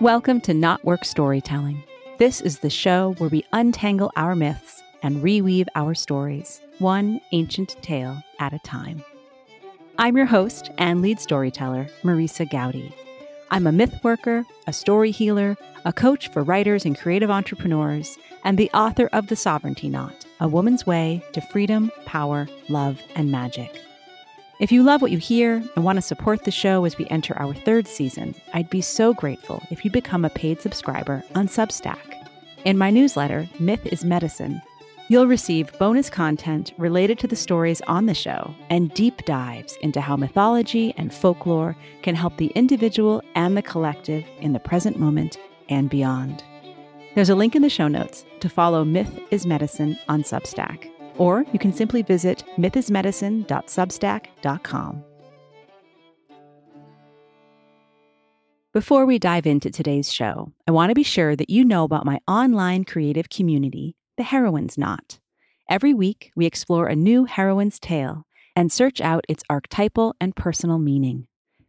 Welcome 0.00 0.40
to 0.42 0.52
KnotWork 0.52 1.04
Storytelling. 1.04 1.84
This 2.18 2.40
is 2.40 2.58
the 2.58 2.70
show 2.70 3.14
where 3.18 3.28
we 3.28 3.44
untangle 3.52 4.10
our 4.16 4.34
myths 4.34 4.82
and 5.02 5.22
reweave 5.22 5.68
our 5.74 5.94
stories, 5.94 6.60
one 6.78 7.20
ancient 7.32 7.76
tale 7.82 8.20
at 8.40 8.54
a 8.54 8.58
time. 8.60 9.04
I'm 9.98 10.16
your 10.16 10.26
host 10.26 10.70
and 10.78 11.02
lead 11.02 11.20
storyteller, 11.20 11.88
Marisa 12.02 12.50
Gowdy. 12.50 12.92
I'm 13.50 13.66
a 13.66 13.72
myth 13.72 14.02
worker, 14.02 14.44
a 14.66 14.72
story 14.72 15.10
healer, 15.10 15.56
a 15.84 15.92
coach 15.92 16.28
for 16.28 16.42
writers 16.42 16.86
and 16.86 16.98
creative 16.98 17.30
entrepreneurs, 17.30 18.18
and 18.44 18.56
the 18.56 18.70
author 18.72 19.08
of 19.12 19.26
The 19.28 19.36
Sovereignty 19.36 19.88
Knot 19.90 20.26
A 20.40 20.48
Woman's 20.48 20.86
Way 20.86 21.22
to 21.32 21.40
Freedom, 21.40 21.92
Power, 22.06 22.48
Love, 22.68 23.00
and 23.14 23.30
Magic. 23.30 23.78
If 24.60 24.70
you 24.70 24.82
love 24.82 25.00
what 25.00 25.10
you 25.10 25.18
hear 25.18 25.64
and 25.74 25.84
want 25.84 25.96
to 25.96 26.02
support 26.02 26.44
the 26.44 26.50
show 26.50 26.84
as 26.84 26.98
we 26.98 27.06
enter 27.06 27.36
our 27.38 27.54
third 27.54 27.88
season, 27.88 28.34
I'd 28.52 28.70
be 28.70 28.82
so 28.82 29.14
grateful 29.14 29.62
if 29.70 29.84
you 29.84 29.90
become 29.90 30.24
a 30.24 30.30
paid 30.30 30.60
subscriber 30.60 31.24
on 31.34 31.48
Substack. 31.48 32.28
In 32.64 32.76
my 32.76 32.90
newsletter, 32.90 33.48
Myth 33.58 33.84
is 33.86 34.04
Medicine, 34.04 34.60
you'll 35.08 35.26
receive 35.26 35.76
bonus 35.78 36.10
content 36.10 36.72
related 36.76 37.18
to 37.20 37.26
the 37.26 37.34
stories 37.34 37.80
on 37.82 38.06
the 38.06 38.14
show 38.14 38.54
and 38.68 38.92
deep 38.94 39.24
dives 39.24 39.76
into 39.80 40.00
how 40.00 40.16
mythology 40.16 40.94
and 40.96 41.12
folklore 41.12 41.74
can 42.02 42.14
help 42.14 42.36
the 42.36 42.52
individual 42.54 43.22
and 43.34 43.56
the 43.56 43.62
collective 43.62 44.24
in 44.38 44.52
the 44.52 44.60
present 44.60 44.98
moment 44.98 45.38
and 45.70 45.88
beyond. 45.88 46.44
There's 47.14 47.30
a 47.30 47.34
link 47.34 47.56
in 47.56 47.62
the 47.62 47.70
show 47.70 47.88
notes 47.88 48.24
to 48.40 48.48
follow 48.50 48.84
Myth 48.84 49.18
is 49.30 49.46
Medicine 49.46 49.98
on 50.08 50.22
Substack 50.22 50.91
or 51.18 51.44
you 51.52 51.58
can 51.58 51.72
simply 51.72 52.02
visit 52.02 52.44
mythismedicine.substack.com. 52.56 55.04
Before 58.72 59.04
we 59.04 59.18
dive 59.18 59.46
into 59.46 59.70
today's 59.70 60.10
show, 60.10 60.50
I 60.66 60.70
want 60.70 60.88
to 60.88 60.94
be 60.94 61.02
sure 61.02 61.36
that 61.36 61.50
you 61.50 61.62
know 61.62 61.84
about 61.84 62.06
my 62.06 62.20
online 62.26 62.84
creative 62.84 63.28
community, 63.28 63.96
the 64.16 64.22
Heroine's 64.22 64.78
Knot. 64.78 65.18
Every 65.68 65.92
week, 65.92 66.32
we 66.34 66.46
explore 66.46 66.86
a 66.86 66.96
new 66.96 67.26
heroine's 67.26 67.78
tale 67.78 68.24
and 68.56 68.72
search 68.72 69.00
out 69.00 69.24
its 69.28 69.44
archetypal 69.50 70.14
and 70.20 70.34
personal 70.34 70.78
meaning. 70.78 71.26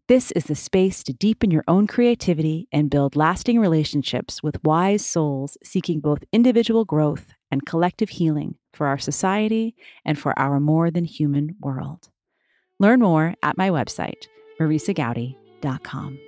This 0.07 0.31
is 0.31 0.45
the 0.45 0.55
space 0.55 1.03
to 1.03 1.13
deepen 1.13 1.51
your 1.51 1.63
own 1.67 1.87
creativity 1.87 2.67
and 2.71 2.89
build 2.89 3.15
lasting 3.15 3.59
relationships 3.59 4.41
with 4.41 4.63
wise 4.63 5.05
souls 5.05 5.57
seeking 5.63 5.99
both 5.99 6.23
individual 6.31 6.85
growth 6.85 7.33
and 7.53 7.67
collective 7.67 8.09
healing 8.09 8.55
for 8.73 8.87
our 8.87 8.97
society 8.97 9.75
and 10.03 10.17
for 10.17 10.37
our 10.39 10.59
more 10.59 10.89
than 10.89 11.05
human 11.05 11.55
world. 11.61 12.09
Learn 12.79 12.99
more 12.99 13.35
at 13.43 13.59
my 13.59 13.69
website, 13.69 14.25
marisagowdy.com. 14.59 16.19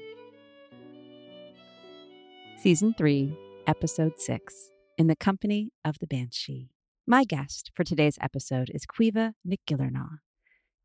Season 2.61 2.93
3, 2.95 3.35
Episode 3.65 4.19
6 4.19 4.69
In 4.99 5.07
the 5.07 5.15
Company 5.15 5.71
of 5.83 5.97
the 5.97 6.05
Banshee. 6.05 6.69
My 7.07 7.23
guest 7.23 7.71
for 7.75 7.83
today's 7.83 8.19
episode 8.21 8.69
is 8.71 8.85
Caoimhe 8.85 9.33
Gillearná. 9.67 10.19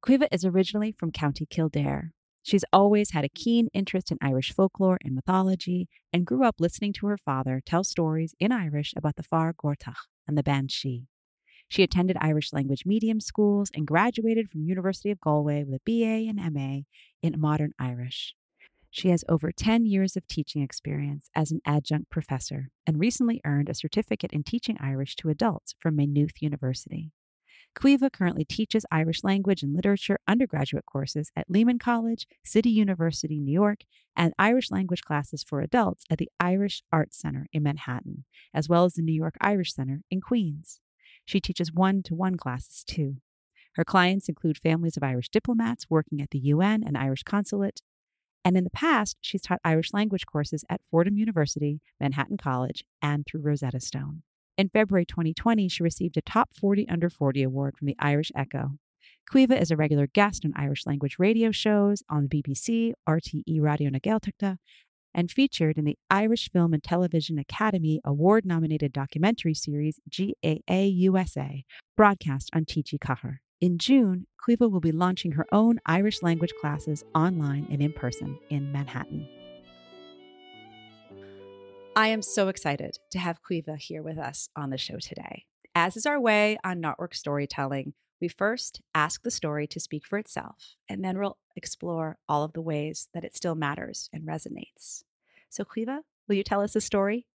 Caoimhe 0.02 0.28
is 0.32 0.46
originally 0.46 0.90
from 0.90 1.12
County 1.12 1.44
Kildare. 1.44 2.12
She's 2.42 2.64
always 2.72 3.10
had 3.10 3.26
a 3.26 3.28
keen 3.28 3.68
interest 3.74 4.10
in 4.10 4.16
Irish 4.22 4.54
folklore 4.54 4.96
and 5.04 5.14
mythology 5.14 5.86
and 6.14 6.24
grew 6.24 6.44
up 6.44 6.56
listening 6.58 6.94
to 6.94 7.06
her 7.08 7.18
father 7.18 7.60
tell 7.66 7.84
stories 7.84 8.34
in 8.40 8.52
Irish 8.52 8.94
about 8.96 9.16
the 9.16 9.22
Féar 9.22 9.52
Gortach 9.52 10.06
and 10.30 10.38
the 10.38 10.42
Banshee. 10.44 11.06
She 11.68 11.82
attended 11.82 12.16
Irish 12.20 12.52
language 12.52 12.86
medium 12.86 13.20
schools 13.20 13.70
and 13.74 13.86
graduated 13.86 14.48
from 14.48 14.62
University 14.62 15.10
of 15.10 15.20
Galway 15.20 15.64
with 15.64 15.80
a 15.80 15.82
BA 15.84 16.28
and 16.28 16.54
MA 16.54 16.82
in 17.20 17.40
modern 17.40 17.72
Irish. 17.78 18.34
She 18.90 19.08
has 19.08 19.24
over 19.28 19.52
10 19.52 19.86
years 19.86 20.16
of 20.16 20.26
teaching 20.26 20.62
experience 20.62 21.30
as 21.34 21.50
an 21.50 21.60
adjunct 21.64 22.10
professor 22.10 22.70
and 22.86 22.98
recently 22.98 23.40
earned 23.44 23.68
a 23.68 23.74
certificate 23.74 24.32
in 24.32 24.42
teaching 24.42 24.76
Irish 24.80 25.14
to 25.16 25.28
adults 25.28 25.74
from 25.80 25.96
Maynooth 25.96 26.40
University. 26.40 27.10
Caoimhe 27.76 28.12
currently 28.12 28.44
teaches 28.44 28.84
Irish 28.90 29.22
language 29.22 29.62
and 29.62 29.74
literature 29.74 30.18
undergraduate 30.26 30.86
courses 30.86 31.30
at 31.36 31.50
Lehman 31.50 31.78
College, 31.78 32.26
City 32.44 32.70
University, 32.70 33.38
New 33.38 33.52
York, 33.52 33.80
and 34.16 34.34
Irish 34.38 34.70
language 34.70 35.02
classes 35.02 35.44
for 35.44 35.60
adults 35.60 36.04
at 36.10 36.18
the 36.18 36.28
Irish 36.40 36.82
Arts 36.92 37.18
Center 37.18 37.46
in 37.52 37.62
Manhattan, 37.62 38.24
as 38.52 38.68
well 38.68 38.84
as 38.84 38.94
the 38.94 39.02
New 39.02 39.14
York 39.14 39.36
Irish 39.40 39.72
Center 39.72 40.02
in 40.10 40.20
Queens. 40.20 40.80
She 41.24 41.40
teaches 41.40 41.72
one 41.72 42.02
to 42.04 42.14
one 42.14 42.36
classes 42.36 42.82
too. 42.84 43.16
Her 43.74 43.84
clients 43.84 44.28
include 44.28 44.58
families 44.58 44.96
of 44.96 45.04
Irish 45.04 45.28
diplomats 45.28 45.88
working 45.88 46.20
at 46.20 46.30
the 46.30 46.40
UN 46.40 46.82
and 46.84 46.98
Irish 46.98 47.22
consulate. 47.22 47.82
And 48.44 48.56
in 48.56 48.64
the 48.64 48.70
past, 48.70 49.16
she's 49.20 49.42
taught 49.42 49.60
Irish 49.64 49.92
language 49.92 50.26
courses 50.26 50.64
at 50.68 50.80
Fordham 50.90 51.16
University, 51.16 51.80
Manhattan 52.00 52.36
College, 52.36 52.84
and 53.00 53.24
through 53.24 53.42
Rosetta 53.42 53.80
Stone. 53.80 54.22
In 54.60 54.68
February 54.68 55.06
2020, 55.06 55.68
she 55.68 55.82
received 55.82 56.18
a 56.18 56.20
Top 56.20 56.50
40 56.54 56.86
Under 56.90 57.08
40 57.08 57.42
award 57.44 57.78
from 57.78 57.86
the 57.86 57.96
Irish 57.98 58.30
Echo. 58.36 58.72
Caoimhe 59.32 59.58
is 59.58 59.70
a 59.70 59.76
regular 59.76 60.06
guest 60.06 60.44
on 60.44 60.52
Irish 60.54 60.84
language 60.84 61.16
radio 61.18 61.50
shows 61.50 62.02
on 62.10 62.28
BBC, 62.28 62.92
RTE 63.08 63.58
Radio 63.62 63.88
na 63.88 64.00
Gaeltachta, 64.00 64.58
and 65.14 65.30
featured 65.30 65.78
in 65.78 65.86
the 65.86 65.96
Irish 66.10 66.50
Film 66.50 66.74
and 66.74 66.82
Television 66.82 67.38
Academy 67.38 68.02
award 68.04 68.44
nominated 68.44 68.92
documentary 68.92 69.54
series 69.54 69.98
GAA 70.14 70.82
USA, 70.82 71.64
broadcast 71.96 72.50
on 72.52 72.66
TG 72.66 72.98
Ceathair. 72.98 73.38
In 73.62 73.78
June, 73.78 74.26
Caoimhe 74.46 74.70
will 74.70 74.80
be 74.80 74.92
launching 74.92 75.32
her 75.32 75.46
own 75.52 75.80
Irish 75.86 76.22
language 76.22 76.52
classes 76.60 77.02
online 77.14 77.66
and 77.70 77.80
in 77.80 77.94
person 77.94 78.38
in 78.50 78.70
Manhattan. 78.72 79.26
I 81.96 82.08
am 82.08 82.22
so 82.22 82.46
excited 82.46 82.98
to 83.10 83.18
have 83.18 83.40
Caoimhe 83.42 83.76
here 83.76 84.02
with 84.02 84.16
us 84.16 84.48
on 84.54 84.70
the 84.70 84.78
show 84.78 84.98
today. 84.98 85.44
As 85.74 85.96
is 85.96 86.06
our 86.06 86.20
way 86.20 86.56
on 86.62 86.80
KnotWork 86.80 87.14
Storytelling, 87.14 87.94
we 88.20 88.28
first 88.28 88.80
ask 88.94 89.22
the 89.22 89.30
story 89.30 89.66
to 89.66 89.80
speak 89.80 90.06
for 90.06 90.16
itself, 90.16 90.76
and 90.88 91.04
then 91.04 91.18
we'll 91.18 91.36
explore 91.56 92.16
all 92.28 92.44
of 92.44 92.52
the 92.52 92.60
ways 92.60 93.08
that 93.12 93.24
it 93.24 93.34
still 93.34 93.56
matters 93.56 94.08
and 94.12 94.22
resonates. 94.22 95.02
So, 95.48 95.64
Caoimhe, 95.64 95.98
will 96.28 96.36
you 96.36 96.44
tell 96.44 96.60
us 96.60 96.76
a 96.76 96.80
story? 96.80 97.26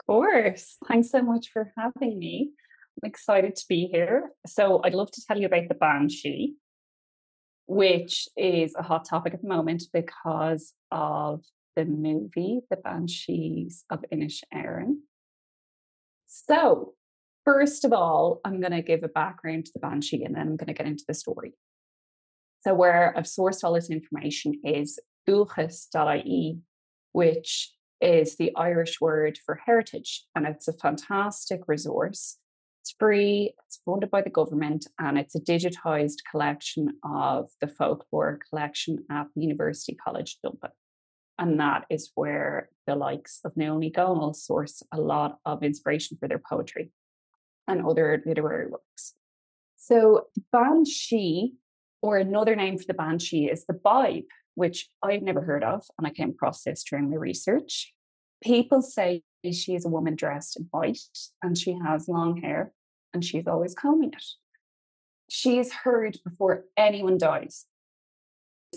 Of 0.00 0.06
course. 0.06 0.76
Thanks 0.88 1.10
so 1.10 1.22
much 1.22 1.50
for 1.52 1.72
having 1.78 2.18
me. 2.18 2.50
I'm 3.02 3.08
excited 3.08 3.54
to 3.54 3.64
be 3.68 3.86
here. 3.86 4.30
So, 4.48 4.80
I'd 4.82 4.94
love 4.94 5.12
to 5.12 5.22
tell 5.24 5.38
you 5.38 5.46
about 5.46 5.68
the 5.68 5.74
Banshee, 5.74 6.54
which 7.66 8.28
is 8.36 8.74
a 8.76 8.82
hot 8.82 9.08
topic 9.08 9.32
at 9.32 9.42
the 9.42 9.48
moment 9.48 9.84
because 9.92 10.72
of 10.90 11.44
the 11.76 11.84
movie, 11.84 12.60
The 12.70 12.76
Banshees 12.76 13.84
of 13.90 14.04
Inisherin. 14.12 14.98
So, 16.26 16.94
First 17.44 17.84
of 17.84 17.92
all, 17.92 18.40
I'm 18.44 18.58
going 18.60 18.72
to 18.72 18.80
give 18.80 19.02
a 19.02 19.08
background 19.08 19.66
to 19.66 19.72
the 19.74 19.80
Banshee 19.80 20.24
and 20.24 20.34
then 20.34 20.48
I'm 20.48 20.56
going 20.56 20.68
to 20.68 20.72
get 20.72 20.86
into 20.86 21.04
the 21.06 21.14
story. 21.14 21.52
So, 22.62 22.72
where 22.72 23.12
I've 23.16 23.24
sourced 23.24 23.62
all 23.62 23.74
this 23.74 23.90
information 23.90 24.54
is 24.64 24.98
dúchas.ie, 25.28 26.58
which 27.12 27.72
is 28.00 28.36
the 28.36 28.50
Irish 28.56 28.98
word 29.00 29.38
for 29.44 29.60
heritage. 29.66 30.24
And 30.34 30.46
it's 30.46 30.68
a 30.68 30.72
fantastic 30.72 31.60
resource. 31.66 32.38
It's 32.80 32.94
free, 32.98 33.54
it's 33.66 33.80
funded 33.84 34.10
by 34.10 34.22
the 34.22 34.30
government, 34.30 34.86
and 34.98 35.18
it's 35.18 35.34
a 35.34 35.40
digitized 35.40 36.18
collection 36.30 36.98
of 37.02 37.50
the 37.60 37.68
folklore 37.68 38.38
collection 38.48 39.04
at 39.10 39.26
the 39.34 39.42
University 39.42 39.94
College 39.94 40.38
Dublin. 40.42 40.72
And 41.38 41.58
that 41.60 41.84
is 41.90 42.12
where 42.14 42.70
the 42.86 42.94
likes 42.94 43.40
of 43.44 43.56
Naomi 43.56 43.90
Gomel 43.90 44.34
source 44.34 44.82
a 44.92 45.00
lot 45.00 45.38
of 45.44 45.62
inspiration 45.62 46.16
for 46.18 46.28
their 46.28 46.38
poetry 46.38 46.90
and 47.66 47.84
other 47.84 48.22
literary 48.24 48.68
works. 48.68 49.14
So, 49.76 50.28
Banshee, 50.52 51.54
or 52.02 52.18
another 52.18 52.54
name 52.54 52.78
for 52.78 52.84
the 52.86 52.94
Banshee, 52.94 53.46
is 53.46 53.66
the 53.66 53.74
Bibe, 53.74 54.26
which 54.54 54.88
I've 55.02 55.22
never 55.22 55.42
heard 55.42 55.64
of, 55.64 55.84
and 55.98 56.06
I 56.06 56.10
came 56.10 56.30
across 56.30 56.62
this 56.62 56.84
during 56.84 57.10
my 57.10 57.16
research. 57.16 57.92
People 58.42 58.82
say 58.82 59.22
she 59.52 59.74
is 59.74 59.84
a 59.84 59.90
woman 59.90 60.14
dressed 60.14 60.58
in 60.58 60.68
white 60.70 60.98
and 61.42 61.56
she 61.56 61.76
has 61.84 62.08
long 62.08 62.40
hair 62.40 62.72
and 63.12 63.24
she's 63.24 63.46
always 63.46 63.74
combing 63.74 64.12
it. 64.12 64.24
She 65.28 65.58
is 65.58 65.72
heard 65.72 66.18
before 66.24 66.64
anyone 66.76 67.18
dies. 67.18 67.66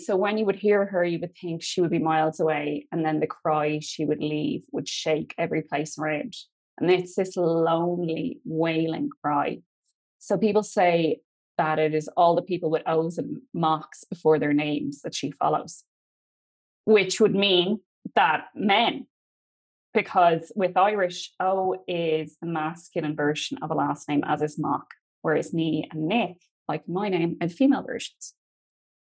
So 0.04 0.16
when 0.16 0.38
you 0.38 0.44
would 0.46 0.56
hear 0.56 0.86
her, 0.86 1.04
you 1.04 1.18
would 1.20 1.36
think 1.36 1.62
she 1.62 1.80
would 1.80 1.90
be 1.90 1.98
miles 1.98 2.40
away, 2.40 2.86
and 2.92 3.04
then 3.04 3.20
the 3.20 3.26
cry 3.26 3.80
she 3.80 4.04
would 4.04 4.20
leave 4.20 4.62
would 4.72 4.88
shake 4.88 5.34
every 5.36 5.62
place 5.62 5.98
around. 5.98 6.34
And 6.78 6.90
it's 6.90 7.16
this 7.16 7.36
lonely, 7.36 8.40
wailing 8.44 9.10
cry. 9.22 9.62
So 10.18 10.38
people 10.38 10.62
say 10.62 11.20
that 11.56 11.78
it 11.78 11.94
is 11.94 12.08
all 12.16 12.36
the 12.36 12.42
people 12.42 12.70
with 12.70 12.82
O's 12.86 13.18
and 13.18 13.38
Macs 13.52 14.04
before 14.04 14.38
their 14.38 14.52
names 14.52 15.02
that 15.02 15.14
she 15.14 15.32
follows, 15.32 15.84
which 16.84 17.20
would 17.20 17.34
mean 17.34 17.80
that 18.14 18.46
men, 18.54 19.06
because 19.92 20.52
with 20.54 20.76
Irish, 20.76 21.32
O 21.40 21.82
is 21.88 22.36
the 22.40 22.46
masculine 22.46 23.16
version 23.16 23.58
of 23.60 23.70
a 23.70 23.74
last 23.74 24.08
name, 24.08 24.22
as 24.24 24.40
is 24.42 24.58
Mac, 24.58 24.82
whereas 25.22 25.52
me 25.52 25.88
and 25.90 26.06
Nic, 26.06 26.36
like 26.68 26.88
my 26.88 27.08
name, 27.08 27.36
are 27.42 27.48
female 27.48 27.82
versions. 27.82 28.34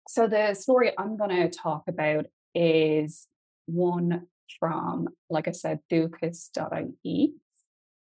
So 0.09 0.25
the 0.25 0.55
story 0.55 0.91
I'm 0.97 1.17
going 1.17 1.29
to 1.29 1.55
talk 1.55 1.83
about 1.87 2.25
is 2.55 3.27
one 3.67 4.23
from, 4.59 5.09
like 5.29 5.47
I 5.47 5.51
said, 5.51 5.81
dúchas.ie. 5.91 7.33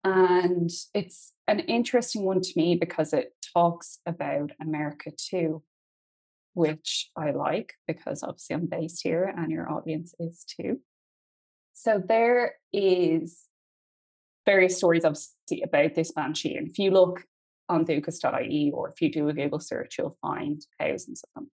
And 0.03 0.69
it's 0.93 1.33
an 1.47 1.59
interesting 1.61 2.25
one 2.25 2.41
to 2.41 2.53
me 2.55 2.75
because 2.75 3.11
it 3.11 3.33
talks 3.55 4.01
about 4.05 4.51
America 4.61 5.09
too, 5.17 5.63
which 6.53 7.09
I 7.17 7.31
like 7.31 7.73
because 7.87 8.21
obviously 8.21 8.57
I'm 8.57 8.67
based 8.67 9.01
here 9.01 9.23
and 9.23 9.51
your 9.51 9.67
audience 9.67 10.13
is 10.19 10.45
too. 10.45 10.81
So 11.73 11.99
there 12.07 12.53
is 12.71 13.45
various 14.45 14.77
stories 14.77 15.05
obviously 15.05 15.63
about 15.63 15.95
this 15.95 16.11
banshee. 16.11 16.55
And 16.55 16.67
if 16.67 16.77
you 16.77 16.91
look 16.91 17.23
on 17.67 17.83
dúchas.ie 17.83 18.71
or 18.75 18.89
if 18.89 19.01
you 19.01 19.11
do 19.11 19.27
a 19.27 19.33
Google 19.33 19.59
search, 19.59 19.95
you'll 19.97 20.19
find 20.21 20.61
thousands 20.79 21.23
of 21.23 21.29
them. 21.33 21.51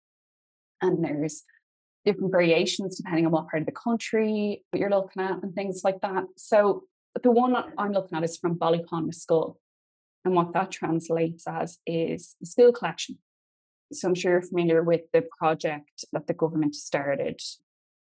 And 0.83 1.03
there's 1.03 1.44
different 2.06 2.31
variations 2.31 2.97
depending 2.97 3.25
on 3.25 3.31
what 3.31 3.47
part 3.50 3.63
of 3.63 3.65
the 3.65 3.71
country 3.71 4.63
you're 4.74 4.89
looking 4.89 5.24
at 5.24 5.41
and 5.41 5.56
things 5.56 5.81
like 5.83 6.01
that. 6.01 6.25
So 6.38 6.83
the 7.24 7.31
one 7.31 7.56
I'm 7.77 7.94
looking 7.94 8.18
at 8.18 8.24
is 8.24 8.38
from 8.38 8.59
Ballypon 8.59 9.13
School. 9.15 9.59
And 10.25 10.35
what 10.35 10.53
that 10.53 10.71
translates 10.71 11.47
as 11.47 11.80
is 11.85 12.35
the 12.39 12.45
school 12.45 12.71
collection. 12.71 13.18
So 13.91 14.07
I'm 14.07 14.15
sure 14.15 14.31
you're 14.33 14.41
familiar 14.41 14.83
with 14.83 15.01
the 15.12 15.24
project 15.38 16.06
that 16.13 16.27
the 16.27 16.33
government 16.33 16.75
started 16.75 17.41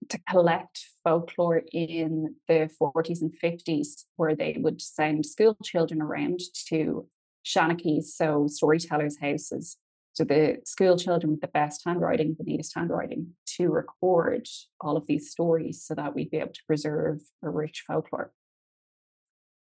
to 0.09 0.19
collect 0.29 0.87
folklore 1.03 1.63
in 1.73 2.37
the 2.47 2.71
40s 2.81 3.21
and 3.21 3.35
50s, 3.43 4.05
where 4.17 4.35
they 4.35 4.57
would 4.59 4.81
send 4.81 5.27
school 5.27 5.57
children 5.63 6.01
around 6.03 6.41
to 6.69 7.07
shanachis, 7.45 8.05
so 8.05 8.47
storytellers' 8.49 9.19
houses, 9.21 9.77
so 10.15 10.23
the 10.23 10.59
school 10.65 10.97
children 10.97 11.33
with 11.33 11.41
the 11.41 11.49
best 11.49 11.83
handwriting, 11.85 12.37
the 12.39 12.45
neatest 12.45 12.73
handwriting, 12.75 13.33
to 13.57 13.69
record 13.69 14.47
all 14.81 14.97
of 14.97 15.09
these 15.09 15.31
stories 15.31 15.83
so 15.85 15.95
that 15.97 16.15
we'd 16.15 16.31
be 16.31 16.37
able 16.37 16.53
to 16.53 16.65
preserve 16.69 17.21
a 17.43 17.51
rich 17.51 17.83
folklore. 17.85 18.33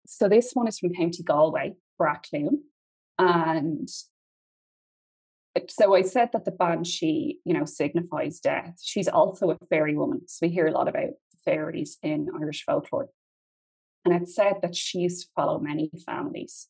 So 0.06 0.28
this 0.28 0.50
one 0.52 0.68
is 0.68 0.78
from 0.78 0.92
County 0.92 1.22
Galway, 1.22 1.76
Brackloon. 1.98 2.58
And 3.18 3.88
so 5.68 5.94
I 5.94 6.02
said 6.02 6.28
that 6.34 6.44
the 6.44 6.50
banshee, 6.50 7.38
you 7.46 7.54
know, 7.54 7.64
signifies 7.64 8.38
death. 8.38 8.78
She's 8.82 9.08
also 9.08 9.52
a 9.52 9.58
fairy 9.70 9.96
woman. 9.96 10.22
So 10.26 10.46
we 10.46 10.52
hear 10.52 10.66
a 10.66 10.72
lot 10.72 10.86
about 10.86 11.10
fairies 11.46 11.96
in 12.02 12.28
Irish 12.38 12.64
folklore. 12.64 13.08
And 14.04 14.14
it 14.14 14.28
said 14.28 14.56
that 14.60 14.76
she 14.76 14.98
used 14.98 15.22
to 15.22 15.32
follow 15.34 15.58
many 15.60 15.90
families 16.04 16.68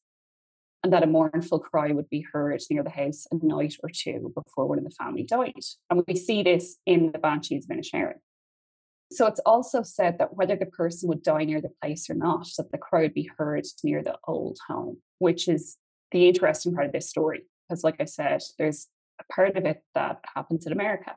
and 0.82 0.92
that 0.92 1.02
a 1.02 1.06
mournful 1.06 1.60
cry 1.60 1.92
would 1.92 2.10
be 2.10 2.26
heard 2.32 2.60
near 2.70 2.82
the 2.82 2.90
house 2.90 3.26
a 3.30 3.44
night 3.44 3.76
or 3.82 3.88
two 3.88 4.32
before 4.34 4.66
one 4.66 4.78
of 4.78 4.84
the 4.84 4.90
family 4.90 5.22
died. 5.22 5.54
And 5.90 6.02
we 6.06 6.16
see 6.16 6.42
this 6.42 6.78
in 6.86 7.12
the 7.12 7.18
Banshees 7.18 7.66
of 7.70 7.76
Inisherin. 7.76 8.18
So 9.12 9.26
it's 9.26 9.40
also 9.40 9.82
said 9.82 10.18
that 10.18 10.36
whether 10.36 10.56
the 10.56 10.66
person 10.66 11.08
would 11.08 11.22
die 11.22 11.44
near 11.44 11.60
the 11.60 11.72
place 11.82 12.08
or 12.08 12.14
not, 12.14 12.48
that 12.56 12.72
the 12.72 12.78
cry 12.78 13.02
would 13.02 13.14
be 13.14 13.30
heard 13.36 13.64
near 13.84 14.02
the 14.02 14.18
old 14.26 14.58
home, 14.68 14.98
which 15.18 15.48
is 15.48 15.76
the 16.10 16.28
interesting 16.28 16.74
part 16.74 16.86
of 16.86 16.92
this 16.92 17.10
story. 17.10 17.42
Because, 17.68 17.84
like 17.84 18.00
I 18.00 18.06
said, 18.06 18.42
there's 18.58 18.88
a 19.20 19.32
part 19.32 19.56
of 19.56 19.64
it 19.66 19.82
that 19.94 20.24
happens 20.34 20.66
in 20.66 20.72
America. 20.72 21.14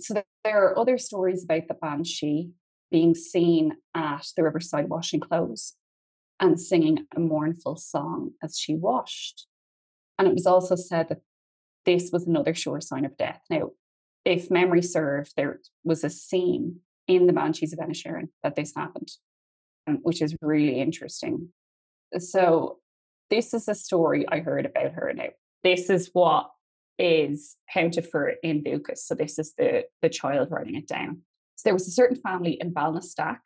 So 0.00 0.22
there 0.44 0.64
are 0.64 0.78
other 0.78 0.98
stories 0.98 1.42
about 1.42 1.68
the 1.68 1.74
Banshee 1.74 2.50
being 2.90 3.14
seen 3.14 3.76
at 3.94 4.26
the 4.36 4.42
riverside 4.44 4.88
washing 4.88 5.20
clothes 5.20 5.74
and 6.40 6.60
singing 6.60 7.06
a 7.14 7.20
mournful 7.20 7.76
song 7.76 8.32
as 8.42 8.58
she 8.58 8.74
washed. 8.74 9.46
And 10.18 10.28
it 10.28 10.34
was 10.34 10.46
also 10.46 10.76
said 10.76 11.08
that 11.08 11.20
this 11.84 12.10
was 12.12 12.26
another 12.26 12.54
sure 12.54 12.80
sign 12.80 13.04
of 13.04 13.16
death. 13.16 13.40
Now, 13.50 13.70
if 14.24 14.50
memory 14.50 14.82
served, 14.82 15.32
there 15.36 15.60
was 15.84 16.04
a 16.04 16.10
scene 16.10 16.80
in 17.06 17.26
the 17.26 17.32
Banshees 17.32 17.72
of 17.72 17.78
Inisherin 17.78 18.28
that 18.42 18.56
this 18.56 18.74
happened, 18.76 19.10
um, 19.86 19.98
which 20.02 20.20
is 20.20 20.36
really 20.42 20.80
interesting. 20.80 21.48
So, 22.18 22.78
this 23.30 23.52
is 23.54 23.68
a 23.68 23.74
story 23.74 24.26
I 24.28 24.40
heard 24.40 24.66
about 24.66 24.92
her 24.92 25.12
now. 25.14 25.28
This 25.62 25.90
is 25.90 26.10
what 26.12 26.50
is 26.98 27.56
counted 27.72 28.06
for 28.06 28.28
in 28.42 28.62
Dúchas. 28.62 28.98
So, 28.98 29.14
this 29.14 29.38
is 29.38 29.54
the, 29.56 29.84
the 30.02 30.08
child 30.08 30.48
writing 30.50 30.74
it 30.74 30.88
down. 30.88 31.22
So, 31.56 31.62
there 31.64 31.74
was 31.74 31.88
a 31.88 31.92
certain 31.92 32.16
family 32.16 32.58
in 32.60 32.74
Balnastack 32.74 33.38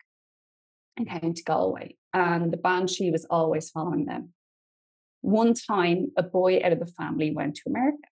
in 0.97 1.33
to 1.33 1.43
Galway, 1.43 1.97
and 2.13 2.51
the 2.51 2.57
banshee 2.57 3.11
was 3.11 3.25
always 3.25 3.69
following 3.69 4.05
them. 4.05 4.33
One 5.21 5.53
time, 5.53 6.11
a 6.17 6.23
boy 6.23 6.59
out 6.63 6.73
of 6.73 6.79
the 6.79 6.85
family 6.85 7.31
went 7.31 7.55
to 7.55 7.69
America, 7.69 8.07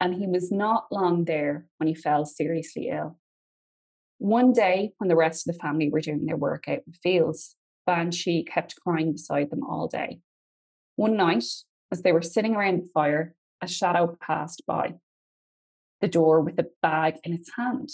and 0.00 0.14
he 0.14 0.26
was 0.26 0.50
not 0.50 0.86
long 0.90 1.24
there 1.24 1.66
when 1.78 1.88
he 1.88 1.94
fell 1.94 2.24
seriously 2.24 2.88
ill. 2.88 3.18
One 4.18 4.52
day, 4.52 4.92
when 4.98 5.08
the 5.08 5.16
rest 5.16 5.46
of 5.46 5.54
the 5.54 5.60
family 5.60 5.90
were 5.90 6.00
doing 6.00 6.24
their 6.24 6.36
work 6.36 6.68
out 6.68 6.78
in 6.78 6.84
the 6.92 6.98
fields, 7.02 7.56
Banshee 7.86 8.42
kept 8.42 8.76
crying 8.76 9.12
beside 9.12 9.50
them 9.50 9.62
all 9.62 9.86
day. 9.86 10.20
One 10.96 11.16
night, 11.16 11.44
as 11.92 12.02
they 12.02 12.12
were 12.12 12.22
sitting 12.22 12.56
around 12.56 12.82
the 12.82 12.88
fire, 12.92 13.34
a 13.60 13.68
shadow 13.68 14.16
passed 14.20 14.62
by 14.66 14.94
the 16.00 16.08
door 16.08 16.40
with 16.40 16.58
a 16.58 16.66
bag 16.82 17.16
in 17.22 17.32
its 17.32 17.50
hand. 17.56 17.90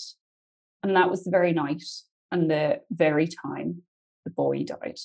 And 0.83 0.97
that 0.97 1.11
was 1.11 1.25
the 1.25 1.31
very 1.31 1.53
night 1.53 1.85
and 2.31 2.51
the 2.51 2.81
very 2.91 3.29
time 3.29 3.83
the 4.25 4.31
boy 4.31 4.65
died. 4.65 4.99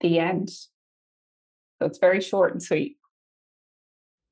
The 0.00 0.18
end. 0.18 0.50
So 0.50 0.68
it's 1.86 1.98
very 1.98 2.20
short 2.20 2.52
and 2.52 2.62
sweet. 2.62 2.98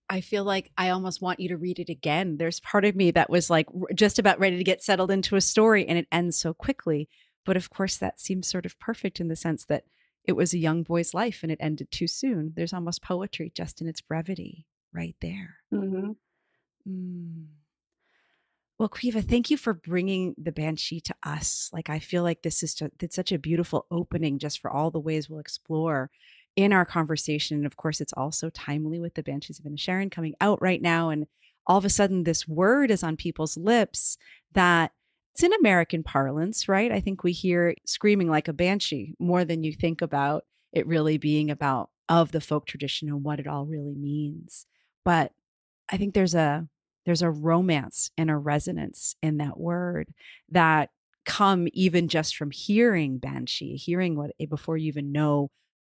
I 0.09 0.20
feel 0.20 0.44
like 0.44 0.70
I 0.76 0.91
almost 0.91 1.23
want 1.23 1.41
you 1.41 1.49
to 1.49 1.56
read 1.56 1.79
it 1.79 1.88
again. 1.88 2.37
There's 2.37 2.61
part 2.61 2.85
of 2.85 2.94
me 2.94 3.11
that 3.12 3.31
was 3.31 3.49
like 3.49 3.67
just 3.94 4.19
about 4.19 4.38
ready 4.38 4.59
to 4.59 4.64
get 4.64 4.82
settled 4.82 5.11
into 5.11 5.37
a 5.37 5.41
story 5.41 5.87
and 5.87 5.99
it 5.99 6.06
ends 6.12 6.37
so 6.37 6.53
quickly. 6.53 7.09
But 7.47 7.56
of 7.56 7.70
course, 7.70 7.97
that 7.97 8.20
seems 8.20 8.47
sort 8.47 8.67
of 8.67 8.79
perfect 8.79 9.20
in 9.20 9.29
the 9.29 9.37
sense 9.37 9.65
that 9.67 9.85
it 10.25 10.32
was 10.32 10.53
a 10.53 10.58
young 10.58 10.82
boy's 10.82 11.15
life 11.15 11.41
and 11.43 11.50
it 11.50 11.58
ended 11.61 11.91
too 11.91 12.06
soon. 12.06 12.53
There's 12.55 12.75
almost 12.75 13.03
poetry 13.03 13.50
just 13.55 13.81
in 13.81 13.88
its 13.88 14.00
brevity 14.00 14.67
right 14.93 15.17
there. 15.20 15.56
Mm-hmm. 15.73 16.11
Mm. 16.88 17.47
Well, 18.82 18.88
Caoimhe, 18.88 19.23
thank 19.23 19.49
you 19.49 19.56
for 19.56 19.75
bringing 19.75 20.34
the 20.37 20.50
Banshee 20.50 21.00
to 21.02 21.14
us. 21.23 21.70
Like, 21.73 21.88
I 21.88 22.00
feel 22.00 22.25
like 22.25 22.43
this 22.43 22.64
is 22.64 22.82
it's 23.00 23.14
such 23.14 23.31
a 23.31 23.38
beautiful 23.38 23.87
opening 23.93 24.40
just 24.40 24.58
for 24.58 24.73
all 24.73 24.90
the 24.90 24.99
ways 24.99 25.31
we'll 25.31 25.38
explore 25.38 26.11
in 26.56 26.73
our 26.73 26.84
conversation. 26.84 27.58
And 27.58 27.64
of 27.64 27.76
course, 27.76 28.00
it's 28.00 28.12
also 28.14 28.50
timely 28.50 28.99
with 28.99 29.14
the 29.14 29.23
Banshees 29.23 29.61
of 29.61 29.67
Inisherin 29.67 30.11
coming 30.11 30.34
out 30.40 30.61
right 30.61 30.82
now. 30.82 31.11
And 31.11 31.29
all 31.64 31.79
of 31.79 31.84
a 31.84 31.90
sudden, 31.90 32.25
this 32.25 32.49
word 32.49 32.90
is 32.90 33.05
on 33.05 33.17
people's 33.17 33.56
lips 33.56 34.19
that 34.51 34.91
it's 35.32 35.44
in 35.44 35.53
American 35.53 36.03
parlance, 36.03 36.69
right? 36.69 36.91
I 36.91 36.98
think 36.98 37.22
we 37.22 37.31
hear 37.31 37.77
screaming 37.86 38.29
like 38.29 38.48
a 38.48 38.53
banshee 38.53 39.15
more 39.20 39.44
than 39.44 39.62
you 39.62 39.74
think 39.74 40.03
about 40.03 40.44
it 40.72 40.89
really 40.89 41.19
being 41.19 41.53
about 41.53 41.91
of 42.08 42.32
the 42.32 42.41
folk 42.41 42.67
tradition 42.67 43.08
and 43.08 43.22
what 43.22 43.39
it 43.39 43.46
all 43.46 43.65
really 43.65 43.94
means. 43.94 44.67
But 45.05 45.31
I 45.89 45.98
think 45.98 46.15
there's 46.15 46.34
a 46.34 46.67
there's 47.05 47.23
a 47.23 47.31
romance 47.31 48.11
and 48.17 48.31
a 48.31 48.37
resonance 48.37 49.17
in 49.23 49.39
that 49.39 49.59
word 49.59 50.13
that 50.51 50.91
come 51.25 51.69
even 51.73 52.09
just 52.09 52.37
from 52.37 52.51
hearing 52.51 53.19
banshee 53.19 53.77
hearing 53.77 54.17
what 54.17 54.31
eh, 54.41 54.47
before 54.47 54.77
you 54.77 54.89
even 54.89 55.13
know 55.13 55.51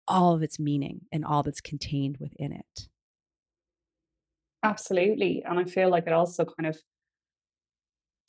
all 0.07 0.35
of 0.35 0.43
its 0.43 0.59
meaning 0.59 1.03
and 1.13 1.25
all 1.25 1.43
that's 1.43 1.61
contained 1.61 2.17
within 2.19 2.53
it. 2.53 2.89
Absolutely 4.63 5.45
and 5.49 5.59
i 5.59 5.65
feel 5.65 5.91
like 5.91 6.07
it 6.07 6.13
also 6.13 6.45
kind 6.45 6.67
of 6.67 6.79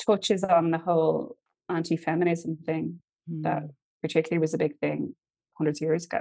touches 0.05 0.43
on 0.43 0.71
the 0.71 0.77
whole 0.77 1.37
anti-feminism 1.69 2.57
thing 2.65 2.99
mm. 3.29 3.43
that 3.43 3.63
particularly 4.01 4.39
was 4.39 4.53
a 4.53 4.57
big 4.57 4.77
thing 4.79 5.15
hundreds 5.57 5.81
of 5.81 5.85
years 5.85 6.05
ago. 6.05 6.19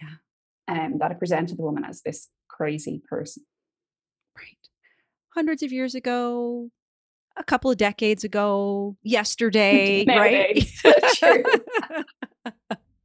Yeah. 0.00 0.14
And 0.66 0.94
um, 0.94 0.98
that 0.98 1.12
it 1.12 1.18
presented 1.18 1.58
the 1.58 1.62
woman 1.62 1.84
as 1.84 2.00
this 2.02 2.30
crazy 2.48 3.02
person. 3.08 3.44
Right 4.36 4.56
hundreds 5.34 5.62
of 5.62 5.72
years 5.72 5.94
ago, 5.94 6.70
a 7.36 7.44
couple 7.44 7.70
of 7.70 7.76
decades 7.76 8.24
ago, 8.24 8.96
yesterday, 9.02 10.04
right? 10.06 10.66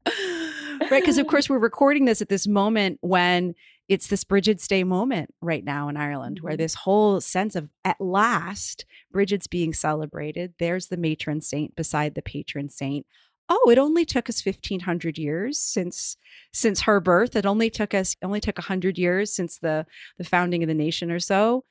right, 0.92 1.02
because 1.02 1.18
of 1.18 1.28
course 1.28 1.50
we're 1.50 1.60
recording 1.60 2.06
this 2.06 2.22
at 2.22 2.30
this 2.30 2.48
moment 2.48 2.98
when 3.02 3.54
it's 3.88 4.08
this 4.08 4.24
Bridget's 4.24 4.68
Day 4.68 4.84
moment 4.84 5.34
right 5.42 5.64
now 5.64 5.90
in 5.90 5.98
Ireland, 5.98 6.38
mm-hmm. 6.38 6.48
where 6.48 6.58
this 6.58 6.76
whole 6.76 7.20
sense 7.20 7.56
of 7.56 7.70
at 7.84 8.00
last 8.00 8.86
Bridget's 9.12 9.48
being 9.48 9.74
celebrated. 9.74 10.54
There's 10.60 10.88
the 10.88 10.98
matron 10.98 11.42
saint 11.42 11.76
beside 11.76 12.16
the 12.16 12.22
patron 12.22 12.70
saint. 12.70 13.06
Oh, 13.52 13.72
it 13.72 13.80
only 13.80 14.06
took 14.06 14.30
us 14.30 14.46
1500 14.46 15.18
years 15.18 15.60
since 15.60 16.18
since 16.54 16.82
her 16.82 17.00
birth. 17.00 17.36
It 17.36 17.48
only 17.48 17.72
took 17.72 17.96
us 17.96 18.16
only 18.22 18.40
took 18.40 18.60
100 18.60 19.00
years 19.00 19.34
since 19.34 19.58
the 19.58 19.88
the 20.20 20.24
founding 20.24 20.62
of 20.62 20.68
the 20.68 20.76
nation 20.76 21.10
or 21.10 21.20
so 21.20 21.64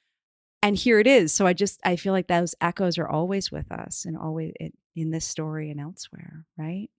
and 0.63 0.77
here 0.77 0.99
it 0.99 1.07
is 1.07 1.33
so 1.33 1.47
i 1.47 1.53
just 1.53 1.81
i 1.85 1.97
feel 1.97 2.13
like 2.13 2.29
those 2.29 2.55
echoes 2.61 2.99
are 2.99 3.09
always 3.09 3.51
with 3.51 3.71
us 3.73 4.05
and 4.05 4.17
always 4.17 4.53
in, 4.61 4.73
in 4.97 5.11
this 5.11 5.25
story 5.25 5.71
and 5.71 5.81
elsewhere 5.81 6.45
right 6.57 6.91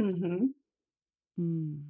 mm-hmm. 0.00 0.46
mm. 1.40 1.80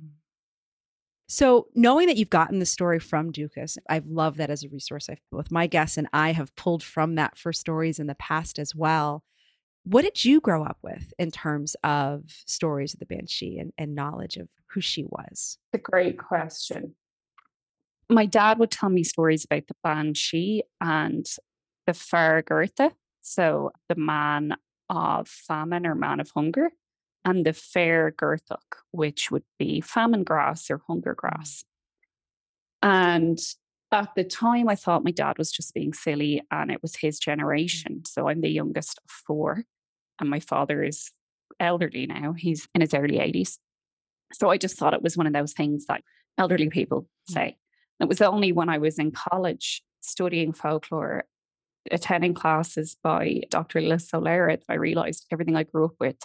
so 1.29 1.67
knowing 1.75 2.07
that 2.07 2.17
you've 2.17 2.31
gotten 2.31 2.59
the 2.59 2.67
story 2.67 2.99
from 2.99 3.33
dúchas 3.33 3.77
i've 3.89 4.07
loved 4.07 4.39
that 4.39 4.51
as 4.51 4.65
a 4.65 4.69
resource 4.69 5.09
i've 5.09 5.21
both 5.31 5.51
my 5.51 5.67
guests 5.67 5.97
and 5.97 6.09
i 6.13 6.33
have 6.33 6.55
pulled 6.57 6.83
from 6.83 7.15
that 7.17 7.37
for 7.37 7.53
stories 7.53 7.99
in 7.99 8.07
the 8.07 8.15
past 8.15 8.59
as 8.59 8.75
well 8.75 9.23
What 9.85 10.03
did 10.03 10.23
you 10.23 10.41
grow 10.41 10.65
up 10.65 10.79
with 10.83 11.15
in 11.19 11.31
terms 11.31 11.75
of 11.83 12.25
stories 12.45 12.93
of 12.93 13.01
the 13.01 13.07
Banshee 13.07 13.59
and, 13.59 13.73
and 13.79 13.95
knowledge 13.95 14.37
of 14.37 14.49
who 14.71 14.81
she 14.83 15.05
was? 15.05 15.59
It's 15.73 15.81
a 15.81 15.91
great 15.91 16.19
question. 16.19 16.95
My 18.11 18.27
dad 18.27 18.59
would 18.59 18.71
tell 18.71 18.89
me 18.89 19.05
stories 19.05 19.45
about 19.45 19.67
the 19.67 19.75
Banshee 19.85 20.63
and 20.81 21.27
the 21.87 21.95
Fear 21.95 22.43
Gorta, 22.43 22.93
so 23.21 23.71
the 23.89 23.97
man 23.97 24.57
of 24.89 25.29
famine 25.29 25.87
or 25.87 25.95
man 25.95 26.21
of 26.21 26.31
hunger, 26.31 26.71
and 27.25 27.45
the 27.45 27.51
Féar 27.51 28.11
Gortach, 28.13 28.81
which 28.91 29.31
would 29.31 29.45
be 29.59 29.81
famine 29.81 30.25
grass 30.25 30.71
or 30.71 30.81
hunger 30.87 31.15
grass. 31.15 31.65
And 32.83 33.39
at 33.93 34.15
the 34.15 34.25
time, 34.25 34.69
I 34.69 34.75
thought 34.75 35.05
my 35.05 35.11
dad 35.11 35.37
was 35.37 35.51
just 35.51 35.75
being 35.75 35.93
silly 35.93 36.43
and 36.51 36.71
it 36.71 36.81
was 36.83 36.97
his 36.97 37.19
generation. 37.19 38.03
So 38.07 38.29
I'm 38.29 38.41
the 38.41 38.51
youngest 38.51 39.01
of 39.05 39.11
four, 39.11 39.65
and 40.21 40.31
my 40.31 40.41
father 40.41 40.83
is 40.83 41.11
elderly 41.61 42.07
now. 42.07 42.33
He's 42.33 42.69
in 42.75 42.81
his 42.81 42.95
early 42.95 43.19
80s. 43.19 43.59
So 44.33 44.51
I 44.51 44.59
just 44.59 44.77
thought 44.77 44.95
it 44.95 45.03
was 45.03 45.17
one 45.17 45.27
of 45.27 45.33
those 45.33 45.53
things 45.53 45.87
that 45.87 46.03
elderly 46.37 46.71
people 46.71 47.03
mm. 47.03 47.33
say. 47.33 47.57
It 48.01 48.09
was 48.09 48.21
only 48.21 48.53
when 48.53 48.69
I 48.69 48.79
was 48.79 48.99
in 48.99 49.11
college 49.11 49.83
studying 50.01 50.53
folklore, 50.53 51.25
attending 51.91 52.35
classes 52.35 52.97
by 53.03 53.43
Dr. 53.51 53.81
Lillis 53.81 54.11
Ó 54.15 54.23
Laoire 54.23 54.57
that 54.57 54.65
I 54.69 54.75
realized 54.75 55.27
everything 55.33 55.57
I 55.57 55.65
grew 55.65 55.87
up 55.87 55.95
with 55.99 56.17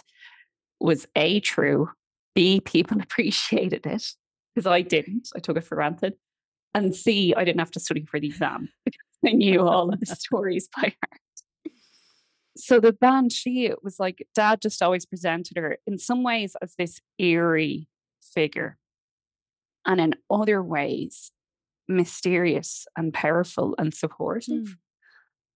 was 0.80 1.06
A, 1.16 1.40
true, 1.40 1.90
B, 2.34 2.60
people 2.60 3.00
appreciated 3.02 3.86
it 3.86 4.04
because 4.54 4.66
I 4.66 4.82
didn't. 4.82 5.28
I 5.34 5.40
took 5.40 5.56
it 5.56 5.64
for 5.64 5.76
granted. 5.76 6.14
And 6.74 6.94
C, 6.94 7.34
I 7.36 7.44
didn't 7.44 7.60
have 7.60 7.70
to 7.72 7.80
study 7.80 8.04
for 8.04 8.18
the 8.18 8.28
exam 8.28 8.68
because 8.84 9.00
I 9.24 9.30
knew 9.30 9.66
all 9.66 9.92
of 9.92 10.00
the 10.00 10.06
stories 10.16 10.68
by 10.74 10.82
heart. 11.02 11.20
So 12.56 12.78
the 12.78 12.92
Banshee, 12.92 13.66
it 13.66 13.82
was 13.82 13.98
like 13.98 14.26
dad 14.34 14.62
just 14.62 14.80
always 14.80 15.04
presented 15.04 15.56
her 15.56 15.78
in 15.86 15.98
some 15.98 16.22
ways 16.22 16.54
as 16.62 16.74
this 16.76 17.00
eerie 17.18 17.88
figure. 18.22 18.76
And 19.84 20.00
in 20.00 20.14
other 20.30 20.62
ways, 20.62 21.32
mysterious 21.88 22.86
and 22.96 23.12
powerful 23.12 23.74
and 23.78 23.92
supportive. 23.94 24.54
Mm. 24.54 24.76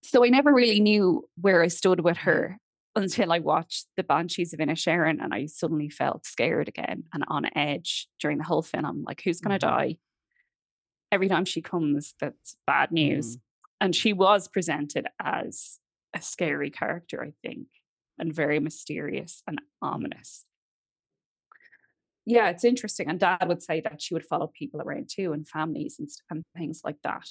So 0.02 0.24
I 0.24 0.28
never 0.28 0.52
really 0.52 0.80
knew 0.80 1.28
where 1.40 1.62
I 1.62 1.68
stood 1.68 2.00
with 2.00 2.18
her 2.18 2.58
until 2.94 3.32
I 3.32 3.38
watched 3.38 3.86
The 3.96 4.02
Banshees 4.02 4.52
of 4.52 4.60
Inisherin 4.60 5.22
and 5.22 5.32
I 5.32 5.46
suddenly 5.46 5.88
felt 5.88 6.26
scared 6.26 6.68
again 6.68 7.04
and 7.12 7.24
on 7.28 7.46
edge 7.56 8.08
during 8.20 8.38
the 8.38 8.44
whole 8.44 8.62
film. 8.62 9.04
Like, 9.06 9.22
who's 9.22 9.40
going 9.40 9.58
to 9.58 9.64
mm-hmm. 9.64 9.76
die? 9.76 9.98
Every 11.10 11.28
time 11.28 11.44
she 11.44 11.62
comes, 11.62 12.14
that's 12.20 12.56
bad 12.66 12.92
news. 12.92 13.36
Mm. 13.36 13.40
And 13.80 13.96
she 13.96 14.12
was 14.12 14.48
presented 14.48 15.06
as 15.22 15.78
a 16.14 16.20
scary 16.20 16.70
character, 16.70 17.22
I 17.22 17.32
think, 17.46 17.68
and 18.18 18.32
very 18.32 18.58
mysterious 18.58 19.42
and 19.46 19.60
ominous. 19.80 20.44
Yeah, 22.28 22.50
it's 22.50 22.62
interesting. 22.62 23.08
And 23.08 23.18
dad 23.18 23.48
would 23.48 23.62
say 23.62 23.80
that 23.80 24.02
she 24.02 24.12
would 24.12 24.26
follow 24.26 24.52
people 24.52 24.82
around 24.82 25.08
too 25.10 25.32
and 25.32 25.48
families 25.48 25.96
and, 25.98 26.10
and 26.28 26.44
things 26.54 26.82
like 26.84 26.98
that. 27.02 27.26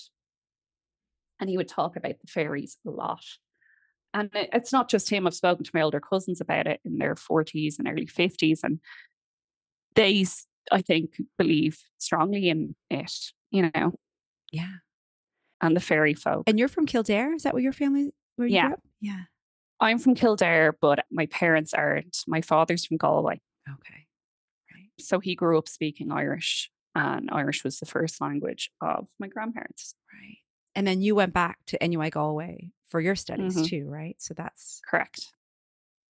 And 1.39 1.51
he 1.51 1.55
would 1.55 1.67
talk 1.67 1.95
about 1.95 2.15
the 2.19 2.25
fairies 2.25 2.77
a 2.85 2.89
lot. 2.89 3.23
And 4.15 4.31
it, 4.33 4.49
it's 4.53 4.73
not 4.73 4.89
just 4.89 5.11
him. 5.11 5.27
I've 5.27 5.35
spoken 5.35 5.63
to 5.63 5.71
my 5.71 5.83
older 5.83 5.99
cousins 5.99 6.41
about 6.41 6.65
it 6.65 6.79
in 6.83 6.97
their 6.97 7.13
40s 7.13 7.75
and 7.77 7.87
early 7.87 8.07
50s. 8.07 8.61
And 8.63 8.79
they, 9.93 10.25
I 10.71 10.81
think, 10.81 11.21
believe 11.37 11.77
strongly 11.99 12.49
in 12.49 12.75
it, 12.89 13.13
you 13.51 13.69
know? 13.75 13.93
Yeah. 14.51 14.77
And 15.61 15.75
the 15.75 15.79
fairy 15.79 16.15
folk. 16.15 16.45
And 16.47 16.57
you're 16.57 16.67
from 16.69 16.87
Kildare? 16.87 17.35
Is 17.35 17.43
that 17.43 17.53
where 17.53 17.61
your 17.61 17.71
family, 17.71 18.15
where 18.35 18.47
you 18.47 18.55
yeah. 18.55 18.71
Yeah. 18.99 19.21
I'm 19.79 19.99
from 19.99 20.15
Kildare, 20.15 20.75
but 20.81 21.05
my 21.11 21.27
parents 21.27 21.75
aren't. 21.75 22.17
My 22.25 22.41
father's 22.41 22.83
from 22.83 22.97
Galway. 22.97 23.41
Okay. 23.71 24.06
So 24.99 25.19
he 25.19 25.35
grew 25.35 25.57
up 25.57 25.67
speaking 25.67 26.11
Irish, 26.11 26.71
and 26.95 27.29
Irish 27.31 27.63
was 27.63 27.79
the 27.79 27.85
first 27.85 28.21
language 28.21 28.71
of 28.81 29.07
my 29.19 29.27
grandparents. 29.27 29.95
Right. 30.13 30.37
And 30.75 30.85
then 30.85 31.01
you 31.01 31.15
went 31.15 31.33
back 31.33 31.59
to 31.67 31.87
NUI 31.87 32.09
Galway 32.09 32.71
for 32.87 32.99
your 32.99 33.15
studies 33.15 33.55
mm-hmm. 33.55 33.65
too, 33.65 33.87
right? 33.87 34.15
So 34.19 34.33
that's 34.33 34.81
correct. 34.87 35.27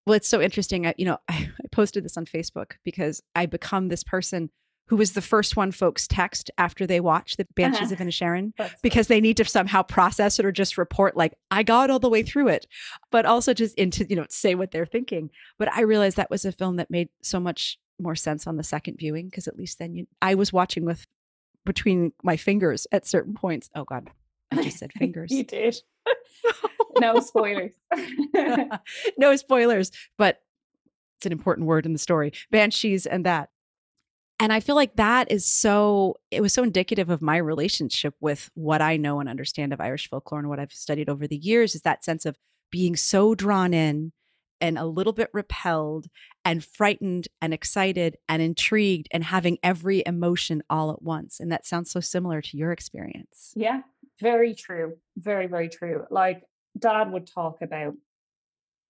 Well, 0.06 0.16
it's 0.16 0.30
so 0.30 0.42
interesting. 0.42 0.88
I, 0.88 0.94
you 0.98 1.06
know, 1.06 1.18
I, 1.28 1.50
I 1.64 1.68
posted 1.72 2.06
this 2.06 2.18
on 2.18 2.26
Facebook 2.26 2.74
because 2.84 3.22
I 3.36 3.46
become 3.46 3.88
this 3.90 4.04
person 4.04 4.50
who 4.88 4.96
was 4.96 5.14
the 5.14 5.22
first 5.22 5.58
one 5.58 5.72
folks 5.72 6.08
text 6.08 6.50
after 6.58 6.88
they 6.88 7.00
watch 7.00 7.36
the 7.36 7.46
Banshees 7.56 7.92
uh-huh. 7.92 7.96
of 7.96 8.00
Inisherin 8.08 8.54
because 8.82 9.08
they 9.08 9.20
need 9.20 9.38
to 9.38 9.46
somehow 9.46 9.84
process 9.84 10.40
it 10.40 10.46
or 10.46 10.52
just 10.52 10.78
report 10.78 11.18
like 11.18 11.34
I 11.52 11.64
got 11.64 11.90
all 11.90 12.00
the 12.00 12.10
way 12.10 12.24
through 12.24 12.48
it, 12.48 12.68
but 13.12 13.26
also 13.26 13.54
just 13.54 13.76
into 13.76 14.06
you 14.10 14.16
know 14.16 14.26
say 14.30 14.56
what 14.56 14.72
they're 14.72 14.86
thinking. 14.86 15.30
But 15.60 15.74
I 15.74 15.82
realized 15.82 16.18
that 16.18 16.32
was 16.32 16.46
a 16.46 16.52
film 16.52 16.78
that 16.78 16.90
made 16.90 17.10
so 17.22 17.40
much 17.40 17.78
more 18.00 18.16
sense 18.16 18.48
on 18.48 18.58
the 18.58 18.64
second 18.64 18.98
viewing 18.98 19.28
because 19.30 19.48
at 19.48 19.58
least 19.58 19.80
then 19.80 19.94
you 19.94 20.08
I 20.22 20.36
was 20.36 20.54
watching 20.54 20.86
with 20.86 21.06
between 21.66 22.14
my 22.24 22.38
fingers 22.38 22.88
at 22.92 23.06
certain 23.06 23.34
points. 23.34 23.70
Oh 23.76 23.84
God, 23.84 24.10
I 24.52 24.64
just 24.64 24.78
said 24.78 24.92
fingers. 24.98 25.32
you 25.32 25.44
did. 25.44 25.78
no 27.00 27.20
spoilers. 27.20 27.74
no 29.18 29.36
spoilers, 29.36 29.92
but 30.18 30.42
it's 31.18 31.26
an 31.26 31.32
important 31.32 31.68
word 31.68 31.86
in 31.86 31.94
the 31.94 32.00
story. 32.00 32.34
Banshees 32.52 33.06
and 33.06 33.26
that. 33.26 33.50
And 34.40 34.54
I 34.54 34.60
feel 34.60 34.76
like 34.76 34.96
that 34.98 35.32
is 35.32 35.46
so, 35.46 36.18
it 36.30 36.42
was 36.42 36.54
so 36.54 36.62
indicative 36.62 37.10
of 37.10 37.24
my 37.24 37.38
relationship 37.38 38.14
with 38.20 38.52
what 38.54 38.84
I 38.84 38.96
know 38.96 39.20
and 39.20 39.28
understand 39.28 39.74
of 39.74 39.82
Irish 39.82 40.08
folklore 40.08 40.40
and 40.40 40.48
what 40.48 40.60
I've 40.60 40.72
studied 40.72 41.10
over 41.10 41.26
the 41.28 41.38
years 41.38 41.74
is 41.74 41.82
that 41.82 42.04
sense 42.06 42.24
of 42.26 42.38
being 42.70 42.96
so 42.96 43.34
drawn 43.34 43.74
in 43.74 44.12
and 44.60 44.78
a 44.78 44.86
little 44.86 45.14
bit 45.14 45.30
repelled 45.34 46.08
and 46.44 46.64
frightened 46.64 47.28
and 47.42 47.54
excited 47.54 48.18
and 48.28 48.42
intrigued 48.42 49.08
and 49.12 49.24
having 49.24 49.58
every 49.62 50.04
emotion 50.06 50.64
all 50.70 50.92
at 50.92 51.02
once. 51.02 51.40
And 51.40 51.52
that 51.52 51.66
sounds 51.66 51.92
so 51.92 52.00
similar 52.00 52.42
to 52.42 52.58
your 52.58 52.72
experience. 52.72 53.54
Yeah, 53.56 53.82
very 54.20 54.54
true. 54.54 54.98
Very, 55.18 55.48
very 55.48 55.70
true. 55.70 56.06
Like 56.10 56.44
dad 56.78 57.12
would 57.12 57.28
talk 57.28 57.62
about 57.62 57.94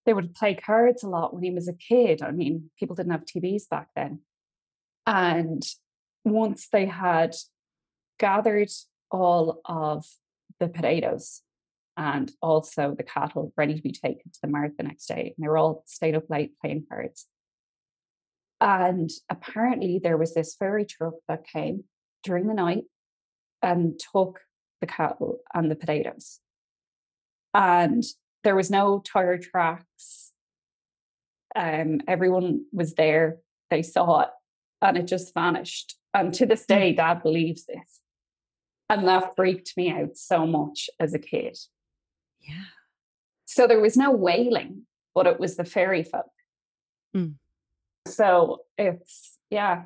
they 0.05 0.13
would 0.13 0.33
play 0.33 0.55
cards 0.55 1.03
a 1.03 1.09
lot 1.09 1.33
when 1.33 1.43
he 1.43 1.51
was 1.51 1.67
a 1.67 1.73
kid. 1.73 2.21
I 2.21 2.31
mean, 2.31 2.69
people 2.79 2.95
didn't 2.95 3.11
have 3.11 3.25
TVs 3.25 3.67
back 3.69 3.89
then. 3.93 4.21
And 5.05 5.61
once 6.23 6.69
they 6.71 6.85
had 6.85 7.35
gathered 8.17 8.69
all 9.11 9.59
of 9.65 10.05
the 10.61 10.69
potatoes 10.69 11.41
and 11.97 12.31
also 12.41 12.93
the 12.95 13.03
cattle 13.03 13.51
ready 13.57 13.73
to 13.75 13.81
be 13.81 13.91
taken 13.91 14.31
to 14.31 14.39
the 14.41 14.47
mart 14.47 14.73
the 14.77 14.83
next 14.83 15.07
day, 15.07 15.33
and 15.35 15.43
they 15.43 15.49
were 15.49 15.57
all 15.57 15.83
stayed 15.87 16.15
up 16.15 16.29
late 16.29 16.53
playing 16.61 16.85
cards. 16.89 17.25
And 18.61 19.09
apparently, 19.29 19.99
there 20.01 20.17
was 20.17 20.33
this 20.33 20.55
ferry 20.55 20.85
truck 20.85 21.15
that 21.27 21.47
came 21.47 21.83
during 22.23 22.47
the 22.47 22.53
night 22.53 22.83
and 23.61 23.99
took 24.13 24.39
the 24.81 24.87
cattle 24.87 25.39
and 25.53 25.69
the 25.69 25.75
potatoes. 25.75 26.39
And 27.53 28.03
there 28.43 28.55
was 28.55 28.69
no 28.69 28.99
tire 28.99 29.37
tracks. 29.37 30.31
Um, 31.55 32.01
everyone 32.07 32.65
was 32.71 32.93
there. 32.93 33.37
They 33.69 33.81
saw 33.81 34.21
it 34.21 34.29
and 34.81 34.97
it 34.97 35.07
just 35.07 35.33
vanished. 35.33 35.97
And 36.13 36.33
to 36.35 36.45
this 36.45 36.65
day, 36.65 36.93
mm. 36.93 36.97
dad 36.97 37.23
believes 37.23 37.65
this. 37.65 38.01
And 38.89 39.07
that 39.07 39.35
freaked 39.35 39.75
me 39.75 39.91
out 39.91 40.15
so 40.15 40.45
much 40.45 40.89
as 40.99 41.13
a 41.13 41.19
kid. 41.19 41.57
Yeah. 42.41 42.65
So 43.45 43.67
there 43.67 43.79
was 43.79 43.97
no 43.97 44.11
wailing, 44.11 44.83
but 45.15 45.27
it 45.27 45.39
was 45.39 45.55
the 45.55 45.65
fairy 45.65 46.03
folk. 46.03 46.29
Mm. 47.15 47.35
So 48.07 48.63
it's, 48.77 49.37
yeah, 49.49 49.83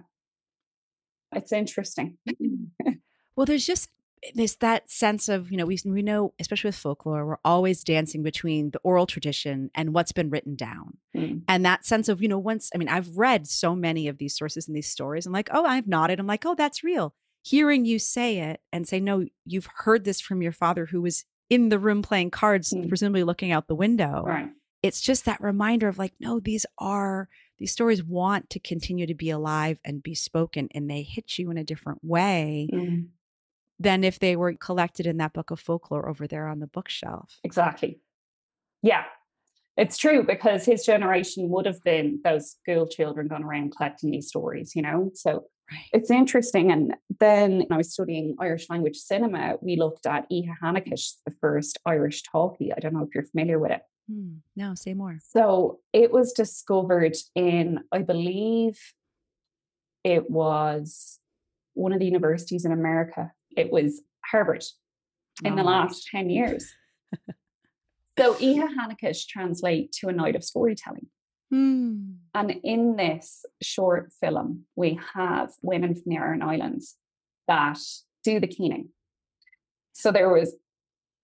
it's 1.33 1.51
interesting. 1.51 2.17
well, 3.35 3.45
there's 3.45 3.65
just 3.65 3.89
there's 4.35 4.55
that 4.57 4.89
sense 4.89 5.29
of 5.29 5.51
you 5.51 5.57
know 5.57 5.65
we 5.65 5.79
we 5.85 6.01
know 6.01 6.33
especially 6.39 6.67
with 6.67 6.75
folklore 6.75 7.25
we're 7.25 7.37
always 7.43 7.83
dancing 7.83 8.21
between 8.21 8.69
the 8.69 8.79
oral 8.83 9.07
tradition 9.07 9.71
and 9.73 9.93
what's 9.93 10.11
been 10.11 10.29
written 10.29 10.55
down 10.55 10.97
mm. 11.15 11.41
and 11.47 11.65
that 11.65 11.85
sense 11.85 12.07
of 12.07 12.21
you 12.21 12.27
know 12.27 12.37
once 12.37 12.69
i 12.73 12.77
mean 12.77 12.87
i've 12.87 13.17
read 13.17 13.47
so 13.47 13.75
many 13.75 14.07
of 14.07 14.19
these 14.19 14.35
sources 14.35 14.67
and 14.67 14.77
these 14.77 14.89
stories 14.89 15.25
i'm 15.25 15.33
like 15.33 15.49
oh 15.51 15.65
i've 15.65 15.87
nodded 15.87 16.19
i'm 16.19 16.27
like 16.27 16.45
oh 16.45 16.53
that's 16.53 16.83
real 16.83 17.15
hearing 17.41 17.83
you 17.83 17.97
say 17.97 18.37
it 18.37 18.61
and 18.71 18.87
say 18.87 18.99
no 18.99 19.25
you've 19.45 19.69
heard 19.77 20.03
this 20.03 20.21
from 20.21 20.41
your 20.41 20.51
father 20.51 20.85
who 20.85 21.01
was 21.01 21.25
in 21.51 21.69
the 21.69 21.77
room 21.77 22.01
playing 22.01 22.31
cards 22.31 22.73
mm. 22.73 22.87
presumably 22.87 23.23
looking 23.23 23.51
out 23.51 23.67
the 23.67 23.75
window 23.75 24.23
right. 24.25 24.49
it's 24.81 25.01
just 25.01 25.25
that 25.25 25.39
reminder 25.39 25.87
of 25.87 25.99
like 25.99 26.13
no 26.19 26.39
these 26.39 26.65
are 26.79 27.29
these 27.59 27.71
stories 27.71 28.03
want 28.03 28.49
to 28.49 28.59
continue 28.59 29.05
to 29.05 29.13
be 29.13 29.29
alive 29.29 29.79
and 29.85 30.01
be 30.01 30.15
spoken 30.15 30.67
and 30.73 30.89
they 30.89 31.03
hit 31.03 31.37
you 31.37 31.51
in 31.51 31.57
a 31.57 31.63
different 31.63 31.99
way 32.01 32.67
mm 32.73 33.05
than 33.81 34.03
if 34.03 34.19
they 34.19 34.35
were 34.35 34.53
collected 34.53 35.07
in 35.07 35.17
that 35.17 35.33
book 35.33 35.49
of 35.49 35.59
folklore 35.59 36.07
over 36.07 36.27
there 36.27 36.47
on 36.47 36.59
the 36.59 36.67
bookshelf. 36.67 37.39
Exactly. 37.43 37.99
Yeah, 38.83 39.05
it's 39.75 39.97
true 39.97 40.23
because 40.23 40.65
his 40.65 40.85
generation 40.85 41.49
would 41.49 41.65
have 41.65 41.83
been 41.83 42.19
those 42.23 42.51
school 42.51 42.87
children 42.87 43.27
going 43.27 43.43
around 43.43 43.75
collecting 43.75 44.11
these 44.11 44.27
stories, 44.27 44.73
you 44.75 44.83
know? 44.83 45.11
So 45.15 45.45
Right. 45.71 45.85
It's 45.93 46.11
interesting. 46.11 46.71
And 46.71 46.95
then 47.19 47.65
I 47.71 47.77
was 47.77 47.93
studying 47.93 48.35
Irish 48.39 48.69
language 48.69 48.97
cinema. 48.97 49.55
We 49.61 49.77
looked 49.77 50.05
at 50.05 50.29
Oíche 50.29 50.53
Sheanchais, 50.61 51.13
the 51.25 51.33
first 51.39 51.79
Irish 51.85 52.23
talkie. 52.23 52.73
I 52.73 52.79
don't 52.79 52.93
know 52.93 53.03
if 53.03 53.15
you're 53.15 53.25
familiar 53.25 53.57
with 53.57 53.71
it. 53.71 53.81
Hmm. 54.11 54.37
No, 54.55 54.75
say 54.75 54.93
more. 54.93 55.17
So 55.29 55.79
it 55.93 56.11
was 56.11 56.33
discovered 56.33 57.15
in, 57.35 57.79
I 57.91 57.99
believe, 57.99 58.77
it 60.03 60.29
was 60.29 61.19
one 61.73 61.93
of 61.93 61.99
the 61.99 62.05
universities 62.05 62.65
in 62.65 62.71
America. 62.71 63.31
It 63.55 63.71
was 63.71 64.01
Harvard 64.25 64.65
in 65.43 65.53
oh, 65.53 65.55
the 65.55 65.63
last 65.63 66.07
10 66.11 66.29
years. 66.29 66.69
so 68.19 68.33
Oíche 68.33 68.67
Sheanchais 68.75 69.25
translate 69.25 69.93
to 69.93 70.09
a 70.09 70.13
night 70.13 70.35
of 70.35 70.43
storytelling. 70.43 71.07
Hmm. 71.51 72.13
And 72.33 72.51
in 72.63 72.95
this 72.95 73.45
short 73.61 74.13
film, 74.19 74.65
we 74.75 74.99
have 75.13 75.51
women 75.61 75.93
from 75.93 76.03
the 76.07 76.15
Aran 76.15 76.41
Islands 76.41 76.95
that 77.47 77.79
do 78.23 78.39
the 78.39 78.47
keening. 78.47 78.89
So 79.93 80.11
there 80.11 80.29
was 80.29 80.55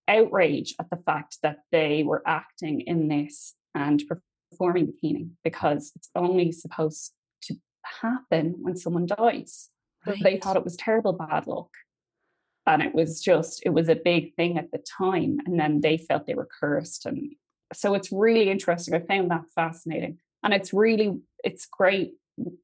outrage 0.07 0.75
at 0.79 0.89
the 0.89 0.97
fact 0.97 1.37
that 1.43 1.59
they 1.71 2.03
were 2.03 2.23
acting 2.25 2.81
in 2.81 3.07
this 3.07 3.55
and 3.73 4.03
performing 4.51 4.87
the 4.87 4.97
keening 4.99 5.37
because 5.43 5.91
it's 5.95 6.09
only 6.15 6.51
supposed 6.51 7.13
to 7.43 7.55
happen 8.01 8.55
when 8.59 8.75
someone 8.75 9.05
dies. 9.05 9.69
Right. 10.05 10.23
they 10.23 10.37
thought 10.37 10.55
it 10.55 10.63
was 10.63 10.77
terrible 10.77 11.13
bad 11.13 11.47
luck. 11.47 11.69
And 12.65 12.81
it 12.81 12.93
was 12.93 13.21
just, 13.21 13.61
it 13.65 13.69
was 13.69 13.89
a 13.89 13.95
big 13.95 14.35
thing 14.35 14.57
at 14.57 14.71
the 14.71 14.77
time. 14.77 15.39
And 15.45 15.59
then 15.59 15.81
they 15.81 15.97
felt 15.97 16.27
they 16.27 16.35
were 16.35 16.49
cursed. 16.59 17.05
And 17.05 17.33
so 17.73 17.93
it's 17.93 18.11
really 18.11 18.49
interesting. 18.49 18.93
I 18.93 18.99
found 18.99 19.31
that 19.31 19.45
fascinating. 19.53 20.19
And 20.43 20.53
it's 20.53 20.73
really, 20.73 21.19
it's 21.43 21.65
great, 21.65 22.13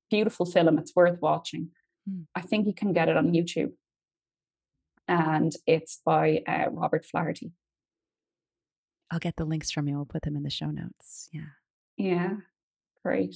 beautiful 0.10 0.46
film. 0.46 0.78
It's 0.78 0.96
worth 0.96 1.20
watching. 1.22 1.70
Mm. 2.10 2.26
I 2.36 2.42
think 2.42 2.68
you 2.68 2.74
can 2.74 2.94
get 2.94 3.10
it 3.10 3.18
on 3.18 3.34
YouTube. 3.34 3.72
And 5.08 5.52
it's 5.68 6.02
by 6.06 6.44
uh, 6.48 6.70
Robert 6.72 7.06
Flaherty. 7.06 7.52
I'll 9.12 9.20
get 9.20 9.36
the 9.36 9.46
links 9.46 9.70
from 9.70 9.88
you. 9.88 9.98
I'll 9.98 10.06
put 10.06 10.24
them 10.24 10.36
in 10.36 10.44
the 10.44 10.50
show 10.50 10.72
notes. 10.72 11.30
Yeah. 11.34 11.52
Yeah. 11.98 12.36
Great. 13.04 13.36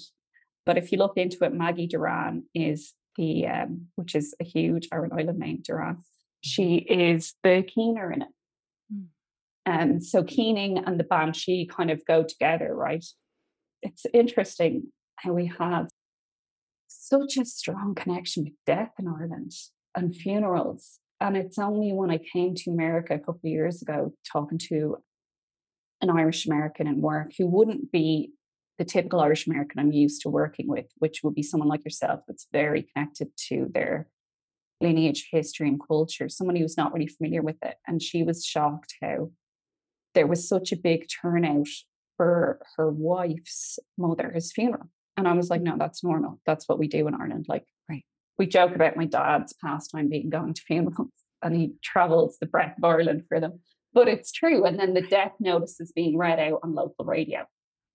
But 0.66 0.78
if 0.78 0.92
you 0.92 0.98
look 0.98 1.18
into 1.18 1.44
it, 1.44 1.54
Maggie 1.54 1.88
Dirrane 1.88 2.44
is 2.54 2.94
the, 3.18 3.48
um, 3.48 3.88
which 3.96 4.16
is 4.16 4.34
a 4.40 4.44
huge 4.44 4.88
Aran 4.92 5.12
Island 5.14 5.40
name, 5.40 5.62
Doran. 5.62 6.00
She 6.42 6.76
is 6.78 7.34
the 7.44 7.64
keener 7.64 8.12
in 8.12 8.22
it. 8.22 8.28
Um, 9.68 10.00
so 10.00 10.24
keening 10.24 10.78
and 10.78 10.98
the 10.98 11.04
banshee 11.04 11.68
kind 11.68 11.92
of 11.92 12.06
go 12.06 12.24
together, 12.24 12.74
right? 12.74 13.06
It's 13.82 14.06
interesting 14.14 14.94
how 15.18 15.34
we 15.34 15.52
have 15.60 15.90
such 16.88 17.38
a 17.38 17.44
strong 17.44 17.94
connection 17.94 18.46
with 18.46 18.54
death 18.66 18.94
in 18.98 19.08
Ireland 19.08 19.52
and 19.94 20.16
funerals. 20.16 21.00
And 21.20 21.36
it's 21.36 21.60
only 21.60 21.92
when 21.92 22.10
I 22.10 22.18
came 22.18 22.56
to 22.56 22.72
America 22.72 23.16
a 23.16 23.20
couple 23.20 23.42
of 23.44 23.52
years 23.52 23.82
ago 23.82 24.14
talking 24.32 24.58
to 24.70 24.98
an 26.02 26.12
Irish 26.12 26.46
American 26.46 26.88
in 26.88 27.02
work 27.02 27.34
who 27.38 27.48
wouldn't 27.48 27.92
be 27.92 28.32
the 28.78 28.86
typical 28.86 29.20
Irish 29.20 29.48
American 29.48 29.80
I'm 29.80 29.92
used 29.92 30.22
to 30.22 30.30
working 30.30 30.68
with, 30.68 30.86
which 30.98 31.22
would 31.24 31.36
be 31.36 31.44
someone 31.44 31.68
like 31.68 31.84
yourself 31.84 32.22
that's 32.26 32.48
very 32.54 32.88
connected 32.94 33.30
to 33.50 33.68
their 33.74 34.08
lineage, 34.80 35.28
history, 35.32 35.68
and 35.68 35.82
culture, 35.86 36.30
someone 36.30 36.56
who's 36.56 36.78
not 36.78 36.94
really 36.94 37.08
familiar 37.08 37.42
with 37.42 37.58
it. 37.64 37.76
And 37.88 38.02
she 38.02 38.22
was 38.24 38.46
shocked 38.46 38.94
how 39.02 39.32
there 40.14 40.28
was 40.28 40.48
such 40.48 40.72
a 40.72 40.78
big 40.78 41.08
turnout 41.22 41.68
for 42.16 42.60
her 42.76 42.90
wife's 42.90 43.80
mother's 43.98 44.52
funeral. 44.52 44.90
And 45.16 45.28
I 45.28 45.34
was 45.34 45.50
like, 45.50 45.62
no, 45.62 45.78
that's 45.78 46.04
normal. 46.04 46.40
That's 46.46 46.68
what 46.68 46.80
we 46.80 46.88
do 46.88 47.08
in 47.08 47.16
Ireland. 47.16 47.46
Like, 47.48 47.66
right. 47.90 48.06
we 48.38 48.48
joke 48.48 48.76
about 48.76 48.98
my 48.98 49.06
dad's 49.06 49.54
pastime 49.54 50.10
being 50.10 50.30
going 50.30 50.54
to 50.54 50.62
funerals 50.62 51.10
and 51.44 51.56
he 51.56 51.74
travels 51.84 52.38
the 52.40 52.48
breadth 52.48 52.78
of 52.78 52.84
Ireland 52.84 53.24
for 53.28 53.40
them. 53.40 53.60
But 53.94 54.08
it's 54.08 54.32
true. 54.32 54.66
And 54.66 54.80
then 54.80 54.94
the 54.94 55.02
death 55.02 55.34
notice 55.40 55.80
is 55.80 55.92
being 55.92 56.18
read 56.18 56.40
out 56.40 56.60
on 56.64 56.74
local 56.74 57.06
radio. 57.06 57.46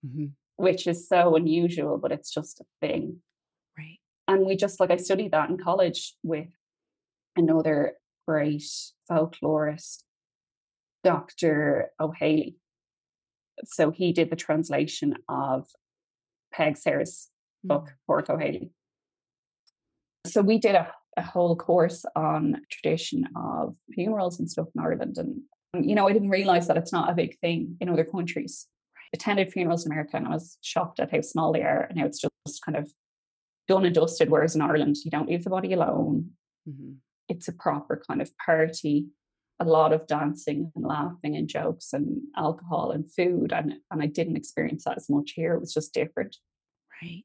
Mm-hmm 0.05 0.25
which 0.55 0.87
is 0.87 1.07
so 1.07 1.35
unusual, 1.35 1.97
but 1.97 2.11
it's 2.11 2.31
just 2.31 2.59
a 2.59 2.65
thing. 2.79 3.17
Right. 3.77 3.99
And 4.27 4.45
we 4.45 4.55
just 4.55 4.79
like 4.79 4.91
I 4.91 4.97
studied 4.97 5.31
that 5.31 5.49
in 5.49 5.57
college 5.57 6.15
with 6.23 6.49
another 7.35 7.93
great 8.27 8.63
folklorist, 9.09 10.03
Dr. 11.03 11.89
Ó 11.99 12.13
hÉalaí. 12.19 12.55
So 13.65 13.91
he 13.91 14.13
did 14.13 14.29
the 14.29 14.35
translation 14.35 15.15
of 15.29 15.67
Peig 16.53 16.77
Sayers' 16.77 17.29
book, 17.63 17.89
mm. 17.89 17.93
Pádraig 18.09 18.29
Ó 18.29 18.37
hÉalaí. 18.37 18.69
So 20.25 20.41
we 20.41 20.57
did 20.57 20.75
a, 20.75 20.91
a 21.17 21.21
whole 21.21 21.55
course 21.55 22.05
on 22.15 22.61
tradition 22.71 23.27
of 23.35 23.75
funerals 23.93 24.39
and 24.39 24.49
stuff 24.49 24.67
in 24.73 24.81
Ireland. 24.81 25.17
And, 25.17 25.41
you 25.85 25.95
know, 25.95 26.07
I 26.07 26.13
didn't 26.13 26.29
realize 26.29 26.67
that 26.67 26.77
it's 26.77 26.93
not 26.93 27.09
a 27.09 27.15
big 27.15 27.37
thing 27.39 27.77
in 27.81 27.89
other 27.89 28.05
countries 28.05 28.67
attended 29.13 29.53
funerals 29.53 29.85
in 29.85 29.91
America 29.91 30.17
and 30.17 30.27
I 30.27 30.31
was 30.31 30.57
shocked 30.61 30.99
at 30.99 31.11
how 31.11 31.21
small 31.21 31.53
they 31.53 31.61
are 31.61 31.83
and 31.83 31.99
how 31.99 32.05
it's 32.05 32.19
just 32.19 32.65
kind 32.65 32.75
of 32.75 32.91
done 33.67 33.85
and 33.85 33.95
dusted. 33.95 34.29
Whereas 34.29 34.55
in 34.55 34.61
Ireland, 34.61 34.97
you 35.05 35.11
don't 35.11 35.29
leave 35.29 35.43
the 35.43 35.49
body 35.51 35.71
alone. 35.73 36.31
Mm-hmm. 36.67 36.93
It's 37.29 37.47
a 37.47 37.53
proper 37.53 38.01
kind 38.05 38.21
of 38.21 38.31
party, 38.43 39.07
a 39.65 39.69
lot 39.69 39.93
of 39.93 40.07
dancing 40.07 40.71
and 40.75 40.85
laughing 40.85 41.35
and 41.35 41.47
jokes 41.47 41.93
and 41.93 42.21
alcohol 42.37 42.91
and 42.91 43.11
food. 43.11 43.51
And, 43.51 43.73
and 43.91 44.01
I 44.01 44.07
didn't 44.07 44.37
experience 44.37 44.83
that 44.85 44.97
as 44.97 45.09
much 45.09 45.31
here. 45.35 45.53
It 45.53 45.59
was 45.59 45.73
just 45.73 45.93
different. 45.93 46.37
Right. 47.01 47.23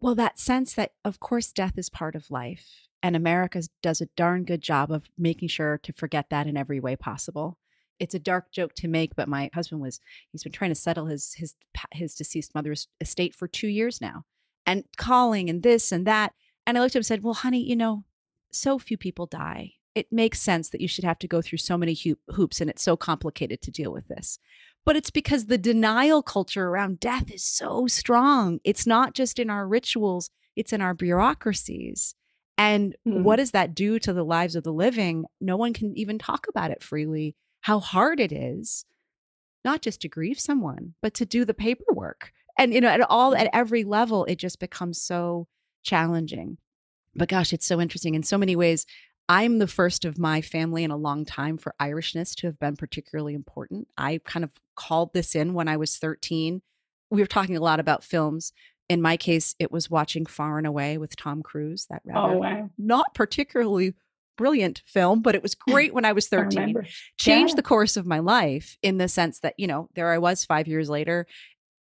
Well, 0.00 0.14
that 0.16 0.38
sense 0.38 0.74
that, 0.74 0.92
of 1.04 1.20
course, 1.20 1.52
death 1.52 1.74
is 1.76 1.88
part 1.88 2.14
of 2.14 2.30
life. 2.30 2.88
And 3.02 3.16
America 3.16 3.62
does 3.82 4.00
a 4.00 4.08
darn 4.16 4.44
good 4.44 4.60
job 4.60 4.90
of 4.90 5.10
making 5.18 5.48
sure 5.48 5.78
to 5.82 5.92
forget 5.92 6.26
that 6.30 6.46
in 6.46 6.56
every 6.56 6.80
way 6.80 6.96
possible 6.96 7.58
it's 8.02 8.16
a 8.16 8.18
dark 8.18 8.50
joke 8.50 8.74
to 8.74 8.88
make, 8.88 9.14
but 9.14 9.28
my 9.28 9.48
husband 9.54 9.80
was 9.80 10.00
he's 10.32 10.42
been 10.42 10.50
trying 10.50 10.72
to 10.72 10.74
settle 10.74 11.06
his 11.06 11.34
his 11.34 11.54
his 11.92 12.16
deceased 12.16 12.52
mother's 12.52 12.88
estate 13.00 13.32
for 13.32 13.46
two 13.46 13.68
years 13.68 14.00
now, 14.00 14.24
and 14.66 14.82
calling 14.96 15.48
and 15.48 15.62
this 15.62 15.92
and 15.92 16.04
that. 16.04 16.32
And 16.66 16.76
I 16.76 16.80
looked 16.80 16.92
at 16.92 16.96
him 16.96 17.00
and 17.00 17.06
said, 17.06 17.22
"Well, 17.22 17.34
honey, 17.34 17.62
you 17.62 17.76
know, 17.76 18.04
so 18.50 18.80
few 18.80 18.96
people 18.96 19.26
die. 19.26 19.74
It 19.94 20.10
makes 20.10 20.40
sense 20.40 20.70
that 20.70 20.80
you 20.80 20.88
should 20.88 21.04
have 21.04 21.18
to 21.20 21.28
go 21.28 21.42
through 21.42 21.58
so 21.58 21.76
many 21.76 21.96
hoops, 22.30 22.60
and 22.60 22.70
it's 22.70 22.82
so 22.82 22.96
complicated 22.96 23.60
to 23.62 23.70
deal 23.70 23.92
with 23.92 24.08
this." 24.08 24.38
But 24.84 24.96
it's 24.96 25.10
because 25.10 25.46
the 25.46 25.58
denial 25.58 26.22
culture 26.22 26.66
around 26.66 26.98
death 26.98 27.30
is 27.30 27.44
so 27.44 27.86
strong. 27.86 28.58
It's 28.64 28.86
not 28.86 29.14
just 29.14 29.38
in 29.38 29.50
our 29.50 29.66
rituals; 29.66 30.30
it's 30.56 30.72
in 30.72 30.80
our 30.80 30.94
bureaucracies. 30.94 32.14
And 32.58 32.96
mm-hmm. 33.06 33.22
what 33.22 33.36
does 33.36 33.52
that 33.52 33.74
do 33.74 33.98
to 34.00 34.12
the 34.12 34.24
lives 34.24 34.56
of 34.56 34.64
the 34.64 34.72
living? 34.72 35.24
No 35.40 35.56
one 35.56 35.72
can 35.72 35.96
even 35.96 36.18
talk 36.18 36.46
about 36.48 36.70
it 36.70 36.82
freely 36.82 37.34
how 37.62 37.78
hard 37.78 38.20
it 38.20 38.32
is 38.32 38.84
not 39.64 39.80
just 39.80 40.00
to 40.00 40.08
grieve 40.08 40.40
someone, 40.40 40.94
but 41.00 41.14
to 41.14 41.24
do 41.26 41.44
the 41.44 41.54
paperwork. 41.54 42.32
And 42.58 42.74
you 42.74 42.80
know, 42.80 42.88
at 42.88 43.00
all 43.00 43.34
at 43.34 43.48
every 43.52 43.84
level, 43.84 44.24
it 44.26 44.36
just 44.36 44.58
becomes 44.58 45.00
so 45.00 45.46
challenging. 45.82 46.58
But 47.14 47.28
gosh, 47.28 47.52
it's 47.52 47.66
so 47.66 47.80
interesting 47.80 48.14
in 48.14 48.22
so 48.22 48.38
many 48.38 48.56
ways. 48.56 48.86
I'm 49.28 49.58
the 49.58 49.66
first 49.66 50.04
of 50.04 50.18
my 50.18 50.40
family 50.40 50.84
in 50.84 50.90
a 50.90 50.96
long 50.96 51.24
time 51.24 51.56
for 51.56 51.74
Irishness 51.80 52.34
to 52.36 52.48
have 52.48 52.58
been 52.58 52.76
particularly 52.76 53.34
important. 53.34 53.88
I 53.96 54.20
kind 54.24 54.44
of 54.44 54.50
called 54.74 55.12
this 55.14 55.34
in 55.34 55.54
when 55.54 55.68
I 55.68 55.76
was 55.76 55.96
13. 55.96 56.60
We 57.10 57.20
were 57.20 57.26
talking 57.26 57.56
a 57.56 57.60
lot 57.60 57.80
about 57.80 58.04
films. 58.04 58.52
In 58.88 59.00
my 59.00 59.16
case, 59.16 59.54
it 59.58 59.70
was 59.70 59.88
watching 59.88 60.26
Far 60.26 60.58
and 60.58 60.66
Away 60.66 60.98
with 60.98 61.16
Tom 61.16 61.42
Cruise, 61.42 61.86
that 61.88 62.02
oh, 62.08 62.12
rather 62.12 62.34
oh, 62.34 62.38
wow. 62.38 62.70
not 62.76 63.14
particularly 63.14 63.94
brilliant 64.36 64.82
film, 64.86 65.22
but 65.22 65.34
it 65.34 65.42
was 65.42 65.54
great 65.68 65.94
when 65.94 66.04
I 66.04 66.12
was 66.12 66.28
13. 66.28 66.76
I 66.76 66.88
Changed 67.16 67.52
yeah. 67.52 67.56
the 67.56 67.62
course 67.62 67.96
of 67.96 68.06
my 68.06 68.18
life 68.18 68.76
in 68.82 68.98
the 68.98 69.08
sense 69.08 69.40
that, 69.40 69.54
you 69.56 69.66
know, 69.66 69.88
there 69.94 70.12
I 70.12 70.18
was 70.18 70.44
five 70.44 70.68
years 70.68 70.90
later 70.90 71.26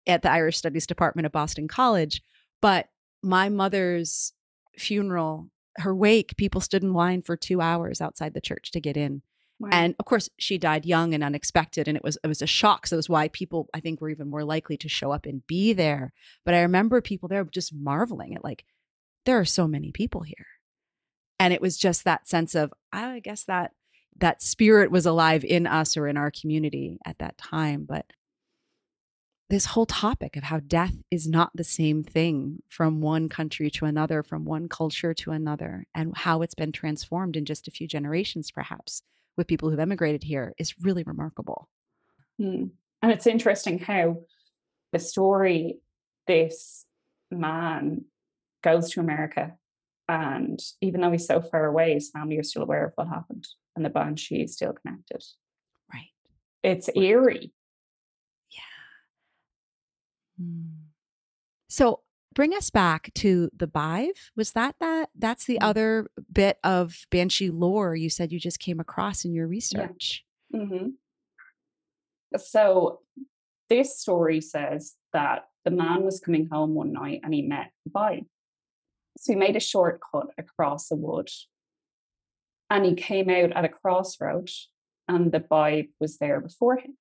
at 0.05 0.21
the 0.21 0.31
Irish 0.31 0.57
Studies 0.57 0.87
Department 0.87 1.25
at 1.25 1.31
Boston 1.31 1.67
College. 1.67 2.21
But 2.61 2.89
my 3.23 3.49
mother's 3.49 4.33
funeral, 4.77 5.49
her 5.79 5.95
wake, 5.95 6.37
people 6.37 6.61
stood 6.61 6.83
in 6.83 6.93
line 6.93 7.21
for 7.21 7.35
two 7.35 7.61
hours 7.61 8.01
outside 8.01 8.33
the 8.33 8.41
church 8.41 8.71
to 8.71 8.81
get 8.81 8.97
in. 8.97 9.21
Wow. 9.59 9.69
And 9.71 9.95
of 9.99 10.05
course, 10.05 10.29
she 10.37 10.57
died 10.57 10.85
young 10.85 11.13
and 11.13 11.23
unexpected, 11.23 11.87
and 11.87 11.97
it 11.97 12.03
was 12.03 12.17
it 12.23 12.27
was 12.27 12.41
a 12.41 12.47
shock. 12.47 12.87
So 12.87 12.95
that's 12.95 13.09
why 13.09 13.27
people, 13.27 13.67
I 13.73 13.81
think, 13.81 13.99
were 13.99 14.09
even 14.09 14.29
more 14.29 14.45
likely 14.45 14.77
to 14.77 14.87
show 14.87 15.11
up 15.11 15.25
and 15.25 15.45
be 15.47 15.73
there. 15.73 16.13
But 16.45 16.53
I 16.53 16.61
remember 16.61 17.01
people 17.01 17.27
there 17.27 17.43
just 17.43 17.73
marveling 17.75 18.35
at 18.35 18.43
like, 18.43 18.63
there 19.25 19.37
are 19.37 19.45
so 19.45 19.67
many 19.67 19.91
people 19.91 20.21
here 20.21 20.47
and 21.39 21.53
it 21.53 21.61
was 21.61 21.77
just 21.77 22.03
that 22.03 22.27
sense 22.27 22.53
of 22.53 22.71
i 22.91 23.19
guess 23.19 23.45
that 23.45 23.71
that 24.17 24.41
spirit 24.41 24.91
was 24.91 25.05
alive 25.05 25.45
in 25.45 25.65
us 25.65 25.95
or 25.95 26.07
in 26.07 26.17
our 26.17 26.29
community 26.29 26.97
at 27.05 27.17
that 27.19 27.37
time 27.37 27.85
but 27.87 28.05
this 29.49 29.65
whole 29.65 29.85
topic 29.85 30.35
of 30.35 30.43
how 30.43 30.59
death 30.59 30.93
is 31.09 31.27
not 31.27 31.51
the 31.55 31.63
same 31.63 32.03
thing 32.03 32.61
from 32.69 33.01
one 33.01 33.29
country 33.29 33.69
to 33.71 33.85
another 33.85 34.23
from 34.23 34.45
one 34.45 34.69
culture 34.69 35.13
to 35.13 35.31
another 35.31 35.85
and 35.95 36.15
how 36.17 36.41
it's 36.41 36.55
been 36.55 36.71
transformed 36.71 37.35
in 37.35 37.45
just 37.45 37.67
a 37.67 37.71
few 37.71 37.87
generations 37.87 38.51
perhaps 38.51 39.01
with 39.37 39.47
people 39.47 39.69
who've 39.69 39.79
emigrated 39.79 40.23
here 40.23 40.53
is 40.57 40.75
really 40.81 41.03
remarkable 41.03 41.69
mm. 42.39 42.69
and 43.01 43.11
it's 43.11 43.27
interesting 43.27 43.79
how 43.79 44.17
the 44.91 44.99
story 44.99 45.79
this 46.27 46.85
man 47.31 48.05
goes 48.63 48.91
to 48.91 48.99
america 48.99 49.53
And 50.09 50.59
even 50.81 51.01
though 51.01 51.11
he's 51.11 51.27
so 51.27 51.39
far 51.39 51.65
away, 51.65 51.93
his 51.93 52.09
family 52.09 52.39
are 52.39 52.43
still 52.43 52.63
aware 52.63 52.85
of 52.85 52.93
what 52.95 53.07
happened. 53.07 53.47
And 53.75 53.85
the 53.85 53.91
banshee 53.91 54.41
is 54.41 54.55
still 54.55 54.73
connected. 54.73 55.23
Right. 55.93 56.09
It's 56.63 56.89
eerie. 56.95 57.51
Mm. 60.41 60.71
So 61.67 62.01
bring 62.33 62.53
us 62.53 62.69
back 62.69 63.11
to 63.15 63.49
the 63.55 63.67
Bive. 63.67 64.31
Was 64.35 64.53
that 64.53 64.75
that? 64.79 65.09
That's 65.15 65.45
the 65.45 65.55
mm. 65.55 65.63
other 65.63 66.07
bit 66.31 66.57
of 66.63 67.05
Banshee 67.09 67.49
lore 67.49 67.95
you 67.95 68.09
said 68.09 68.31
you 68.31 68.39
just 68.39 68.59
came 68.59 68.79
across 68.79 69.25
in 69.25 69.33
your 69.33 69.47
research. 69.47 70.23
Yeah. 70.51 70.59
Mm-hmm. 70.61 70.87
So 72.37 72.99
this 73.69 73.99
story 73.99 74.41
says 74.41 74.95
that 75.13 75.45
the 75.65 75.71
man 75.71 76.03
was 76.03 76.19
coming 76.19 76.47
home 76.51 76.73
one 76.73 76.93
night 76.93 77.21
and 77.23 77.33
he 77.33 77.41
met 77.41 77.71
the 77.85 77.91
Bive. 77.91 78.25
So 79.17 79.33
he 79.33 79.39
made 79.39 79.55
a 79.55 79.59
shortcut 79.59 80.27
across 80.37 80.91
a 80.91 80.95
wood 80.95 81.29
and 82.69 82.85
he 82.85 82.93
came 82.95 83.29
out 83.29 83.51
at 83.51 83.65
a 83.65 83.69
crossroad 83.69 84.49
and 85.07 85.31
the 85.31 85.39
Bive 85.39 85.87
was 85.99 86.17
there 86.17 86.39
before 86.39 86.77
him. 86.77 86.97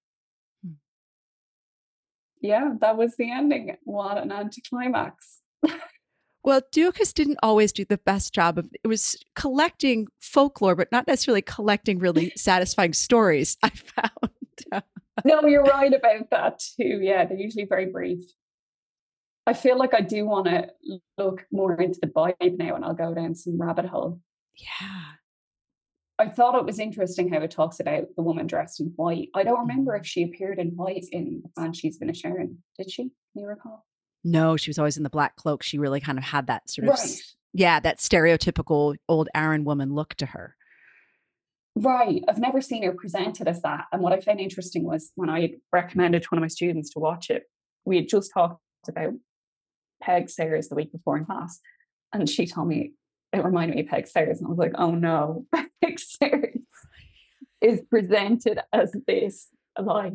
Yeah, 2.41 2.75
that 2.81 2.97
was 2.97 3.17
the 3.17 3.31
ending. 3.31 3.77
What 3.85 4.19
an 4.19 4.33
anticlimax. 4.33 5.43
well, 6.45 6.63
Dúchas 6.75 7.13
didn't 7.13 7.39
always 7.43 7.73
do 7.73 7.85
the 7.85 7.99
best 7.99 8.33
job 8.33 8.59
of 8.59 8.67
it 8.85 8.87
was 8.87 9.17
collecting 9.35 10.07
folklore, 10.21 10.77
but 10.77 10.93
not 10.93 11.07
necessarily 11.07 11.43
collecting 11.43 11.99
really 11.99 12.33
satisfying 12.37 12.93
stories, 12.93 13.57
I 13.63 13.71
found. 13.71 14.83
no, 15.25 15.47
you're 15.47 15.65
right 15.65 15.93
about 15.93 16.31
that 16.31 16.61
too. 16.77 17.01
Yeah, 17.03 17.25
they're 17.25 17.39
usually 17.39 17.67
very 17.67 17.87
brief. 17.87 18.23
I 19.47 19.55
feel 19.55 19.79
like 19.79 19.95
I 19.95 20.03
do 20.03 20.27
want 20.27 20.47
to 20.47 20.69
look 21.17 21.47
more 21.51 21.81
into 21.81 21.99
the 22.01 22.07
Bive 22.07 22.35
now 22.59 22.75
and 22.75 22.85
I'll 22.85 22.95
go 22.95 23.15
down 23.15 23.35
some 23.35 23.59
rabbit 23.59 23.87
hole. 23.87 24.21
Yeah. 24.55 25.18
I 26.19 26.29
thought 26.29 26.57
it 26.57 26.65
was 26.65 26.81
interesting 26.81 27.33
how 27.33 27.41
it 27.41 27.51
talks 27.51 27.79
about 27.79 28.07
the 28.17 28.23
woman 28.23 28.47
dressed 28.47 28.81
in 28.81 28.93
white. 28.97 29.29
I 29.35 29.45
don't 29.45 29.61
remember 29.61 29.95
if 29.95 30.05
she 30.05 30.25
appeared 30.25 30.59
in 30.59 30.71
white 30.71 31.07
in 31.13 31.43
Banshees 31.55 31.99
of 32.03 32.17
Sharon. 32.17 32.59
Did 32.77 32.91
she? 32.91 33.05
Can 33.05 33.43
you 33.43 33.47
recall? 33.47 33.87
No, 34.25 34.57
she 34.57 34.71
was 34.71 34.79
always 34.79 34.97
in 34.97 35.05
the 35.05 35.11
black 35.11 35.37
cloak. 35.37 35.63
She 35.63 35.79
really 35.79 36.01
kind 36.01 36.19
of 36.19 36.25
had 36.25 36.49
that 36.49 36.69
sort 36.69 36.89
of, 36.89 36.95
right. 36.95 37.21
yeah, 37.55 37.79
that 37.79 37.99
stereotypical 37.99 38.97
old 39.09 39.29
Aran 39.33 39.65
woman 39.65 39.95
look 39.95 40.15
to 40.17 40.27
her. 40.27 40.57
Right. 41.77 42.25
I've 42.29 42.39
never 42.39 42.61
seen 42.61 42.83
her 42.83 42.93
presented 42.93 43.47
as 43.47 43.63
that. 43.63 43.85
And 43.93 44.03
what 44.03 44.13
I 44.13 44.21
found 44.21 44.41
interesting 44.41 44.83
was 44.83 45.13
when 45.15 45.31
I 45.31 45.55
recommended 45.73 46.23
to 46.23 46.29
one 46.31 46.39
of 46.39 46.43
my 46.43 46.49
students 46.49 46.91
to 46.95 46.99
watch 46.99 47.31
it, 47.31 47.45
we 47.85 47.95
had 47.95 48.09
just 48.09 48.33
talked 48.35 48.61
about 48.89 49.13
Peig 50.03 50.29
Sayers 50.29 50.69
the 50.69 50.75
week 50.75 50.91
before 50.91 51.17
in 51.17 51.25
class. 51.25 51.61
And 52.13 52.29
she 52.29 52.47
told 52.47 52.67
me 52.67 52.95
it 53.33 53.45
reminded 53.45 53.77
me 53.77 53.83
of 53.83 53.89
Peig 53.89 54.09
Sayers. 54.09 54.39
And 54.39 54.47
I 54.47 54.51
was 54.51 54.59
like, 54.59 54.73
oh 54.75 54.91
no, 54.91 55.47
Sayers 55.99 56.61
is 57.61 57.81
presented 57.91 58.61
as 58.73 58.95
this 59.07 59.49
like 59.79 60.15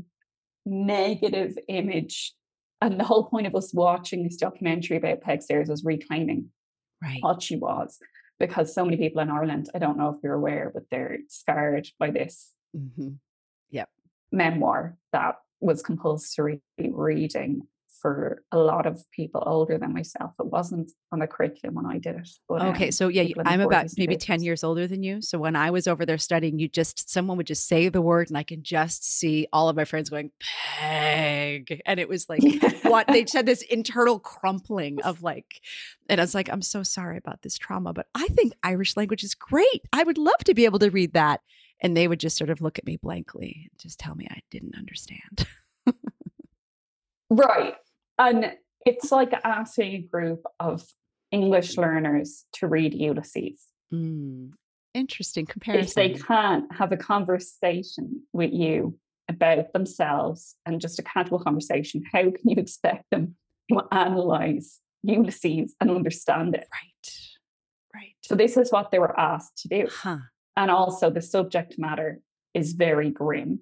negative 0.66 1.58
image. 1.68 2.34
And 2.82 3.00
the 3.00 3.06
whole 3.06 3.26
point 3.26 3.48
of 3.48 3.56
us 3.56 3.74
watching 3.74 4.24
this 4.24 4.38
documentary 4.38 4.98
about 4.98 5.22
Peig 5.22 5.42
Sayers 5.42 5.70
was 5.70 5.84
reclaiming 5.84 6.50
right. 7.02 7.20
what 7.22 7.42
she 7.42 7.56
was. 7.56 7.98
Because 8.40 8.74
so 8.74 8.84
many 8.84 8.98
people 8.98 9.22
in 9.22 9.30
Ireland, 9.30 9.70
I 9.74 9.80
don't 9.80 9.98
know 9.98 10.10
if 10.10 10.18
you're 10.24 10.34
aware, 10.34 10.72
but 10.74 10.84
they're 10.90 11.20
scarred 11.30 11.88
by 12.00 12.12
this 12.12 12.52
mm-hmm. 12.76 13.12
yep. 13.70 13.90
memoir 14.32 14.98
that 15.14 15.36
was 15.62 15.82
compulsory 15.82 16.62
reading 16.78 17.68
for 18.02 18.44
a 18.52 18.58
lot 18.58 18.86
of 18.86 19.04
people 19.12 19.44
older 19.46 19.78
than 19.78 19.94
myself. 19.94 20.32
It 20.40 20.48
wasn't 20.48 20.92
on 21.12 21.20
the 21.20 21.28
curriculum 21.28 21.76
when 21.76 21.86
I 21.86 22.00
did 22.00 22.16
it. 22.16 22.30
But, 22.50 22.62
okay, 22.62 22.88
um, 22.88 22.92
so 22.92 23.08
yeah, 23.08 23.26
I'm 23.46 23.62
about 23.62 23.88
maybe 23.98 24.18
10 24.18 24.42
years 24.42 24.64
older 24.64 24.88
than 24.88 25.04
you. 25.04 25.22
So 25.22 25.38
when 25.38 25.56
I 25.56 25.72
was 25.72 25.88
over 25.88 26.06
there 26.06 26.18
studying, 26.18 26.60
you 26.60 26.68
just, 26.68 27.10
someone 27.10 27.38
would 27.38 27.48
just 27.48 27.68
say 27.68 27.90
the 27.90 28.02
word 28.02 28.30
and 28.30 28.38
I 28.38 28.44
can 28.44 28.64
just 28.64 29.06
see 29.06 29.48
all 29.54 29.70
of 29.70 29.76
my 29.76 29.86
friends 29.86 30.10
going, 30.10 30.32
peg. 30.40 31.82
And 31.86 32.00
it 32.00 32.10
was 32.10 32.28
like, 32.28 32.42
what? 32.84 33.08
They 33.08 33.26
said 33.26 33.46
this 33.46 33.62
internal 33.62 34.20
crumpling 34.20 35.02
of 35.04 35.22
like, 35.24 35.62
and 36.10 36.20
I 36.20 36.24
was 36.24 36.36
like, 36.36 36.50
I'm 36.50 36.62
so 36.62 36.84
sorry 36.84 37.18
about 37.18 37.42
this 37.42 37.58
trauma, 37.58 37.94
but 37.94 38.08
I 38.16 38.28
think 38.30 38.54
Irish 38.64 38.98
language 38.98 39.24
is 39.24 39.36
great. 39.36 39.82
I 39.94 40.04
would 40.04 40.18
love 40.18 40.44
to 40.46 40.54
be 40.54 40.66
able 40.66 40.80
to 40.80 40.90
read 40.90 41.14
that. 41.14 41.42
And 41.80 41.98
they 41.98 42.08
would 42.08 42.20
just 42.20 42.38
sort 42.38 42.50
of 42.50 42.62
look 42.62 42.80
at 42.80 42.86
me 42.86 42.98
blankly 42.98 43.70
and 43.70 43.80
just 43.80 44.00
tell 44.00 44.16
me 44.16 44.26
I 44.30 44.40
didn't 44.50 44.76
understand. 44.78 45.48
right. 47.30 47.76
And 48.18 48.54
it's 48.86 49.12
like 49.12 49.34
asking 49.44 49.94
a 49.94 50.00
group 50.00 50.44
of 50.60 50.84
English 51.32 51.78
learners 51.78 52.46
to 52.54 52.68
read 52.68 52.94
Ulysses. 52.94 53.68
Mm, 53.94 54.52
interesting 54.94 55.46
comparison. 55.46 55.88
If 55.88 55.96
they 55.96 56.20
can't 56.20 56.72
have 56.74 56.92
a 56.92 56.98
conversation 56.98 58.24
with 58.34 58.54
you 58.54 58.98
about 59.30 59.74
themselves 59.74 60.56
and 60.66 60.80
just 60.80 61.00
a 61.00 61.04
casual 61.04 61.40
conversation, 61.40 62.04
how 62.12 62.24
can 62.24 62.50
you 62.50 62.58
expect 62.58 63.06
them 63.10 63.36
to 63.72 63.82
analyze 63.92 64.80
Ulysses 65.04 65.76
and 65.80 65.90
understand 65.90 66.56
it? 66.56 66.68
Right. 66.72 67.18
Right. 67.96 68.16
So 68.22 68.36
this 68.36 68.58
is 68.58 68.72
what 68.72 68.92
they 68.92 69.00
were 69.00 69.20
asked 69.20 69.58
to 69.60 69.68
do. 69.68 69.88
Huh. 69.92 70.18
And 70.58 70.72
also 70.72 71.10
the 71.10 71.22
subject 71.22 71.76
matter 71.78 72.22
is 72.54 72.74
very 72.74 73.10
grim. 73.10 73.60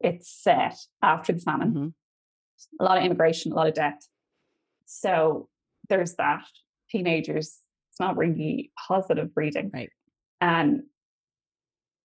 It's 0.00 0.30
set 0.30 0.76
after 1.02 1.32
the 1.32 1.40
famine. 1.40 1.68
Mm-hmm 1.70 1.88
a 2.80 2.84
lot 2.84 2.98
of 2.98 3.04
immigration, 3.04 3.52
a 3.52 3.54
lot 3.54 3.68
of 3.68 3.74
debt. 3.74 4.02
So 4.86 5.48
there's 5.88 6.14
that. 6.16 6.44
Teenagers, 6.90 7.58
it's 7.90 8.00
not 8.00 8.16
really 8.16 8.72
positive 8.88 9.30
reading. 9.36 9.70
Right. 9.72 9.90
And 10.40 10.82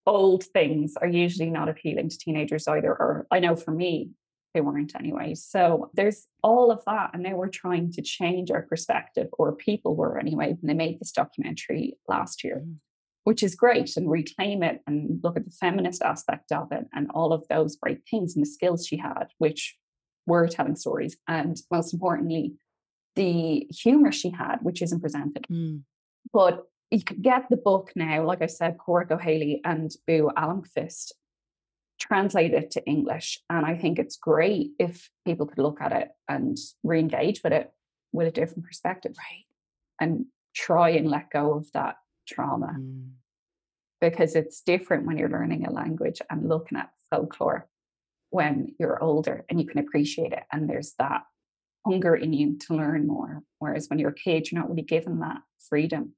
old 0.06 0.44
things 0.44 0.96
are 1.02 1.08
usually 1.08 1.50
not 1.50 1.70
appealing 1.70 2.10
to 2.10 2.18
teenagers 2.18 2.68
either. 2.68 2.90
Or 2.92 3.26
I 3.32 3.40
know 3.40 3.56
for 3.56 3.72
me, 3.72 4.12
they 4.54 4.62
weren't 4.62 4.96
anyway. 4.96 5.36
So 5.36 5.90
there's 5.96 6.28
all 6.42 6.72
of 6.72 6.84
that. 6.86 7.12
And 7.14 7.24
now 7.24 7.36
we're 7.36 7.50
trying 7.50 7.92
to 7.94 8.02
change 8.02 8.52
our 8.52 8.62
perspective, 8.62 9.28
or 9.34 9.54
people 9.54 9.96
were 9.96 10.18
anyway, 10.18 10.56
when 10.60 10.68
they 10.68 10.74
made 10.74 11.00
this 11.00 11.12
documentary 11.12 11.98
last 12.08 12.44
year, 12.44 12.62
mm. 12.66 12.76
which 13.26 13.44
is 13.44 13.56
great, 13.56 13.98
and 13.98 14.10
reclaim 14.10 14.64
it 14.64 14.82
and 14.88 15.20
look 15.24 15.36
at 15.36 15.46
the 15.46 15.52
feminist 15.52 16.02
aspect 16.02 16.52
of 16.52 16.72
it 16.72 16.86
and 16.94 17.10
all 17.14 17.34
of 17.34 17.46
those 17.50 17.76
great 17.76 18.02
things 18.10 18.36
and 18.36 18.46
the 18.46 18.50
skills 18.50 18.86
she 18.86 18.98
had, 18.98 19.26
which 19.40 19.76
were 20.26 20.48
telling 20.48 20.76
stories. 20.76 21.18
And 21.28 21.58
most 21.72 21.94
importantly, 21.94 22.54
the 23.16 23.68
humor 23.70 24.12
she 24.12 24.30
had, 24.30 24.58
which 24.62 24.82
isn't 24.82 25.02
presented. 25.02 25.46
Mm. 25.52 25.84
But 26.34 26.64
you 26.92 27.04
could 27.04 27.22
get 27.22 27.50
the 27.50 27.58
book 27.58 27.92
now, 27.96 28.26
like 28.26 28.42
I 28.42 28.48
said, 28.48 28.78
Ó 28.88 29.06
hÉalaí 29.08 29.62
and 29.64 29.92
Bo 30.08 30.32
Almqvist 30.38 31.12
translate 32.00 32.54
it 32.54 32.72
to 32.72 32.86
English. 32.86 33.42
And 33.50 33.66
I 33.66 33.78
think 33.78 34.00
it's 34.00 34.18
great 34.18 34.72
if 34.80 35.10
people 35.26 35.46
could 35.46 35.60
look 35.60 35.82
at 35.82 35.92
it 35.94 36.10
and 36.28 36.58
re-engage 36.84 37.42
with 37.44 37.54
it 37.54 37.72
with 38.12 38.28
a 38.28 38.32
different 38.32 38.66
perspective. 38.66 39.14
Right. 39.18 39.46
And 40.00 40.26
try 40.54 40.90
and 40.90 41.10
let 41.10 41.30
go 41.32 41.54
of 41.54 41.72
that 41.74 41.96
trauma. 42.28 42.76
Mm. 42.78 43.12
Because 44.02 44.36
it's 44.36 44.62
different 44.62 45.06
when 45.06 45.18
you're 45.18 45.30
learning 45.30 45.66
a 45.66 45.72
language 45.72 46.22
and 46.30 46.50
looking 46.50 46.78
at 46.78 46.92
folklore 47.10 47.68
when 48.36 48.76
you're 48.80 49.02
older 49.02 49.46
and 49.50 49.60
you 49.60 49.66
can 49.66 49.80
appreciate 49.80 50.34
it 50.34 50.44
and 50.52 50.70
there's 50.70 50.94
that 51.00 51.22
hunger 51.86 52.16
in 52.16 52.34
you 52.34 52.58
to 52.58 52.76
learn 52.76 53.08
more 53.08 53.44
whereas 53.60 53.88
when 53.90 54.00
you're 54.00 54.10
a 54.10 54.16
kid 54.16 54.52
you're 54.52 54.60
not 54.60 54.70
really 54.70 54.82
given 54.82 55.20
that 55.20 55.38
freedom 55.70 56.14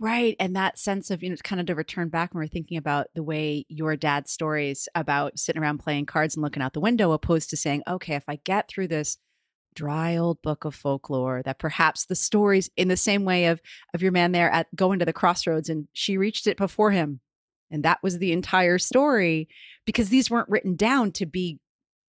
Right. 0.00 0.34
And 0.40 0.56
that 0.56 0.78
sense 0.78 1.10
of, 1.10 1.22
you 1.22 1.30
know, 1.30 1.36
kind 1.44 1.60
of 1.60 1.68
to 1.68 1.74
return 1.74 2.08
back 2.08 2.34
when 2.34 2.42
we're 2.42 2.48
thinking 2.48 2.76
about 2.76 3.06
the 3.14 3.22
way 3.22 3.64
your 3.68 3.94
dad's 3.96 4.32
stories 4.32 4.88
about 4.94 5.38
sitting 5.38 5.62
around 5.62 5.78
playing 5.78 6.06
cards 6.06 6.34
and 6.34 6.42
looking 6.42 6.62
out 6.62 6.72
the 6.72 6.80
window, 6.80 7.12
opposed 7.12 7.48
to 7.50 7.56
saying, 7.56 7.82
okay, 7.88 8.14
if 8.16 8.24
I 8.26 8.40
get 8.44 8.68
through 8.68 8.88
this 8.88 9.18
dry 9.74 10.16
old 10.16 10.42
book 10.42 10.64
of 10.64 10.74
folklore, 10.74 11.42
that 11.44 11.60
perhaps 11.60 12.06
the 12.06 12.16
stories 12.16 12.70
in 12.76 12.88
the 12.88 12.96
same 12.96 13.24
way 13.24 13.46
of 13.46 13.60
of 13.94 14.02
your 14.02 14.12
man 14.12 14.32
there 14.32 14.50
at 14.50 14.66
going 14.74 14.98
to 14.98 15.04
the 15.04 15.12
crossroads 15.12 15.68
and 15.68 15.86
she 15.92 16.18
reached 16.18 16.46
it 16.48 16.56
before 16.56 16.90
him. 16.90 17.20
And 17.70 17.82
that 17.82 18.02
was 18.02 18.18
the 18.18 18.32
entire 18.32 18.78
story 18.78 19.48
because 19.84 20.08
these 20.08 20.30
weren't 20.30 20.48
written 20.48 20.76
down 20.76 21.12
to 21.12 21.26
be 21.26 21.58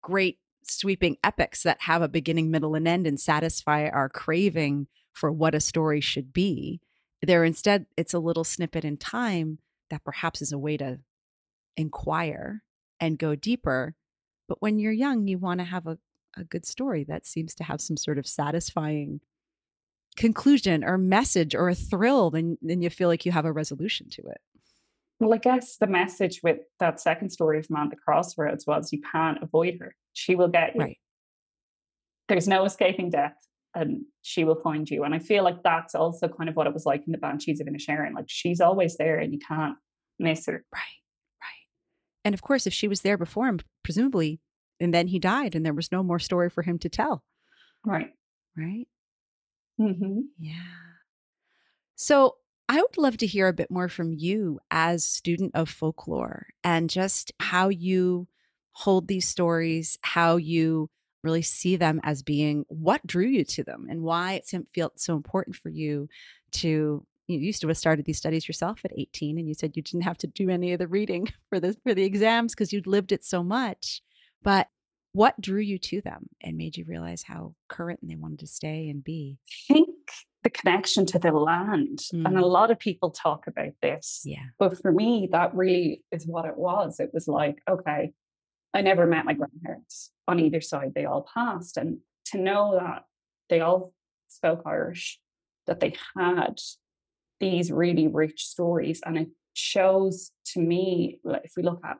great 0.01 0.37
sweeping 0.63 1.17
epics 1.23 1.63
that 1.63 1.81
have 1.81 2.01
a 2.01 2.07
beginning, 2.07 2.51
middle, 2.51 2.75
and 2.75 2.87
end 2.87 3.07
and 3.07 3.19
satisfy 3.19 3.87
our 3.87 4.09
craving 4.09 4.87
for 5.13 5.31
what 5.31 5.55
a 5.55 5.59
story 5.59 6.01
should 6.01 6.33
be. 6.33 6.81
There 7.21 7.43
instead, 7.43 7.85
it's 7.97 8.13
a 8.13 8.19
little 8.19 8.43
snippet 8.43 8.85
in 8.85 8.97
time 8.97 9.59
that 9.89 10.03
perhaps 10.03 10.41
is 10.41 10.51
a 10.51 10.57
way 10.57 10.77
to 10.77 10.99
inquire 11.77 12.63
and 12.99 13.17
go 13.17 13.35
deeper. 13.35 13.95
But 14.47 14.61
when 14.61 14.79
you're 14.79 14.91
young, 14.91 15.27
you 15.27 15.37
want 15.37 15.59
to 15.59 15.65
have 15.65 15.87
a, 15.87 15.97
a 16.37 16.43
good 16.43 16.65
story 16.65 17.03
that 17.05 17.25
seems 17.25 17.55
to 17.55 17.63
have 17.63 17.81
some 17.81 17.97
sort 17.97 18.17
of 18.17 18.27
satisfying 18.27 19.21
conclusion 20.15 20.83
or 20.83 20.97
message 20.97 21.55
or 21.55 21.69
a 21.69 21.75
thrill, 21.75 22.29
then, 22.29 22.57
then 22.61 22.81
you 22.81 22.89
feel 22.89 23.09
like 23.09 23.25
you 23.25 23.31
have 23.31 23.45
a 23.45 23.51
resolution 23.51 24.09
to 24.09 24.21
it. 24.23 24.41
Well, 25.19 25.33
I 25.33 25.37
guess 25.37 25.77
the 25.77 25.87
message 25.87 26.41
with 26.43 26.59
that 26.79 26.99
second 26.99 27.29
story 27.29 27.61
from 27.63 27.77
On 27.77 27.89
the 27.89 27.95
Crossroads 27.95 28.67
was 28.67 28.91
you 28.91 29.01
can't 29.01 29.41
avoid 29.41 29.77
her. 29.79 29.95
She 30.13 30.35
will 30.35 30.49
get 30.49 30.75
you. 30.75 30.81
Right. 30.81 30.97
There's 32.27 32.47
no 32.47 32.65
escaping 32.65 33.09
death. 33.11 33.35
and 33.75 34.03
she 34.21 34.43
will 34.43 34.55
find 34.61 34.89
you. 34.89 35.03
And 35.03 35.13
I 35.13 35.19
feel 35.19 35.43
like 35.43 35.61
that's 35.63 35.93
also 35.95 36.27
kind 36.27 36.49
of 36.49 36.55
what 36.55 36.65
it 36.67 36.73
was 36.73 36.85
like 36.85 37.03
in 37.05 37.11
the 37.11 37.17
Banshees 37.17 37.59
of 37.59 37.67
Inisherin. 37.67 38.13
Like 38.13 38.25
she's 38.27 38.61
always 38.61 38.97
there 38.97 39.19
and 39.19 39.31
you 39.33 39.39
can't 39.39 39.75
miss 40.17 40.45
her. 40.47 40.63
Right. 40.73 40.81
Right. 41.41 41.65
And 42.23 42.33
of 42.33 42.41
course, 42.41 42.65
if 42.65 42.73
she 42.73 42.87
was 42.87 43.01
there 43.01 43.17
before 43.17 43.47
him, 43.47 43.59
presumably, 43.83 44.39
and 44.79 44.93
then 44.93 45.07
he 45.07 45.19
died 45.19 45.55
and 45.55 45.65
there 45.65 45.73
was 45.73 45.91
no 45.91 46.03
more 46.03 46.19
story 46.19 46.49
for 46.49 46.61
him 46.63 46.79
to 46.79 46.89
tell. 46.89 47.23
Right. 47.85 48.11
Right. 48.57 48.87
Mm-hmm. 49.79 50.19
Yeah. 50.39 50.53
So 51.95 52.35
I 52.67 52.81
would 52.81 52.97
love 52.97 53.17
to 53.17 53.27
hear 53.27 53.47
a 53.47 53.53
bit 53.53 53.69
more 53.69 53.89
from 53.89 54.13
you 54.13 54.59
as 54.71 55.05
student 55.05 55.51
of 55.53 55.69
folklore 55.69 56.47
and 56.63 56.89
just 56.89 57.31
how 57.39 57.69
you 57.69 58.27
hold 58.71 59.07
these 59.07 59.27
stories, 59.27 59.97
how 60.01 60.37
you 60.37 60.89
really 61.23 61.41
see 61.41 61.75
them 61.75 61.99
as 62.03 62.23
being 62.23 62.65
what 62.67 63.05
drew 63.05 63.25
you 63.25 63.43
to 63.43 63.63
them 63.63 63.87
and 63.89 64.01
why 64.01 64.33
it 64.33 64.51
felt 64.73 64.99
so 64.99 65.15
important 65.15 65.55
for 65.55 65.69
you 65.69 66.07
to 66.51 67.05
you 67.27 67.39
used 67.39 67.61
to 67.61 67.67
have 67.67 67.77
started 67.77 68.05
these 68.05 68.19
studies 68.19 68.47
yourself 68.47 68.81
at 68.85 68.91
18 68.95 69.39
and 69.39 69.47
you 69.47 69.55
said 69.55 69.75
you 69.75 69.81
didn't 69.81 70.03
have 70.03 70.19
to 70.19 70.27
do 70.27 70.51
any 70.51 70.73
of 70.73 70.77
the 70.77 70.87
reading 70.87 71.27
for 71.49 71.59
the 71.59 71.75
for 71.81 71.95
the 71.95 72.03
exams 72.03 72.53
because 72.53 72.71
you'd 72.71 72.85
lived 72.85 73.11
it 73.11 73.23
so 73.23 73.43
much 73.43 74.03
but 74.43 74.67
what 75.15 75.39
drew 75.39 75.61
you 75.61 75.79
to 75.79 76.01
them 76.01 76.27
and 76.41 76.57
made 76.57 76.75
you 76.75 76.83
realize 76.85 77.23
how 77.23 77.55
current 77.69 78.01
and 78.01 78.11
they 78.11 78.17
wanted 78.17 78.39
to 78.39 78.47
stay 78.47 78.89
and 78.89 79.01
be? 79.01 79.39
I 79.69 79.73
think 79.73 79.87
the 80.45 80.49
connection 80.51 81.07
to 81.07 81.17
the 81.17 81.31
land. 81.31 81.97
Mm. 82.13 82.25
And 82.27 82.37
a 82.37 82.41
mm. 82.41 82.51
lot 82.51 82.69
of 82.69 82.77
people 82.77 83.09
talk 83.09 83.47
about 83.47 83.73
this. 83.81 84.21
Yeah. 84.23 84.45
But 84.59 84.79
for 84.79 84.91
me, 84.91 85.27
that 85.31 85.55
really 85.55 86.03
is 86.11 86.27
what 86.27 86.45
it 86.45 86.55
was. 86.55 86.99
It 86.99 87.09
was 87.15 87.27
like, 87.27 87.57
okay, 87.67 88.13
I 88.71 88.81
never 88.81 89.07
met 89.07 89.25
my 89.25 89.33
grandparents 89.33 90.11
on 90.27 90.39
either 90.39 90.61
side. 90.61 90.93
They 90.93 91.05
all 91.05 91.27
passed. 91.33 91.77
And 91.77 91.97
to 92.25 92.37
know 92.37 92.77
that 92.79 93.05
they 93.49 93.59
all 93.59 93.93
spoke 94.27 94.61
Irish, 94.67 95.19
that 95.65 95.79
they 95.79 95.95
had 96.15 96.59
these 97.39 97.71
really 97.71 98.07
rich 98.07 98.45
stories. 98.45 99.01
And 99.03 99.17
it 99.17 99.29
shows 99.55 100.31
to 100.53 100.59
me, 100.59 101.19
if 101.43 101.53
we 101.57 101.63
look 101.63 101.81
at 101.83 101.97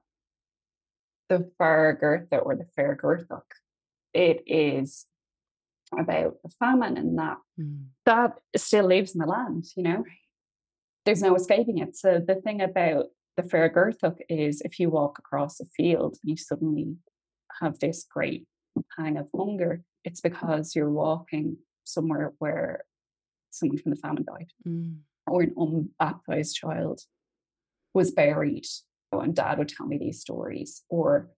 the 1.30 1.50
Fear 1.58 1.98
Gorta 2.00 2.38
or 2.38 2.56
the 2.56 2.68
Féar 2.78 2.96
Gortach, 2.96 3.42
it 4.14 4.44
is 4.46 5.08
about 5.98 6.36
the 6.44 6.50
famine 6.50 6.98
and 6.98 7.18
that 7.18 7.38
mm. 7.60 7.86
that 8.06 8.34
still 8.56 8.88
lives 8.88 9.14
in 9.14 9.20
the 9.20 9.28
land, 9.28 9.66
you 9.76 9.84
know. 9.84 9.98
Right. 9.98 10.26
There's 11.06 11.22
no 11.22 11.36
escaping 11.36 11.78
it. 11.78 11.96
So 11.96 12.20
the 12.26 12.36
thing 12.36 12.62
about 12.62 13.06
the 13.38 13.44
fair 13.44 13.70
Féar 13.70 13.94
Gortach 14.02 14.18
is 14.30 14.62
if 14.62 14.80
you 14.80 14.90
walk 14.90 15.20
across 15.20 15.60
a 15.60 15.66
field 15.66 16.18
you 16.24 16.38
suddenly 16.38 16.96
have 17.62 17.80
this 17.80 18.06
great 18.10 18.48
pang 18.98 19.18
of 19.18 19.30
hunger, 19.36 19.82
it's 20.04 20.22
because 20.22 20.76
you're 20.76 20.90
walking 20.90 21.58
somewhere 21.84 22.34
where 22.40 22.84
someone 23.52 23.78
from 23.78 23.92
the 23.92 23.98
famine 23.98 24.26
died. 24.26 24.52
Mm. 24.68 24.98
Or 25.28 25.42
an 25.42 25.54
unbaptized 25.58 26.56
child 26.56 27.02
was 27.94 28.12
buried. 28.12 28.66
And 29.12 29.34
dad 29.34 29.58
would 29.58 29.70
tell 29.70 29.88
me 29.88 29.98
these 29.98 30.20
stories. 30.20 30.84
Or 30.90 31.30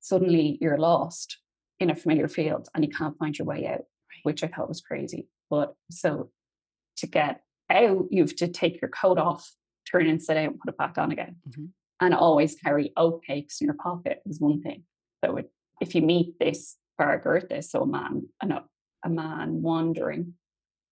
suddenly 0.00 0.58
you're 0.60 0.78
lost 0.78 1.38
in 1.78 1.90
a 1.90 1.96
familiar 1.96 2.28
field 2.28 2.68
and 2.74 2.84
you 2.84 2.90
can't 2.90 3.18
find 3.18 3.38
your 3.38 3.46
way 3.46 3.66
out 3.66 3.82
which 4.22 4.42
I 4.42 4.48
thought 4.48 4.68
was 4.68 4.80
crazy. 4.80 5.28
But 5.50 5.74
so 5.90 6.30
to 6.98 7.06
get 7.06 7.42
out, 7.70 8.06
you 8.10 8.22
have 8.22 8.36
to 8.36 8.48
take 8.48 8.80
your 8.80 8.90
coat 8.90 9.18
off, 9.18 9.52
turn 9.90 10.06
inside 10.06 10.36
out, 10.36 10.50
and 10.50 10.58
put 10.58 10.72
it 10.72 10.78
back 10.78 10.98
on 10.98 11.12
again. 11.12 11.36
Mm-hmm. 11.48 11.66
And 12.00 12.14
always 12.14 12.56
carry 12.56 12.92
oat 12.96 13.24
cakes 13.24 13.60
in 13.60 13.66
your 13.66 13.76
pocket 13.76 14.20
is 14.26 14.40
one 14.40 14.60
thing. 14.60 14.84
So 15.24 15.36
it, 15.38 15.50
if 15.80 15.94
you 15.94 16.02
meet 16.02 16.38
this 16.38 16.76
Fear 16.98 17.20
Gorta, 17.24 17.62
so 17.62 17.82
a 17.82 17.86
man, 17.86 18.28
a 18.42 19.08
man 19.08 19.62
wandering, 19.62 20.34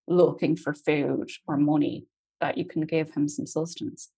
looking 0.07 0.55
for 0.55 0.73
food 0.73 1.29
or 1.47 1.57
money, 1.57 2.07
that 2.41 2.57
you 2.57 2.65
can 2.65 2.81
give 2.81 3.13
him 3.13 3.27
some 3.27 3.45
sustenance. 3.45 4.09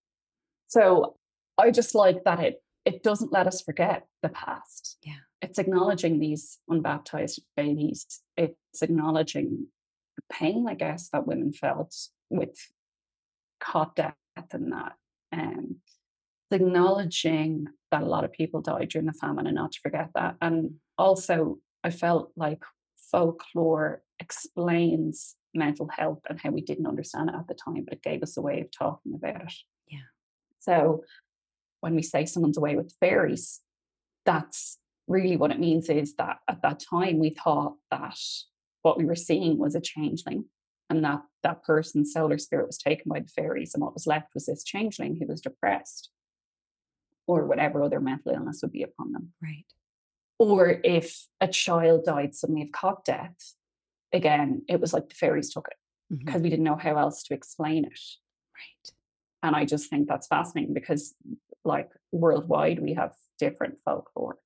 So 0.67 1.17
I 1.58 1.72
just 1.72 1.96
like 1.96 2.24
that 2.24 2.39
it 2.39 2.62
it 2.88 3.04
doesn't 3.04 3.34
let 3.34 3.47
us 3.47 3.62
forget 3.62 4.08
the 4.23 4.30
past. 4.30 4.97
Yeah. 5.04 5.19
It's 5.41 5.60
acknowledging 5.60 6.19
these 6.19 6.58
unbaptized 6.69 7.41
babies. 7.58 8.06
It's 8.38 8.82
acknowledging 8.82 9.67
the 10.15 10.21
pain, 10.32 10.65
I 10.69 10.73
guess, 10.73 11.10
that 11.10 11.28
women 11.28 11.52
felt 11.52 11.93
with 12.30 12.56
cot 13.60 13.97
death 13.97 14.15
and 14.54 14.71
that. 14.71 14.93
Um, 15.34 15.82
it's 16.50 16.62
acknowledging 16.62 17.67
that 17.91 18.04
a 18.04 18.06
lot 18.06 18.23
of 18.23 18.32
people 18.32 18.62
died 18.62 18.88
during 18.88 19.08
the 19.08 19.12
famine 19.12 19.47
and 19.47 19.56
not 19.56 19.73
to 19.73 19.80
forget 19.82 20.12
that. 20.15 20.38
And 20.41 20.76
also, 20.97 21.58
I 21.84 21.89
felt 21.89 22.32
like 22.38 22.63
folklore 23.12 24.02
explains 24.17 25.36
mental 25.54 25.89
health 25.89 26.21
and 26.30 26.39
how 26.39 26.52
we 26.52 26.62
didn't 26.62 26.88
understand 26.88 27.32
it 27.32 27.36
at 27.36 27.50
the 27.50 27.54
time, 27.54 27.84
but 27.84 27.95
it 27.95 28.02
gave 28.02 28.23
us 28.23 28.38
a 28.38 28.41
way 28.41 28.62
of 28.62 28.71
talking 28.71 29.13
about 29.13 29.41
it. 29.41 29.54
Yeah. 29.89 30.08
So 30.60 31.04
when 31.82 31.96
we 31.96 32.02
say 32.02 32.26
someone's 32.26 32.58
away 32.58 32.76
with 32.76 32.96
fairies, 33.00 33.62
that's 34.26 34.78
really 35.08 35.38
what 35.38 35.52
it 35.52 35.60
means 35.60 35.90
is 35.90 36.16
that 36.16 36.40
at 36.48 36.62
that 36.62 36.82
time 36.90 37.20
we 37.20 37.30
thought 37.30 37.76
that 37.92 38.20
what 38.82 38.98
we 38.98 39.06
were 39.06 39.16
seeing 39.16 39.58
was 39.58 39.76
a 39.76 39.82
changeling 39.82 40.46
and 40.90 41.04
that 41.04 41.22
that 41.44 41.63
person's 41.63 42.13
solar 42.13 42.38
spirit 42.38 42.68
was 42.68 42.78
taken 42.78 43.10
by 43.10 43.20
the 43.20 43.28
fairies 43.28 43.74
and 43.74 43.84
what 43.84 43.94
was 43.94 44.08
left 44.08 44.34
was 44.34 44.46
this 44.46 44.63
changeling 44.63 45.16
who 45.16 45.28
was 45.28 45.42
depressed 45.42 46.10
or 47.26 47.46
whatever 47.46 47.84
other 47.84 48.00
mental 48.00 48.32
illness 48.32 48.60
would 48.62 48.72
be 48.72 48.84
upon 48.84 49.12
them. 49.12 49.34
Right. 49.42 49.66
Or 50.40 50.80
if 50.84 51.28
a 51.42 51.48
child 51.48 52.06
died 52.06 52.36
suddenly 52.36 52.63
of 52.63 52.72
cot 52.72 53.04
death, 53.04 53.54
again, 54.13 54.63
it 54.70 54.80
was 54.80 54.94
like 54.94 55.10
the 55.10 55.16
fairies 55.16 55.52
took 55.52 55.68
it 55.70 55.78
because 56.18 56.36
mm-hmm. 56.36 56.44
we 56.44 56.50
didn't 56.50 56.66
know 56.66 56.78
how 56.78 56.98
else 56.98 57.24
to 57.24 57.34
explain 57.34 57.86
it. 57.86 58.00
Right. 58.56 58.94
And 59.44 59.56
I 59.56 59.66
just 59.66 59.90
think 59.90 60.08
that's 60.08 60.28
fascinating 60.28 60.74
because 60.74 61.16
like 61.68 61.90
worldwide 62.12 62.80
we 62.80 62.94
have 62.94 63.14
different 63.38 63.78
folklore 63.84 64.38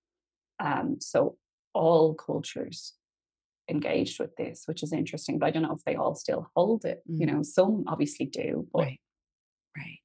um, 0.59 0.97
so 0.99 1.37
all 1.73 2.13
cultures 2.13 2.93
engaged 3.69 4.19
with 4.19 4.35
this 4.35 4.63
which 4.65 4.83
is 4.83 4.91
interesting 4.91 5.39
but 5.39 5.45
i 5.45 5.51
don't 5.51 5.63
know 5.63 5.73
if 5.73 5.83
they 5.85 5.95
all 5.95 6.15
still 6.15 6.49
hold 6.55 6.83
it 6.83 7.01
mm. 7.09 7.19
you 7.19 7.25
know 7.25 7.41
some 7.41 7.85
obviously 7.87 8.25
do 8.25 8.67
but 8.73 8.81
right 8.81 8.99
right 9.77 9.99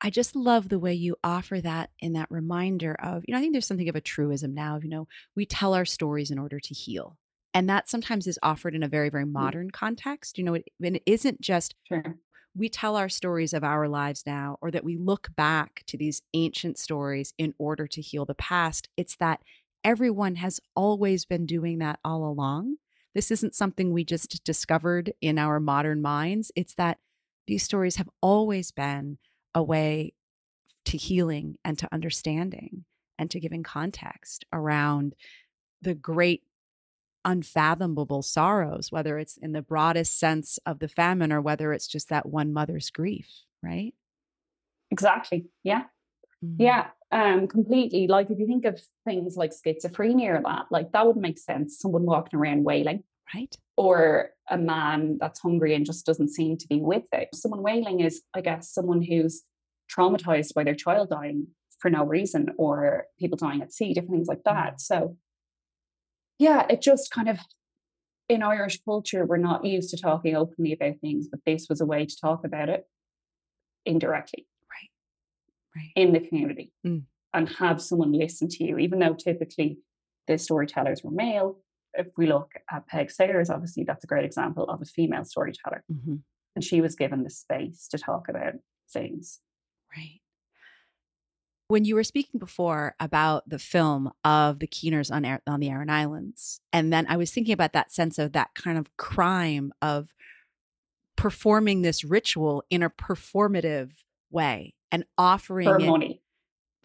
I 0.00 0.10
just 0.10 0.36
love 0.36 0.68
the 0.68 0.78
way 0.78 0.92
you 0.92 1.16
offer 1.24 1.60
that 1.60 1.90
in 2.00 2.12
that 2.12 2.30
reminder 2.30 2.94
of, 3.02 3.24
you 3.26 3.32
know, 3.32 3.38
I 3.38 3.40
think 3.40 3.54
there's 3.54 3.66
something 3.66 3.88
of 3.88 3.96
a 3.96 4.00
truism 4.00 4.54
now, 4.54 4.78
you 4.82 4.90
know, 4.90 5.08
we 5.34 5.46
tell 5.46 5.74
our 5.74 5.86
stories 5.86 6.30
in 6.30 6.38
order 6.38 6.60
to 6.60 6.74
heal. 6.74 7.16
And 7.56 7.70
that 7.70 7.88
sometimes 7.88 8.26
is 8.26 8.38
offered 8.42 8.74
in 8.74 8.82
a 8.82 8.88
very, 8.88 9.08
very 9.08 9.24
mm. 9.24 9.32
modern 9.32 9.70
context. 9.70 10.36
You 10.36 10.44
know, 10.44 10.54
it, 10.54 10.68
it 10.78 11.02
isn't 11.06 11.40
just 11.40 11.74
sure 11.88 12.16
we 12.54 12.68
tell 12.68 12.96
our 12.96 13.08
stories 13.08 13.54
of 13.54 13.64
our 13.64 13.88
lives 13.88 14.24
now, 14.26 14.58
or 14.60 14.70
that 14.70 14.84
we 14.84 14.96
look 14.96 15.28
back 15.36 15.82
to 15.86 15.96
these 15.96 16.22
ancient 16.34 16.78
stories 16.78 17.32
in 17.38 17.54
order 17.58 17.86
to 17.86 18.00
heal 18.02 18.26
the 18.26 18.34
past. 18.34 18.88
It's 18.96 19.16
that 19.16 19.40
everyone 19.84 20.36
has 20.36 20.60
always 20.74 21.24
been 21.24 21.46
doing 21.46 21.78
that 21.78 21.98
all 22.04 22.24
along. 22.24 22.76
This 23.14 23.30
isn't 23.30 23.54
something 23.54 23.90
we 23.90 24.04
just 24.04 24.44
discovered 24.44 25.12
in 25.22 25.38
our 25.38 25.58
modern 25.60 26.02
minds. 26.02 26.52
It's 26.56 26.74
that 26.74 26.98
these 27.46 27.62
stories 27.62 27.96
have 27.96 28.08
always 28.20 28.70
been 28.70 29.16
a 29.54 29.62
way 29.62 30.12
to 30.86 30.98
healing 30.98 31.56
and 31.64 31.78
to 31.78 31.88
understanding 31.90 32.84
and 33.18 33.30
to 33.30 33.40
giving 33.40 33.62
context 33.62 34.44
around 34.52 35.14
the 35.80 35.94
great 35.94 36.42
unfathomable 37.26 38.22
sorrows, 38.22 38.90
whether 38.90 39.18
it's 39.18 39.36
in 39.36 39.52
the 39.52 39.60
broadest 39.60 40.18
sense 40.18 40.58
of 40.64 40.78
the 40.78 40.88
famine 40.88 41.32
or 41.32 41.42
whether 41.42 41.72
it's 41.72 41.88
just 41.88 42.08
that 42.08 42.26
one 42.26 42.52
mother's 42.52 42.88
grief, 42.88 43.28
right? 43.62 43.92
Exactly. 44.90 45.46
Yeah. 45.64 45.82
Mm-hmm. 46.42 46.62
Yeah. 46.62 46.86
Um, 47.10 47.48
completely. 47.48 48.06
Like 48.06 48.30
if 48.30 48.38
you 48.38 48.46
think 48.46 48.64
of 48.64 48.80
things 49.04 49.36
like 49.36 49.50
schizophrenia 49.50 50.38
or 50.38 50.42
that, 50.44 50.66
like 50.70 50.92
that 50.92 51.06
would 51.06 51.16
make 51.16 51.38
sense. 51.38 51.78
Someone 51.78 52.06
walking 52.06 52.38
around 52.38 52.64
wailing. 52.64 53.02
Right. 53.34 53.54
Or 53.76 54.30
a 54.48 54.56
man 54.56 55.18
that's 55.20 55.40
hungry 55.40 55.74
and 55.74 55.84
just 55.84 56.06
doesn't 56.06 56.30
seem 56.30 56.56
to 56.58 56.68
be 56.68 56.80
with 56.80 57.04
it. 57.12 57.30
Someone 57.34 57.62
wailing 57.62 58.00
is, 58.00 58.22
I 58.34 58.40
guess, 58.40 58.70
someone 58.70 59.02
who's 59.02 59.42
traumatized 59.94 60.54
by 60.54 60.62
their 60.62 60.74
child 60.74 61.10
dying 61.10 61.48
for 61.80 61.90
no 61.90 62.04
reason 62.04 62.50
or 62.56 63.06
people 63.18 63.36
dying 63.36 63.62
at 63.62 63.72
sea, 63.72 63.92
different 63.92 64.12
things 64.12 64.28
like 64.28 64.44
that. 64.44 64.74
Mm. 64.74 64.80
So 64.80 65.16
yeah, 66.38 66.66
it 66.68 66.82
just 66.82 67.10
kind 67.10 67.28
of 67.28 67.38
in 68.28 68.42
Irish 68.42 68.80
culture, 68.84 69.24
we're 69.24 69.36
not 69.36 69.64
used 69.64 69.90
to 69.90 69.96
talking 69.96 70.34
openly 70.34 70.72
about 70.72 71.00
things, 71.00 71.28
but 71.28 71.40
this 71.46 71.68
was 71.68 71.80
a 71.80 71.86
way 71.86 72.06
to 72.06 72.16
talk 72.20 72.44
about 72.44 72.68
it 72.68 72.84
indirectly. 73.84 74.46
Right. 74.70 75.80
Right. 75.80 75.92
In 75.94 76.12
the 76.12 76.20
community. 76.20 76.72
Mm. 76.86 77.04
And 77.32 77.48
have 77.48 77.80
someone 77.80 78.12
listen 78.12 78.48
to 78.48 78.64
you, 78.64 78.78
even 78.78 78.98
though 78.98 79.14
typically 79.14 79.78
the 80.26 80.38
storytellers 80.38 81.04
were 81.04 81.10
male. 81.10 81.58
If 81.94 82.08
we 82.16 82.26
look 82.26 82.52
at 82.70 82.88
Peig 82.88 83.10
Sayers, 83.10 83.50
obviously 83.50 83.84
that's 83.84 84.04
a 84.04 84.06
great 84.06 84.24
example 84.24 84.64
of 84.64 84.82
a 84.82 84.86
female 84.86 85.24
storyteller. 85.24 85.84
Mm-hmm. 85.92 86.16
And 86.54 86.64
she 86.64 86.80
was 86.80 86.96
given 86.96 87.22
the 87.22 87.30
space 87.30 87.86
to 87.88 87.98
talk 87.98 88.28
about 88.28 88.54
things. 88.90 89.40
Right. 89.94 90.20
When 91.68 91.84
you 91.84 91.96
were 91.96 92.04
speaking 92.04 92.38
before 92.38 92.94
about 93.00 93.48
the 93.48 93.58
film 93.58 94.12
of 94.24 94.60
the 94.60 94.68
Keeners 94.68 95.10
on, 95.10 95.24
Air, 95.24 95.42
on 95.48 95.58
the 95.58 95.68
Aran 95.68 95.90
Islands, 95.90 96.60
and 96.72 96.92
then 96.92 97.06
I 97.08 97.16
was 97.16 97.32
thinking 97.32 97.52
about 97.52 97.72
that 97.72 97.90
sense 97.92 98.18
of 98.18 98.32
that 98.32 98.54
kind 98.54 98.78
of 98.78 98.96
crime 98.96 99.72
of 99.82 100.14
performing 101.16 101.82
this 101.82 102.04
ritual 102.04 102.62
in 102.70 102.82
a 102.82 102.90
performative 102.90 103.90
way 104.30 104.74
and 104.92 105.04
offering 105.18 105.66
for 105.66 105.78
money. 105.80 106.22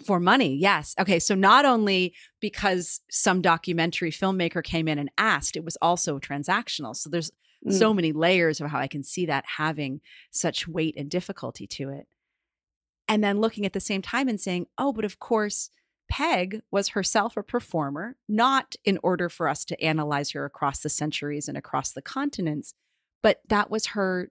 for 0.04 0.20
money. 0.20 0.56
Yes. 0.56 0.96
Okay. 1.00 1.20
So 1.20 1.36
not 1.36 1.64
only 1.66 2.16
because 2.40 3.02
some 3.12 3.42
documentary 3.42 4.10
filmmaker 4.12 4.64
came 4.64 4.88
in 4.88 4.98
and 4.98 5.12
asked, 5.18 5.56
it 5.56 5.64
was 5.64 5.78
also 5.82 6.18
transactional. 6.18 6.96
So 6.96 7.10
there's 7.10 7.32
Mm. 7.64 7.74
so 7.78 7.94
many 7.94 8.12
layers 8.12 8.60
of 8.60 8.72
how 8.72 8.80
I 8.80 8.88
can 8.88 9.04
see 9.04 9.28
that 9.28 9.46
having 9.46 10.02
such 10.32 10.68
weight 10.68 10.96
and 10.98 11.12
difficulty 11.12 11.68
to 11.68 11.90
it. 11.90 12.08
And 13.12 13.22
then 13.22 13.42
looking 13.42 13.66
at 13.66 13.74
the 13.74 13.82
same 13.82 14.02
time 14.02 14.30
and 14.30 14.40
saying, 14.40 14.68
oh, 14.78 14.94
but 14.94 15.04
of 15.04 15.20
course, 15.20 15.70
Peig 16.10 16.62
was 16.72 16.88
herself 16.90 17.36
a 17.36 17.44
performer, 17.44 18.16
not 18.30 18.78
in 18.86 19.00
order 19.04 19.28
for 19.28 19.50
us 19.50 19.66
to 19.66 19.84
analyze 19.84 20.32
her 20.32 20.46
across 20.46 20.80
the 20.80 20.88
centuries 20.88 21.50
and 21.50 21.58
across 21.58 21.92
the 21.92 22.02
continents, 22.02 22.74
but 23.22 23.42
that 23.50 23.70
was 23.70 23.88
her 23.88 24.30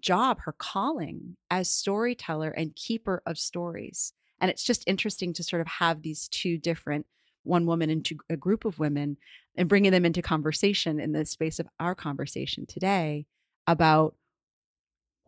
job, 0.00 0.40
her 0.40 0.52
calling 0.52 1.38
as 1.50 1.70
storyteller 1.70 2.50
and 2.50 2.76
keeper 2.76 3.22
of 3.24 3.38
stories. 3.38 4.12
And 4.38 4.50
it's 4.50 4.64
just 4.64 4.84
interesting 4.86 5.32
to 5.32 5.42
sort 5.42 5.62
of 5.62 5.66
have 5.66 6.02
these 6.02 6.28
two 6.28 6.58
different 6.58 7.06
one 7.44 7.64
woman 7.64 7.88
into 7.88 8.18
a 8.28 8.36
group 8.36 8.66
of 8.66 8.78
women 8.78 9.16
and 9.56 9.66
bringing 9.66 9.92
them 9.92 10.04
into 10.04 10.20
conversation 10.20 11.00
in 11.00 11.12
the 11.12 11.24
space 11.24 11.58
of 11.58 11.68
our 11.80 11.94
conversation 11.94 12.66
today 12.66 13.24
about 13.66 14.14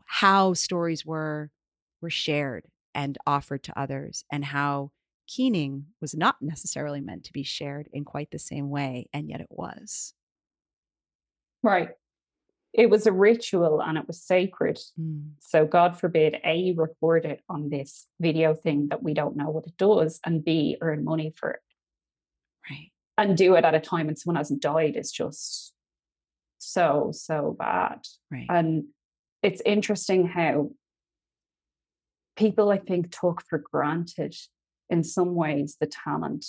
how 0.05 0.53
stories 0.53 1.07
were 1.07 1.51
were 2.03 2.11
shared 2.11 2.67
and 2.95 3.19
offered 3.27 3.63
to 3.65 3.79
others 3.79 4.25
and 4.31 4.45
how 4.45 4.91
keening 5.27 5.87
was 6.01 6.15
not 6.15 6.37
necessarily 6.41 7.01
meant 7.01 7.25
to 7.25 7.33
be 7.33 7.43
shared 7.43 7.89
in 7.93 8.05
quite 8.05 8.31
the 8.31 8.39
same 8.39 8.69
way 8.71 9.09
and 9.13 9.29
yet 9.29 9.41
it 9.41 9.47
was 9.51 10.15
Right. 11.63 11.91
It 12.73 12.89
was 12.89 13.07
a 13.07 13.13
ritual 13.13 13.83
and 13.83 13.99
it 13.99 14.07
was 14.07 14.23
sacred. 14.23 14.81
Mm, 15.01 15.33
So 15.41 15.67
God 15.67 15.99
forbid 15.99 16.39
A 16.45 16.73
record 16.73 17.25
it 17.25 17.41
on 17.49 17.69
this 17.69 18.07
video 18.19 18.55
thing 18.55 18.89
that 18.89 19.03
we 19.03 19.15
don't 19.15 19.37
know 19.37 19.51
what 19.51 19.67
it 19.67 19.77
does, 19.77 20.21
and 20.25 20.45
B 20.45 20.77
earn 20.81 21.05
money 21.05 21.33
for 21.37 21.51
it. 21.51 21.61
right 22.69 22.91
And 23.19 23.37
do 23.37 23.55
it 23.57 23.65
at 23.65 23.75
a 23.75 23.81
time 23.81 24.07
when 24.07 24.17
someone 24.17 24.37
hasn't 24.37 24.63
died 24.63 24.97
is 24.97 25.13
just 25.13 25.75
so, 26.59 27.11
so 27.13 27.55
bad. 27.59 28.01
right 28.31 28.47
And 28.49 28.85
it's 29.43 29.63
interesting 29.67 30.27
how 30.27 30.71
people, 32.37 32.71
I 32.71 32.79
think, 32.79 33.11
took 33.11 33.43
for 33.49 33.59
granted 33.59 34.35
in 34.91 35.05
some 35.05 35.35
ways 35.35 35.77
the 35.81 35.87
talent 35.87 36.45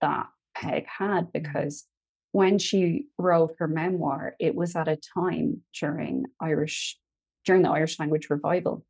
that 0.00 0.26
Peig 0.56 0.86
had 0.86 1.24
mm-hmm. 1.24 1.42
because 1.42 1.86
when 2.32 2.58
she 2.58 3.06
wrote 3.18 3.56
her 3.58 3.68
memoir, 3.68 4.34
it 4.40 4.54
was 4.54 4.74
at 4.74 4.88
a 4.88 4.98
time 5.14 5.62
during 5.78 6.24
Irish 6.40 6.98
during 7.44 7.62
the 7.62 7.70
Irish 7.70 7.98
language 7.98 8.30
revival 8.30 8.84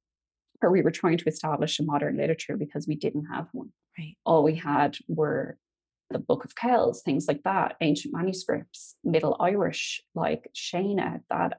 where 0.61 0.71
we 0.71 0.83
were 0.83 0.91
trying 0.91 1.17
to 1.19 1.29
establish 1.29 1.79
a 1.79 1.83
modern 1.83 2.17
literature 2.17 2.57
because 2.57 2.87
we 2.87 2.95
didn't 2.95 3.25
have 3.27 3.49
one. 3.53 3.71
right 3.99 4.15
All 4.25 4.43
we 4.45 4.55
had 4.55 4.97
were 5.09 5.59
the 6.11 6.19
Book 6.19 6.45
of 6.45 6.55
Kells, 6.55 7.03
things 7.03 7.27
like 7.27 7.43
that, 7.45 7.77
ancient 7.81 8.15
manuscripts, 8.15 8.97
Middle 9.03 9.37
Irish, 9.41 10.03
like 10.15 10.49
Shana, 10.55 11.21
that 11.31 11.59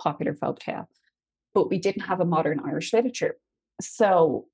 popular 0.00 0.34
folktale. 0.34 0.86
But 1.54 1.70
we 1.70 1.78
didn't 1.78 2.02
have 2.02 2.20
a 2.20 2.24
modern 2.24 2.60
Irish 2.60 2.92
literature. 2.92 3.36
So 3.80 4.46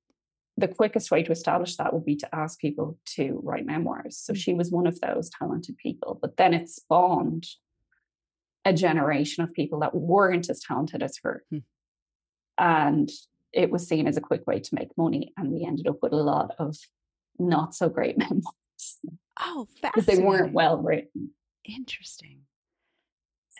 the 0.56 0.68
quickest 0.68 1.10
way 1.10 1.22
to 1.22 1.32
establish 1.32 1.76
that 1.76 1.92
would 1.92 2.04
be 2.04 2.16
to 2.16 2.34
ask 2.34 2.58
people 2.58 2.98
to 3.16 3.40
write 3.42 3.66
memoirs. 3.66 4.16
So 4.18 4.34
she 4.34 4.52
was 4.52 4.70
one 4.70 4.86
of 4.86 5.00
those 5.00 5.30
talented 5.30 5.76
people. 5.78 6.18
But 6.20 6.36
then 6.36 6.54
it 6.54 6.68
spawned 6.68 7.46
a 8.64 8.72
generation 8.72 9.42
of 9.42 9.52
people 9.52 9.80
that 9.80 9.94
weren't 9.94 10.50
as 10.50 10.60
talented 10.60 11.02
as 11.02 11.18
her. 11.22 11.44
Hmm. 11.50 11.58
And 12.58 13.10
it 13.52 13.70
was 13.70 13.88
seen 13.88 14.06
as 14.06 14.16
a 14.16 14.20
quick 14.20 14.46
way 14.46 14.60
to 14.60 14.74
make 14.74 14.96
money. 14.96 15.32
And 15.36 15.50
we 15.50 15.64
ended 15.64 15.88
up 15.88 15.98
with 16.02 16.12
a 16.12 16.16
lot 16.16 16.54
of 16.58 16.76
not 17.38 17.74
so 17.74 17.88
great 17.88 18.18
memoirs 18.18 18.44
oh 19.38 19.66
because 19.82 20.06
they 20.06 20.18
weren't 20.18 20.52
well 20.52 20.76
written. 20.76 21.30
interesting 21.64 22.40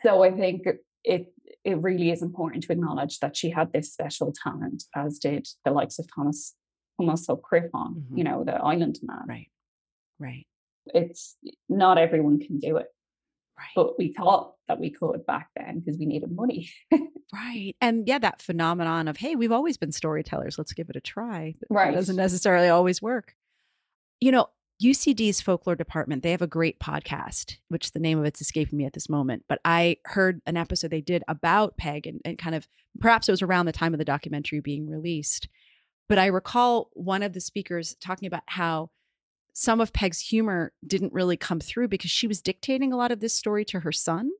So 0.02 0.22
I 0.22 0.30
think 0.30 0.66
it 1.04 1.32
it 1.64 1.80
really 1.82 2.10
is 2.10 2.22
important 2.22 2.64
to 2.64 2.72
acknowledge 2.72 3.18
that 3.20 3.36
she 3.36 3.50
had 3.50 3.72
this 3.72 3.92
special 3.92 4.32
talent, 4.44 4.84
as 4.94 5.18
did 5.18 5.46
the 5.64 5.70
likes 5.70 5.98
of 5.98 6.06
Thomas 6.14 6.54
Thomas 7.00 7.26
Ó 7.28 7.36
Criomhthain, 7.40 7.94
Mhm. 8.10 8.18
you 8.18 8.24
know, 8.24 8.44
the 8.44 8.54
island 8.54 8.98
man. 9.02 9.24
right 9.26 9.50
right 10.18 10.46
It's 10.86 11.36
not 11.68 11.98
everyone 11.98 12.38
can 12.40 12.58
do 12.58 12.76
it, 12.76 12.86
right 13.58 13.68
but 13.76 13.98
we 13.98 14.12
thought 14.12 14.54
that 14.68 14.78
we 14.80 14.90
could 14.90 15.24
back 15.26 15.48
then 15.56 15.80
because 15.80 15.98
we 15.98 16.06
needed 16.06 16.30
money. 16.32 16.68
Right. 17.32 17.76
And 17.80 18.08
yeah, 18.08 18.18
that 18.18 18.42
phenomenon 18.42 19.06
of, 19.06 19.16
hey, 19.18 19.36
we've 19.36 19.52
always 19.52 19.76
been 19.76 19.92
storytellers. 19.92 20.58
Let's 20.58 20.72
give 20.72 20.90
it 20.90 20.96
a 20.96 21.00
try. 21.00 21.54
That 21.60 21.66
Right. 21.70 21.94
doesn't 21.94 22.16
necessarily 22.16 22.66
always 22.68 23.00
work. 23.00 23.36
You 24.20 24.32
know, 24.32 24.48
UCD's 24.82 25.40
folklore 25.40 25.76
department, 25.76 26.22
they 26.22 26.30
have 26.30 26.42
a 26.42 26.46
great 26.46 26.80
podcast, 26.80 27.56
which 27.68 27.92
the 27.92 27.98
name 27.98 28.18
of 28.18 28.24
it's 28.24 28.40
escaping 28.40 28.78
me 28.78 28.86
at 28.86 28.94
this 28.94 29.08
moment. 29.08 29.44
But 29.48 29.60
I 29.64 29.96
heard 30.06 30.40
an 30.46 30.56
episode 30.56 30.90
they 30.90 31.00
did 31.00 31.22
about 31.28 31.76
Peig 31.76 32.06
and, 32.06 32.20
and 32.24 32.38
kind 32.38 32.54
of 32.54 32.66
perhaps 32.98 33.28
it 33.28 33.32
was 33.32 33.42
around 33.42 33.66
the 33.66 33.72
time 33.72 33.92
of 33.92 33.98
the 33.98 34.04
documentary 34.04 34.60
being 34.60 34.88
released. 34.88 35.48
But 36.08 36.18
I 36.18 36.26
recall 36.26 36.90
one 36.94 37.22
of 37.22 37.34
the 37.34 37.40
speakers 37.40 37.94
talking 38.00 38.26
about 38.26 38.42
how 38.46 38.90
some 39.52 39.80
of 39.80 39.92
Peig's 39.92 40.20
humor 40.20 40.72
didn't 40.86 41.12
really 41.12 41.36
come 41.36 41.60
through 41.60 41.88
because 41.88 42.10
she 42.10 42.26
was 42.26 42.40
dictating 42.40 42.92
a 42.92 42.96
lot 42.96 43.12
of 43.12 43.20
this 43.20 43.34
story 43.34 43.64
to 43.66 43.80
her 43.80 43.92
son. 43.92 44.30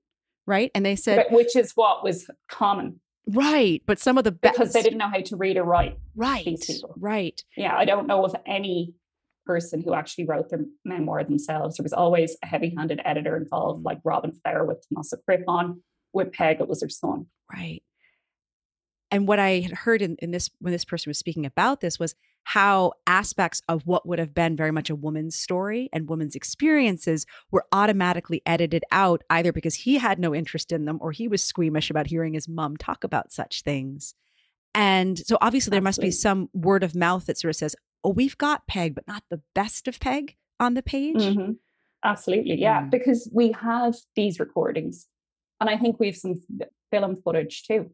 Right. 0.47 0.71
And 0.75 0.85
they 0.87 0.97
said, 0.97 1.27
But- 1.29 1.33
which 1.37 1.55
is 1.55 1.73
what 1.73 2.03
was 2.03 2.31
common 2.49 3.01
Right, 3.27 3.83
but 3.87 3.99
some 3.99 4.19
of 4.19 4.25
the 4.25 4.33
best 4.33 4.57
because 4.57 4.73
they 4.73 4.83
didn't 4.83 4.99
know 4.99 5.09
how 5.09 5.21
to 5.21 5.37
read 5.37 5.57
or 5.57 5.63
write. 5.63 5.99
right, 6.17 6.59
right, 6.97 7.45
Yeah, 7.57 7.77
I 7.77 7.85
don't 7.85 8.07
know 8.07 8.25
of 8.25 8.35
any 8.47 8.95
person 9.47 9.83
who 9.83 9.95
actually 9.95 10.27
wrote 10.27 10.51
their 10.51 10.65
memoir 10.85 11.25
themselves. 11.25 11.77
There 11.77 11.83
was 11.85 11.93
always 11.93 12.37
a 12.43 12.47
heavy-handed 12.47 13.01
editor 13.05 13.37
involved, 13.37 13.81
Mm. 13.83 13.87
like 13.87 14.01
Robin 14.05 14.33
Flower 14.33 14.65
with 14.65 14.85
Thomas 14.93 15.13
Ó 15.13 15.19
Criomhthain. 15.29 15.81
With 16.13 16.33
Peig, 16.33 16.61
it 16.61 16.69
was 16.69 16.83
her 16.83 16.89
son. 16.89 17.27
right. 17.53 17.83
And 19.13 19.27
what 19.27 19.41
I 19.41 19.59
had 19.61 19.73
heard 19.73 20.03
in, 20.03 20.15
in 20.21 20.31
this 20.31 20.51
when 20.61 20.73
this 20.73 20.85
person 20.85 21.11
was 21.11 21.19
speaking 21.19 21.45
about 21.45 21.81
this 21.81 21.99
was 21.99 22.15
how 22.45 22.93
aspects 23.09 23.61
of 23.69 23.83
what 23.85 24.07
would 24.07 24.19
have 24.21 24.33
been 24.33 24.57
very 24.57 24.71
much 24.71 24.89
a 24.89 24.95
woman's 24.95 25.35
story 25.37 25.89
and 25.93 26.09
woman's 26.09 26.37
experiences 26.37 27.27
were 27.51 27.65
automatically 27.73 28.41
edited 28.47 28.85
out, 28.93 29.23
either 29.29 29.53
because 29.53 29.75
he 29.75 29.99
had 29.99 30.19
no 30.21 30.33
interest 30.35 30.71
in 30.73 30.85
them 30.85 30.99
or 31.01 31.11
he 31.13 31.27
was 31.29 31.43
squeamish 31.43 31.91
about 31.91 32.07
hearing 32.07 32.35
his 32.35 32.49
mom 32.49 32.77
talk 32.77 33.03
about 33.05 33.33
such 33.33 33.63
things. 33.63 34.15
And 34.75 35.19
so 35.19 35.37
obviously 35.41 35.73
there 35.73 35.81
must 35.83 36.01
be 36.01 36.13
some 36.13 36.49
word 36.55 36.85
of 36.85 36.95
mouth 36.95 37.27
that 37.27 37.37
sort 37.37 37.51
of 37.51 37.57
says, 37.57 37.75
oh, 38.05 38.11
we've 38.11 38.39
got 38.39 38.67
Peig, 38.69 38.95
but 38.95 39.07
not 39.07 39.25
the 39.31 39.43
best 39.55 39.87
of 39.89 39.99
Peig 40.01 40.37
on 40.59 40.75
the 40.75 40.83
page. 40.83 41.17
Mhm. 41.17 41.59
Absolutely, 42.03 42.55
yeah, 42.55 42.83
Mm. 42.83 42.91
because 42.91 43.29
we 43.33 43.53
have 43.53 43.95
these 44.17 44.41
recordings, 44.41 45.09
and 45.61 45.69
I 45.69 45.77
think 45.77 46.01
we 46.01 46.07
have 46.07 46.17
some 46.17 46.43
film 46.91 47.17
footage 47.17 47.65
too. 47.65 47.91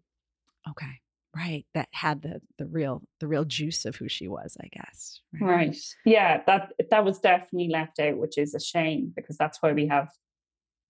Okay. 0.68 1.00
Right. 1.34 1.66
That 1.74 1.88
had 1.92 2.22
the 2.22 2.40
the 2.56 2.66
real 2.66 3.02
the 3.20 3.26
real 3.28 3.44
juice 3.44 3.84
of 3.84 3.96
who 3.96 4.08
she 4.08 4.26
was, 4.26 4.56
I 4.58 4.68
guess. 4.68 5.20
Right. 5.38 5.76
Yeah, 6.06 6.42
that 6.46 6.72
that 6.90 7.04
was 7.04 7.18
definitely 7.20 7.68
left 7.68 7.98
out, 7.98 8.16
which 8.16 8.38
is 8.38 8.54
a 8.54 8.60
shame 8.60 9.12
because 9.14 9.36
that's 9.36 9.60
why 9.60 9.72
we 9.72 9.86
have 9.88 10.08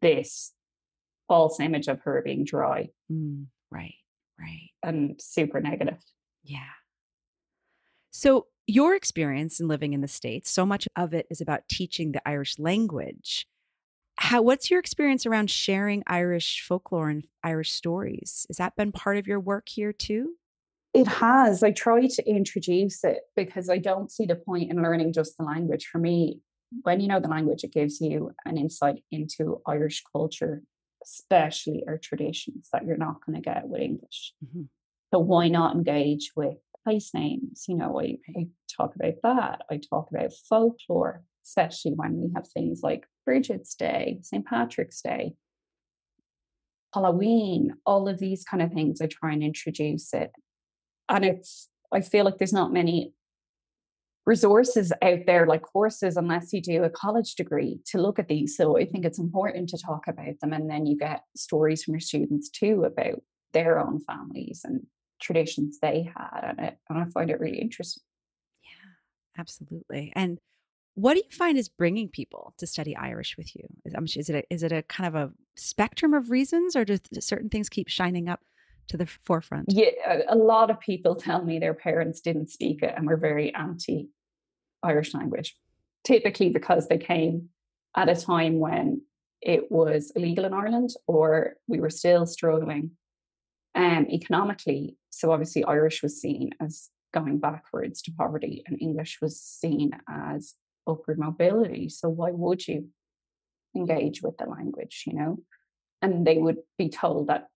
this 0.02 0.52
false 1.26 1.58
image 1.58 1.88
of 1.88 2.00
her 2.02 2.22
being 2.22 2.44
dry 2.44 2.90
Mm, 3.10 3.46
right. 3.72 3.94
Right. 4.38 4.70
and 4.84 5.20
super 5.20 5.60
negative. 5.60 5.98
Yeah. 6.44 6.70
So 8.10 8.46
your 8.66 8.94
experience 8.94 9.60
in 9.60 9.68
living 9.68 9.92
in 9.92 10.00
the 10.00 10.08
States, 10.08 10.50
so 10.50 10.66
much 10.66 10.88
of 10.96 11.14
it 11.14 11.26
is 11.30 11.40
about 11.40 11.68
teaching 11.68 12.12
the 12.12 12.26
Irish 12.28 12.58
language. 12.58 13.46
How 14.18 14.42
what's 14.42 14.70
your 14.70 14.80
experience 14.80 15.26
around 15.26 15.50
sharing 15.50 16.02
Irish 16.06 16.62
folklore 16.62 17.10
and 17.10 17.24
Irish 17.42 17.72
stories? 17.72 18.46
Has 18.48 18.56
that 18.56 18.76
been 18.76 18.92
part 18.92 19.18
of 19.18 19.26
your 19.26 19.40
work 19.40 19.68
here 19.68 19.92
too? 19.92 20.36
It 20.94 21.06
has. 21.06 21.62
I 21.62 21.72
try 21.72 22.06
to 22.06 22.28
introduce 22.28 23.04
it 23.04 23.20
because 23.36 23.68
I 23.68 23.76
don't 23.76 24.10
see 24.10 24.24
the 24.24 24.36
point 24.36 24.70
in 24.70 24.82
learning 24.82 25.12
just 25.12 25.36
the 25.36 25.44
language. 25.44 25.86
For 25.86 25.98
me, 25.98 26.40
when 26.82 27.00
you 27.00 27.08
know 27.08 27.20
the 27.20 27.28
language, 27.28 27.64
it 27.64 27.72
gives 27.72 28.00
you 28.00 28.32
an 28.46 28.56
insight 28.56 29.02
into 29.10 29.60
Irish 29.66 30.02
culture, 30.10 30.62
especially 31.04 31.84
our 31.86 31.98
traditions 31.98 32.70
that 32.72 32.86
you're 32.86 32.96
not 32.96 33.24
going 33.26 33.36
to 33.36 33.42
get 33.42 33.68
with 33.68 33.82
English. 33.82 34.32
Mhm. 34.42 34.68
So 35.12 35.18
why 35.18 35.48
not 35.48 35.76
engage 35.76 36.32
with 36.34 36.56
place 36.86 37.12
names? 37.12 37.64
You 37.66 37.76
know, 37.76 38.00
I, 38.00 38.18
I 38.36 38.46
talk 38.76 38.94
about 38.94 39.14
that. 39.24 39.62
I 39.70 39.80
talk 39.90 40.08
about 40.10 40.32
folklore, 40.48 41.24
especially 41.44 41.92
when 41.92 42.20
we 42.20 42.30
have 42.34 42.46
things 42.46 42.80
like 42.82 43.06
Bridget's 43.24 43.74
Day, 43.74 44.20
St. 44.22 44.46
Patrick's 44.46 45.02
Day, 45.02 45.34
Halloween, 46.94 47.74
all 47.84 48.08
of 48.08 48.20
these 48.20 48.44
kind 48.44 48.62
of 48.62 48.72
things. 48.72 49.00
I 49.00 49.06
try 49.06 49.32
and 49.32 49.42
introduce 49.42 50.14
it. 50.14 50.30
And 51.08 51.24
it's, 51.24 51.68
I 51.92 52.00
feel 52.02 52.24
like 52.24 52.38
there's 52.38 52.52
not 52.52 52.72
many 52.72 53.12
resources 54.24 54.92
out 55.02 55.20
there 55.26 55.46
like 55.46 55.62
courses 55.62 56.16
unless 56.16 56.52
you 56.52 56.60
do 56.60 56.82
a 56.82 56.90
college 56.90 57.34
degree 57.36 57.78
to 57.86 58.00
look 58.00 58.18
at 58.18 58.26
these 58.26 58.56
so 58.56 58.76
i 58.76 58.84
think 58.84 59.04
it's 59.04 59.20
important 59.20 59.68
to 59.68 59.78
talk 59.78 60.08
about 60.08 60.34
them 60.40 60.52
and 60.52 60.68
then 60.68 60.84
you 60.84 60.96
get 60.96 61.22
stories 61.36 61.84
from 61.84 61.94
your 61.94 62.00
students 62.00 62.48
too 62.50 62.82
about 62.82 63.22
their 63.52 63.78
own 63.78 64.00
families 64.00 64.62
and 64.64 64.84
traditions 65.20 65.78
they 65.80 66.10
had 66.16 66.40
and, 66.42 66.60
it, 66.60 66.78
and 66.88 66.98
i 66.98 67.04
find 67.06 67.30
it 67.30 67.40
really 67.40 67.58
interesting 67.58 68.02
yeah 68.62 69.40
absolutely 69.40 70.12
and 70.14 70.38
what 70.94 71.14
do 71.14 71.20
you 71.20 71.36
find 71.36 71.58
is 71.58 71.68
bringing 71.68 72.08
people 72.08 72.54
to 72.58 72.66
study 72.66 72.96
irish 72.96 73.36
with 73.36 73.54
you 73.54 73.64
is, 73.84 74.16
is 74.16 74.28
it 74.28 74.34
a, 74.36 74.54
is 74.54 74.62
it 74.62 74.72
a 74.72 74.82
kind 74.82 75.08
of 75.08 75.14
a 75.14 75.32
spectrum 75.56 76.14
of 76.14 76.30
reasons 76.30 76.76
or 76.76 76.84
do 76.84 76.98
certain 77.20 77.48
things 77.48 77.68
keep 77.68 77.88
shining 77.88 78.28
up 78.28 78.40
to 78.88 78.96
the 78.96 79.06
forefront? 79.06 79.66
Yeah, 79.68 80.22
a 80.28 80.36
lot 80.36 80.70
of 80.70 80.80
people 80.80 81.14
tell 81.14 81.44
me 81.44 81.58
their 81.58 81.74
parents 81.74 82.20
didn't 82.20 82.50
speak 82.50 82.82
it 82.82 82.94
and 82.96 83.06
were 83.06 83.16
very 83.16 83.54
anti 83.54 84.08
Irish 84.82 85.14
language, 85.14 85.56
typically 86.04 86.50
because 86.50 86.88
they 86.88 86.98
came 86.98 87.48
at 87.96 88.08
a 88.08 88.14
time 88.14 88.60
when 88.60 89.02
it 89.42 89.70
was 89.70 90.12
illegal 90.14 90.44
in 90.44 90.52
Ireland 90.52 90.90
or 91.06 91.54
we 91.66 91.80
were 91.80 91.90
still 91.90 92.26
struggling 92.26 92.92
um, 93.76 94.06
economically. 94.10 94.96
So 95.10 95.30
obviously, 95.30 95.62
Irish 95.64 96.02
was 96.02 96.20
seen 96.20 96.50
as 96.60 96.88
going 97.14 97.38
backwards 97.38 98.02
to 98.02 98.12
poverty, 98.12 98.62
and 98.66 98.80
English 98.80 99.18
was 99.22 99.40
seen 99.40 99.90
as 100.08 100.54
upward 100.86 101.18
mobility. 101.18 101.88
So 101.88 102.08
why 102.08 102.30
would 102.30 102.66
you 102.66 102.88
engage 103.76 104.22
with 104.22 104.36
the 104.38 104.46
language, 104.46 105.04
you 105.06 105.12
know? 105.14 105.38
And 106.02 106.26
they 106.26 106.38
would 106.38 106.58
be 106.78 106.88
told 106.88 107.28
that 107.28 107.48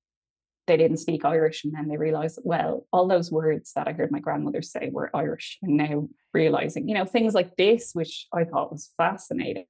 they 0.67 0.77
didn't 0.77 0.99
speak 0.99 1.25
Irish. 1.25 1.65
And 1.65 1.75
then 1.75 1.89
they 1.89 1.97
realized, 1.97 2.39
well, 2.45 2.87
all 2.93 3.09
those 3.09 3.33
words 3.33 3.73
that 3.75 3.89
I 3.89 3.93
heard 3.93 4.13
my 4.13 4.21
grandmother 4.21 4.63
say 4.63 4.91
were 4.93 5.15
Irish. 5.15 5.59
And 5.63 5.77
now 5.77 6.09
realizing, 6.33 6.89
you 6.89 6.95
know, 6.95 7.05
things 7.05 7.35
like 7.35 7.57
this, 7.57 7.91
which 7.93 8.27
I 8.33 8.45
thought 8.45 8.73
was 8.73 8.91
fascinating. 8.97 9.67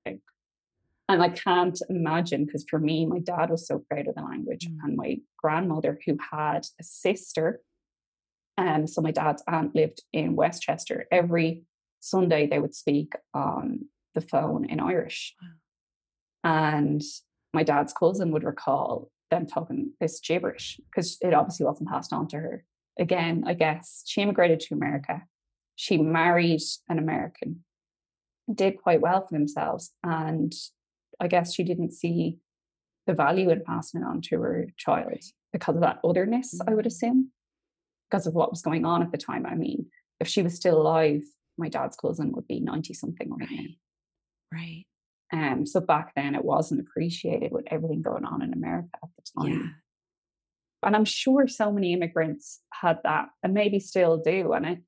And 1.11 1.25
I 1.25 1.29
can't 1.29 1.77
imagine, 1.89 2.45
because 2.45 2.65
for 2.71 2.79
me, 2.79 3.05
my 3.05 3.19
dad 3.19 3.51
was 3.51 3.67
so 3.67 3.83
proud 3.91 4.07
of 4.07 4.15
the 4.15 4.23
language, 4.23 4.69
mm. 4.69 4.77
and 4.85 4.97
my 4.97 5.17
grandmother, 5.37 5.99
who 6.07 6.17
had 6.31 6.69
a 6.79 6.85
sister, 6.85 7.63
and 8.57 8.83
um, 8.83 8.87
so 8.87 9.01
my 9.01 9.11
dad's 9.11 9.43
aunt 9.49 9.75
lived 9.75 10.05
in 10.13 10.37
Westchester. 10.37 11.07
Every 11.11 11.65
Sunday, 11.99 12.47
they 12.47 12.61
would 12.61 12.77
speak 12.77 13.15
on 13.35 13.87
the 14.15 14.21
phone 14.21 14.65
in 14.65 14.79
Irish. 14.79 15.35
Wow. 15.43 16.69
And 16.79 17.03
my 17.53 17.65
dad's 17.65 17.93
cousin 17.93 18.31
would 18.31 18.45
recall 18.45 19.11
them 19.33 19.47
talking 19.49 19.95
this 20.01 20.21
gibberish 20.21 20.79
because 20.95 21.19
it 21.23 21.35
obviously 21.35 21.67
wasn't 21.67 21.89
passed 21.89 22.13
on 22.13 22.29
to 22.29 22.37
her. 22.37 22.65
Again, 23.01 23.43
I 23.49 23.55
guess 23.55 24.05
she 24.07 24.21
immigrated 24.21 24.61
to 24.61 24.75
America. 24.75 25.23
She 25.75 25.99
married 25.99 26.63
an 26.89 26.99
American, 26.99 27.65
did 28.53 28.81
quite 28.81 29.01
well 29.01 29.27
for 29.27 29.37
themselves. 29.37 29.91
And 30.05 30.53
I 31.21 31.29
guess 31.29 31.55
she 31.55 31.65
didn't 31.65 31.93
see 31.93 32.39
the 33.07 33.15
value 33.15 33.51
in 33.51 33.63
passing 33.65 34.03
it 34.03 34.05
on 34.05 34.21
to 34.23 34.41
her 34.41 34.67
child 34.77 35.23
because 35.53 35.75
of 35.75 35.83
that 35.83 35.99
otherness, 36.05 36.55
mm-hmm. 36.55 36.71
I 36.71 36.75
would 36.75 36.85
mm. 36.85 36.89
assume, 36.89 37.31
because 38.09 38.27
of 38.27 38.35
what 38.35 38.51
was 38.51 38.63
going 38.63 38.85
on 38.85 39.03
at 39.03 39.13
the 39.13 39.19
time. 39.19 39.47
I 39.47 39.55
mean, 39.55 39.87
if 40.21 40.29
she 40.29 40.43
was 40.43 40.55
still 40.55 40.81
alive, 40.81 41.23
my 41.59 41.69
dad's 41.69 41.97
cousin 41.97 42.33
would 42.33 42.47
be 42.47 42.61
90 42.61 42.95
something 42.95 43.31
right 43.31 43.49
now. 43.51 43.65
Right. 44.53 44.87
Um, 45.33 45.67
so 45.67 45.81
back 45.81 46.13
then 46.17 46.35
it 46.35 46.45
wasn't 46.45 46.81
appreciated 46.81 47.53
with 47.53 47.65
everything 47.71 48.03
going 48.03 48.25
on 48.25 48.43
in 48.43 48.53
America 48.53 48.89
at 49.03 49.11
the 49.17 49.41
time. 49.41 49.61
Yeah. 49.61 49.69
And 50.83 50.97
I'm 50.97 51.05
sure 51.05 51.47
so 51.47 51.71
many 51.71 51.93
immigrants 51.93 52.61
had 52.73 52.99
that 53.05 53.29
and 53.43 53.55
maybe 53.55 53.79
still 53.79 54.17
do. 54.17 54.53
And 54.53 54.67
I, 54.67 54.79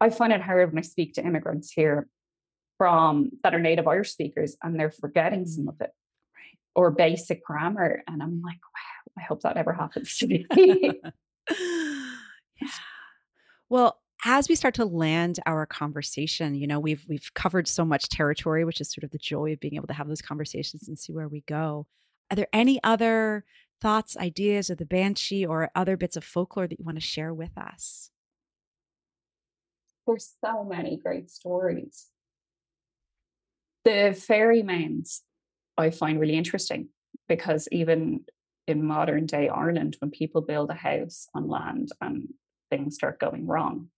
I 0.00 0.10
find 0.10 0.32
it 0.32 0.42
hard 0.42 0.70
when 0.70 0.78
I 0.78 0.82
speak 0.82 1.14
to 1.14 1.24
immigrants 1.24 1.72
here 1.72 2.08
from 2.82 3.30
that 3.44 3.54
are 3.54 3.60
native 3.60 3.86
Irish 3.86 4.10
speakers 4.10 4.56
and 4.60 4.76
they're 4.76 4.90
forgetting 4.90 5.46
some 5.46 5.66
mm. 5.66 5.68
of 5.68 5.80
it. 5.80 5.92
Right. 6.34 6.58
Or 6.74 6.90
basic 6.90 7.44
grammar. 7.44 8.02
And 8.08 8.20
I'm 8.20 8.42
like, 8.42 8.58
wow, 8.74 9.12
I 9.16 9.22
hope 9.22 9.42
that 9.42 9.54
never 9.54 9.72
happens 9.72 10.18
to 10.18 10.26
me. 10.26 10.46
yeah. 10.56 11.10
Well, 13.68 14.02
as 14.26 14.50
we 14.50 14.54
start 14.54 14.74
to 14.74 14.84
land 14.84 15.38
our 15.46 15.64
conversation, 15.64 16.54
you 16.54 16.66
know, 16.66 16.78
we've 16.78 17.06
we've 17.08 17.32
covered 17.32 17.66
so 17.66 17.86
much 17.86 18.10
territory, 18.10 18.66
which 18.66 18.82
is 18.82 18.92
sort 18.92 19.04
of 19.04 19.12
the 19.12 19.18
joy 19.18 19.54
of 19.54 19.60
being 19.60 19.76
able 19.76 19.86
to 19.86 19.94
have 19.94 20.08
those 20.08 20.20
conversations 20.20 20.88
and 20.88 20.98
see 20.98 21.10
where 21.10 21.26
we 21.26 21.40
go. 21.48 21.86
Are 22.30 22.36
there 22.36 22.48
any 22.52 22.78
other 22.84 23.46
thoughts, 23.80 24.14
ideas 24.18 24.68
of 24.68 24.76
the 24.76 24.84
banshee 24.84 25.46
or 25.46 25.70
other 25.74 25.96
bits 25.96 26.18
of 26.18 26.24
folklore 26.24 26.66
that 26.66 26.78
you 26.78 26.84
want 26.84 26.98
to 26.98 27.06
share 27.06 27.32
with 27.32 27.56
us? 27.56 28.10
There's 30.06 30.34
so 30.44 30.64
many 30.64 30.98
great 30.98 31.30
stories. 31.30 32.10
The 33.84 34.14
fairy 34.18 34.62
mounds 34.62 35.22
I 35.76 35.90
find 35.90 36.20
really 36.20 36.36
interesting 36.36 36.88
because 37.28 37.68
even 37.72 38.24
in 38.66 38.84
modern 38.84 39.26
day 39.26 39.48
Ireland, 39.48 39.96
when 40.00 40.10
people 40.10 40.40
build 40.40 40.70
a 40.70 40.74
house 40.74 41.28
on 41.34 41.48
land 41.48 41.90
and 42.00 42.28
things 42.70 42.94
start 42.94 43.18
going 43.18 43.46
wrong, 43.46 43.88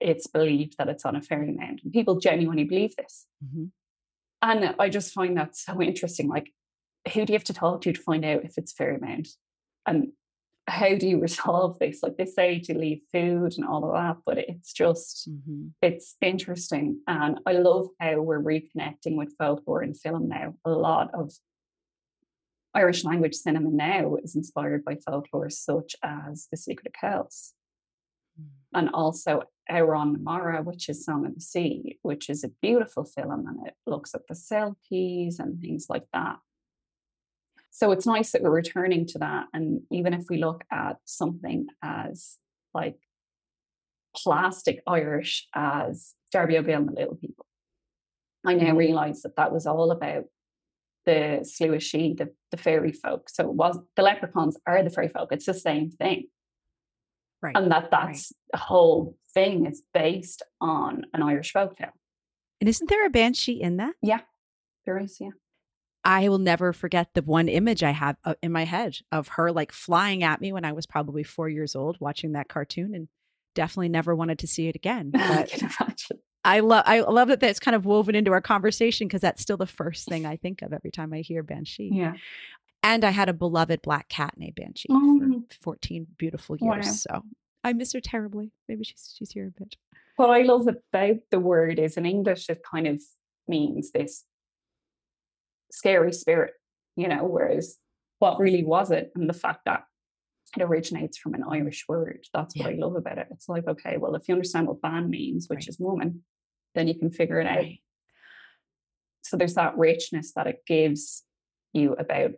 it's 0.00 0.26
believed 0.26 0.76
that 0.78 0.88
it's 0.88 1.04
on 1.04 1.16
a 1.16 1.22
fairy 1.22 1.52
mound. 1.52 1.80
And 1.82 1.92
people 1.92 2.20
genuinely 2.20 2.64
believe 2.64 2.94
this. 2.96 3.26
Mm-hmm. 3.44 3.66
And 4.42 4.74
I 4.78 4.88
just 4.88 5.12
find 5.12 5.36
that 5.36 5.56
so 5.56 5.80
interesting. 5.90 6.28
Like, 6.28 6.52
who 7.12 7.24
do 7.24 7.32
you 7.32 7.38
have 7.38 7.44
to 7.44 7.54
talk 7.54 7.80
to 7.82 7.92
to 7.92 8.00
find 8.00 8.24
out 8.24 8.44
if 8.44 8.58
it's 8.58 8.72
fairy 8.72 8.98
mound? 8.98 9.28
And 9.86 10.08
how 10.66 10.94
do 10.94 11.08
you 11.08 11.20
resolve 11.28 11.78
this? 11.78 12.02
Like 12.02 12.16
they 12.16 12.26
say 12.26 12.58
to 12.60 12.76
leave 12.76 13.02
food 13.12 13.54
and 13.56 13.66
all 13.66 13.84
of 13.84 13.94
that, 13.94 14.22
but 14.24 14.38
it's 14.38 14.72
just 14.72 15.30
mm-hmm. 15.30 15.68
it's 15.82 16.16
interesting. 16.20 17.00
And 17.06 17.40
I 17.46 17.52
love 17.52 17.88
how 18.00 18.20
we're 18.20 18.42
reconnecting 18.42 19.16
with 19.16 19.36
folklore 19.38 19.82
in 19.82 19.94
film 19.94 20.28
now. 20.28 20.54
A 20.64 20.70
lot 20.70 21.10
of 21.14 21.32
Irish 22.74 23.04
language 23.04 23.34
cinema 23.34 23.70
now 23.70 24.16
is 24.22 24.36
inspired 24.36 24.84
by 24.84 24.96
folklore 24.96 25.50
such 25.50 25.96
as 26.02 26.48
The 26.50 26.58
Secret 26.58 26.88
of 26.88 26.92
Kells. 27.00 27.54
Mm. 28.38 28.48
And 28.74 28.90
also 28.90 29.44
na 29.68 30.04
Mara, 30.04 30.62
which 30.62 30.88
is 30.88 31.04
Song 31.04 31.26
of 31.26 31.34
the 31.34 31.40
Sea, 31.40 31.98
which 32.02 32.28
is 32.28 32.44
a 32.44 32.50
beautiful 32.60 33.04
film 33.04 33.46
and 33.48 33.66
it 33.66 33.74
looks 33.86 34.14
at 34.14 34.26
the 34.28 34.34
Selkies 34.34 35.38
and 35.38 35.60
things 35.60 35.86
like 35.88 36.06
that. 36.12 36.38
So 37.76 37.92
it's 37.92 38.06
nice 38.06 38.32
that 38.32 38.40
we're 38.40 38.48
returning 38.48 39.04
to 39.08 39.18
that. 39.18 39.48
And 39.52 39.82
even 39.90 40.14
if 40.14 40.30
we 40.30 40.38
look 40.38 40.64
at 40.72 40.96
something 41.04 41.66
as 41.82 42.38
like 42.72 42.96
plastic 44.16 44.82
Irish 44.86 45.46
as 45.54 46.14
Darby 46.32 46.56
O'Gill 46.56 46.78
and 46.78 46.88
the 46.88 46.92
Little 46.92 47.16
People, 47.16 47.44
I 48.46 48.54
now 48.54 48.68
mm-hmm. 48.68 48.78
realize 48.78 49.20
that 49.22 49.36
that 49.36 49.52
was 49.52 49.66
all 49.66 49.90
about 49.90 50.24
the 51.04 51.40
Slua 51.42 51.76
Sidhe, 51.76 52.16
the, 52.16 52.32
the 52.50 52.56
fairy 52.56 52.92
folk. 52.92 53.28
So 53.28 53.50
it 53.50 53.54
was 53.54 53.78
the 53.94 54.02
leprechauns 54.02 54.56
are 54.66 54.82
the 54.82 54.88
fairy 54.88 55.08
folk. 55.08 55.28
It's 55.30 55.44
the 55.44 55.52
same 55.52 55.90
thing. 55.90 56.28
Right. 57.42 57.54
And 57.54 57.70
that 57.70 57.90
that's 57.90 58.32
right. 58.32 58.52
the 58.52 58.58
whole 58.58 59.18
thing 59.34 59.66
is 59.66 59.82
based 59.92 60.42
on 60.62 61.04
an 61.12 61.22
Irish 61.22 61.52
folktale. 61.52 61.92
And 62.58 62.70
isn't 62.70 62.88
there 62.88 63.04
a 63.04 63.10
banshee 63.10 63.60
in 63.60 63.76
that? 63.76 63.96
Yeah, 64.00 64.20
there 64.86 64.96
is. 64.96 65.18
Yeah. 65.20 65.32
I 66.06 66.28
will 66.28 66.38
never 66.38 66.72
forget 66.72 67.08
the 67.14 67.22
one 67.22 67.48
image 67.48 67.82
I 67.82 67.90
have 67.90 68.16
uh, 68.24 68.34
in 68.40 68.52
my 68.52 68.64
head 68.64 68.96
of 69.10 69.26
her 69.26 69.50
like 69.50 69.72
flying 69.72 70.22
at 70.22 70.40
me 70.40 70.52
when 70.52 70.64
I 70.64 70.70
was 70.70 70.86
probably 70.86 71.24
four 71.24 71.48
years 71.48 71.74
old 71.74 71.96
watching 71.98 72.32
that 72.32 72.48
cartoon 72.48 72.94
and 72.94 73.08
definitely 73.56 73.88
never 73.88 74.14
wanted 74.14 74.38
to 74.38 74.46
see 74.46 74.68
it 74.68 74.76
again. 74.76 75.10
But 75.14 75.62
I. 75.80 75.94
I 76.44 76.60
love 76.60 76.84
I 76.86 77.00
love 77.00 77.26
that 77.26 77.40
that's 77.40 77.58
kind 77.58 77.74
of 77.74 77.86
woven 77.86 78.14
into 78.14 78.30
our 78.30 78.40
conversation 78.40 79.08
because 79.08 79.20
that's 79.20 79.42
still 79.42 79.56
the 79.56 79.66
first 79.66 80.06
thing 80.08 80.24
I 80.24 80.36
think 80.36 80.62
of 80.62 80.72
every 80.72 80.92
time 80.92 81.12
I 81.12 81.22
hear 81.22 81.42
Banshee. 81.42 81.90
Yeah. 81.92 82.12
And 82.84 83.04
I 83.04 83.10
had 83.10 83.28
a 83.28 83.32
beloved 83.32 83.82
black 83.82 84.08
cat 84.08 84.34
named 84.36 84.54
Banshee 84.54 84.88
mm. 84.88 85.42
for 85.50 85.72
14 85.72 86.06
beautiful 86.16 86.56
years. 86.56 86.86
Wow. 87.10 87.18
So 87.18 87.22
I 87.64 87.72
miss 87.72 87.92
her 87.94 88.00
terribly. 88.00 88.52
Maybe 88.68 88.84
she's 88.84 89.12
she's 89.18 89.32
here 89.32 89.48
a 89.48 89.60
bit. 89.60 89.74
What 90.14 90.30
I 90.30 90.42
love 90.42 90.68
about 90.68 91.16
the 91.32 91.40
word 91.40 91.80
is 91.80 91.96
in 91.96 92.06
English 92.06 92.48
it 92.48 92.62
kind 92.62 92.86
of 92.86 93.02
means 93.48 93.90
this 93.90 94.22
scary 95.76 96.12
spirit, 96.12 96.54
you 96.96 97.06
know, 97.06 97.24
whereas 97.24 97.76
what 98.18 98.40
really 98.40 98.64
was 98.64 98.90
it? 98.90 99.12
And 99.14 99.28
the 99.28 99.34
fact 99.34 99.60
that 99.66 99.84
it 100.56 100.62
originates 100.62 101.18
from 101.18 101.34
an 101.34 101.44
Irish 101.48 101.84
word. 101.86 102.24
That's 102.32 102.56
what 102.56 102.70
yeah. 102.70 102.76
I 102.76 102.78
love 102.78 102.96
about 102.96 103.18
it. 103.18 103.26
It's 103.30 103.48
like, 103.48 103.66
okay, 103.68 103.98
well, 103.98 104.14
if 104.14 104.26
you 104.26 104.34
understand 104.34 104.68
what 104.68 104.80
ban 104.80 105.10
means, 105.10 105.48
which 105.48 105.58
right. 105.58 105.68
is 105.68 105.78
woman, 105.78 106.22
then 106.74 106.88
you 106.88 106.94
can 106.98 107.10
figure 107.10 107.40
it 107.40 107.46
out. 107.46 107.58
Right. 107.58 107.80
So 109.22 109.36
there's 109.36 109.54
that 109.54 109.76
richness 109.76 110.32
that 110.34 110.46
it 110.46 110.60
gives 110.66 111.24
you 111.72 111.92
about 111.94 112.30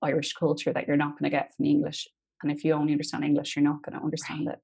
Irish 0.00 0.32
culture 0.32 0.72
that 0.72 0.86
you're 0.86 0.96
not 0.96 1.18
going 1.18 1.30
to 1.30 1.36
get 1.36 1.54
from 1.54 1.66
English. 1.66 2.08
And 2.42 2.50
if 2.50 2.64
you 2.64 2.72
only 2.72 2.92
understand 2.92 3.24
English, 3.24 3.56
you're 3.56 3.64
not 3.64 3.82
going 3.82 3.98
to 3.98 4.04
understand 4.04 4.46
right. 4.46 4.54
it. 4.54 4.60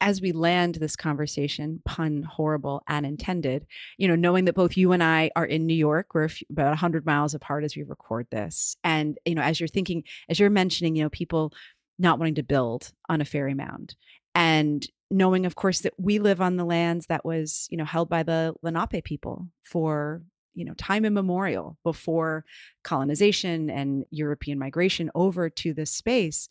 As 0.00 0.20
we 0.20 0.32
land 0.32 0.74
this 0.76 0.94
conversation, 0.94 1.80
pun 1.84 2.22
horrible 2.22 2.82
and 2.86 3.06
intended, 3.06 3.66
you 3.96 4.06
know, 4.06 4.14
knowing 4.14 4.44
that 4.44 4.54
both 4.54 4.76
you 4.76 4.92
and 4.92 5.02
I 5.02 5.30
are 5.34 5.46
in 5.46 5.66
New 5.66 5.74
York, 5.74 6.14
we're 6.14 6.28
about 6.50 6.68
100 6.68 7.06
miles 7.06 7.34
apart 7.34 7.64
as 7.64 7.74
we 7.74 7.82
record 7.82 8.26
this. 8.30 8.76
And, 8.84 9.18
you 9.24 9.34
know, 9.34 9.42
as 9.42 9.58
you're 9.58 9.68
thinking, 9.68 10.04
as 10.28 10.38
you're 10.38 10.50
mentioning, 10.50 10.96
you 10.96 11.02
know, 11.02 11.08
people 11.08 11.52
not 11.98 12.18
wanting 12.18 12.34
to 12.34 12.42
build 12.42 12.92
on 13.08 13.20
a 13.20 13.24
fairy 13.24 13.54
mound. 13.54 13.96
And 14.34 14.86
knowing, 15.10 15.46
of 15.46 15.54
course, 15.54 15.80
that 15.80 15.94
we 15.98 16.18
live 16.18 16.40
on 16.40 16.56
the 16.56 16.64
lands 16.64 17.06
that 17.06 17.24
was, 17.24 17.66
you 17.70 17.78
know, 17.78 17.84
held 17.84 18.08
by 18.08 18.22
the 18.22 18.54
Lenape 18.62 19.02
people 19.02 19.48
for, 19.62 20.22
you 20.54 20.64
know, 20.64 20.74
time 20.74 21.04
immemorial 21.04 21.78
before 21.84 22.44
colonization 22.84 23.70
and 23.70 24.04
European 24.10 24.58
migration 24.58 25.10
over 25.14 25.48
to 25.48 25.72
this 25.72 25.90
space. 25.90 26.48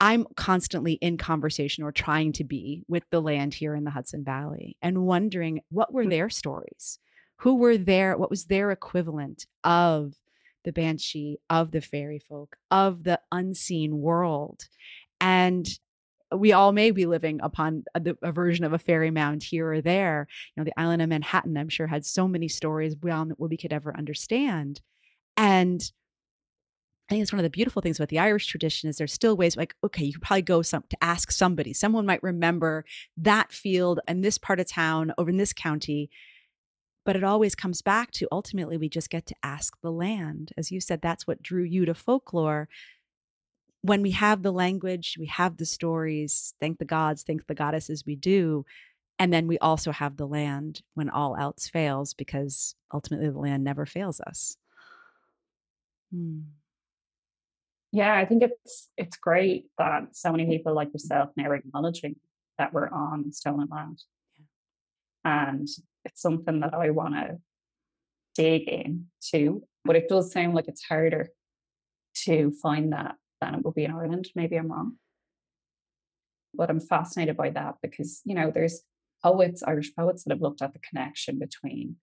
I'm 0.00 0.26
constantly 0.36 0.94
in 0.94 1.16
conversation 1.16 1.84
or 1.84 1.92
trying 1.92 2.32
to 2.34 2.44
be 2.44 2.84
with 2.88 3.04
the 3.10 3.20
land 3.20 3.54
here 3.54 3.74
in 3.74 3.84
the 3.84 3.90
Hudson 3.90 4.24
Valley 4.24 4.76
and 4.82 5.06
wondering 5.06 5.60
what 5.70 5.92
were 5.92 6.04
mm. 6.04 6.10
their 6.10 6.28
stories? 6.30 6.98
Who 7.38 7.56
were 7.56 7.76
there? 7.76 8.16
What 8.16 8.30
was 8.30 8.46
their 8.46 8.70
equivalent 8.70 9.46
of 9.62 10.14
the 10.64 10.72
banshee, 10.72 11.38
of 11.50 11.70
the 11.70 11.80
fairy 11.80 12.18
folk, 12.18 12.56
of 12.70 13.04
the 13.04 13.20
unseen 13.30 13.98
world? 13.98 14.68
And 15.20 15.66
we 16.34 16.52
all 16.52 16.72
may 16.72 16.90
be 16.90 17.06
living 17.06 17.40
upon 17.42 17.84
a, 17.94 18.02
a, 18.22 18.32
version 18.32 18.64
of 18.64 18.72
a 18.72 18.78
fairy 18.78 19.10
mound 19.10 19.42
here 19.42 19.72
or 19.72 19.80
there. 19.80 20.26
You 20.54 20.60
know, 20.60 20.64
the 20.64 20.80
island 20.80 21.02
of 21.02 21.08
Manhattan, 21.08 21.56
I'm 21.56 21.68
sure, 21.68 21.86
had 21.86 22.04
so 22.04 22.26
many 22.26 22.48
stories 22.48 22.94
beyond 22.94 23.32
what 23.36 23.50
we 23.50 23.56
could 23.56 23.72
ever 23.72 23.96
understand. 23.96 24.80
And 25.36 25.82
I 27.08 27.14
think 27.14 27.22
it's 27.22 27.32
one 27.32 27.40
of 27.40 27.44
the 27.44 27.50
beautiful 27.50 27.82
things 27.82 27.98
about 27.98 28.08
the 28.08 28.18
Irish 28.18 28.46
tradition 28.46 28.88
is 28.88 28.96
there's 28.96 29.12
still 29.12 29.36
ways 29.36 29.56
like, 29.56 29.74
okay, 29.84 30.04
you 30.04 30.14
could 30.14 30.22
probably 30.22 30.42
go 30.42 30.62
some 30.62 30.84
to 30.88 30.96
ask 31.02 31.30
somebody. 31.30 31.74
Someone 31.74 32.06
might 32.06 32.22
remember 32.22 32.84
that 33.16 33.52
field 33.52 34.00
and 34.08 34.24
this 34.24 34.38
part 34.38 34.58
of 34.58 34.66
town 34.66 35.12
over 35.18 35.28
in 35.28 35.36
this 35.36 35.52
county. 35.52 36.08
But 37.04 37.16
it 37.16 37.24
always 37.24 37.54
comes 37.54 37.82
back 37.82 38.10
to 38.12 38.28
ultimately 38.32 38.78
we 38.78 38.88
just 38.88 39.10
get 39.10 39.26
to 39.26 39.34
ask 39.42 39.78
the 39.82 39.92
land. 39.92 40.52
As 40.56 40.72
you 40.72 40.80
said, 40.80 41.02
that's 41.02 41.26
what 41.26 41.42
drew 41.42 41.62
you 41.62 41.84
to 41.84 41.94
folklore 41.94 42.68
when 43.84 44.00
we 44.00 44.12
have 44.12 44.42
the 44.42 44.50
language, 44.50 45.16
we 45.20 45.26
have 45.26 45.58
the 45.58 45.66
stories, 45.66 46.54
thank 46.58 46.78
the 46.78 46.86
gods, 46.86 47.22
thank 47.22 47.46
the 47.46 47.54
goddesses, 47.54 48.06
we 48.06 48.16
do. 48.16 48.64
And 49.18 49.30
then 49.30 49.46
we 49.46 49.58
also 49.58 49.92
have 49.92 50.16
the 50.16 50.26
land 50.26 50.80
when 50.94 51.10
all 51.10 51.36
else 51.36 51.68
fails, 51.68 52.14
because 52.14 52.74
ultimately 52.94 53.28
the 53.28 53.38
land 53.38 53.62
never 53.62 53.84
fails 53.84 54.22
us. 54.22 54.56
Hmm. 56.10 56.40
Yeah, 57.94 58.16
I 58.16 58.24
think 58.24 58.42
it's 58.42 58.90
it's 58.96 59.16
great 59.16 59.66
that 59.78 60.16
so 60.16 60.32
many 60.32 60.46
people 60.46 60.74
like 60.74 60.92
yourself 60.92 61.30
now 61.36 61.50
are 61.50 61.54
acknowledging 61.54 62.16
that 62.58 62.72
we're 62.72 62.88
on 62.88 63.30
stolen 63.30 63.68
land. 63.70 64.02
Yeah. 64.36 65.48
And 65.52 65.68
it's 66.04 66.20
something 66.20 66.58
that 66.58 66.74
I 66.74 66.90
want 66.90 67.14
to 67.14 67.38
dig 68.34 68.66
into, 68.66 69.62
but 69.84 69.94
it 69.94 70.08
does 70.08 70.32
sound 70.32 70.54
like 70.54 70.66
it's 70.66 70.82
harder 70.82 71.28
to 72.24 72.50
find 72.60 72.92
that 72.92 73.14
than 73.40 73.54
it 73.54 73.64
would 73.64 73.76
be 73.76 73.84
in 73.84 73.92
Ireland. 73.92 74.26
Maybe 74.34 74.56
I'm 74.56 74.72
wrong. 74.72 74.94
But 76.52 76.70
I'm 76.70 76.80
fascinated 76.80 77.36
by 77.36 77.50
that 77.50 77.76
because, 77.80 78.22
you 78.24 78.34
know, 78.34 78.50
there's 78.50 78.82
poets, 79.22 79.62
Irish 79.62 79.94
poets 79.94 80.24
that 80.24 80.32
have 80.32 80.42
looked 80.42 80.62
at 80.62 80.72
the 80.72 80.80
connection 80.80 81.38
between 81.38 81.98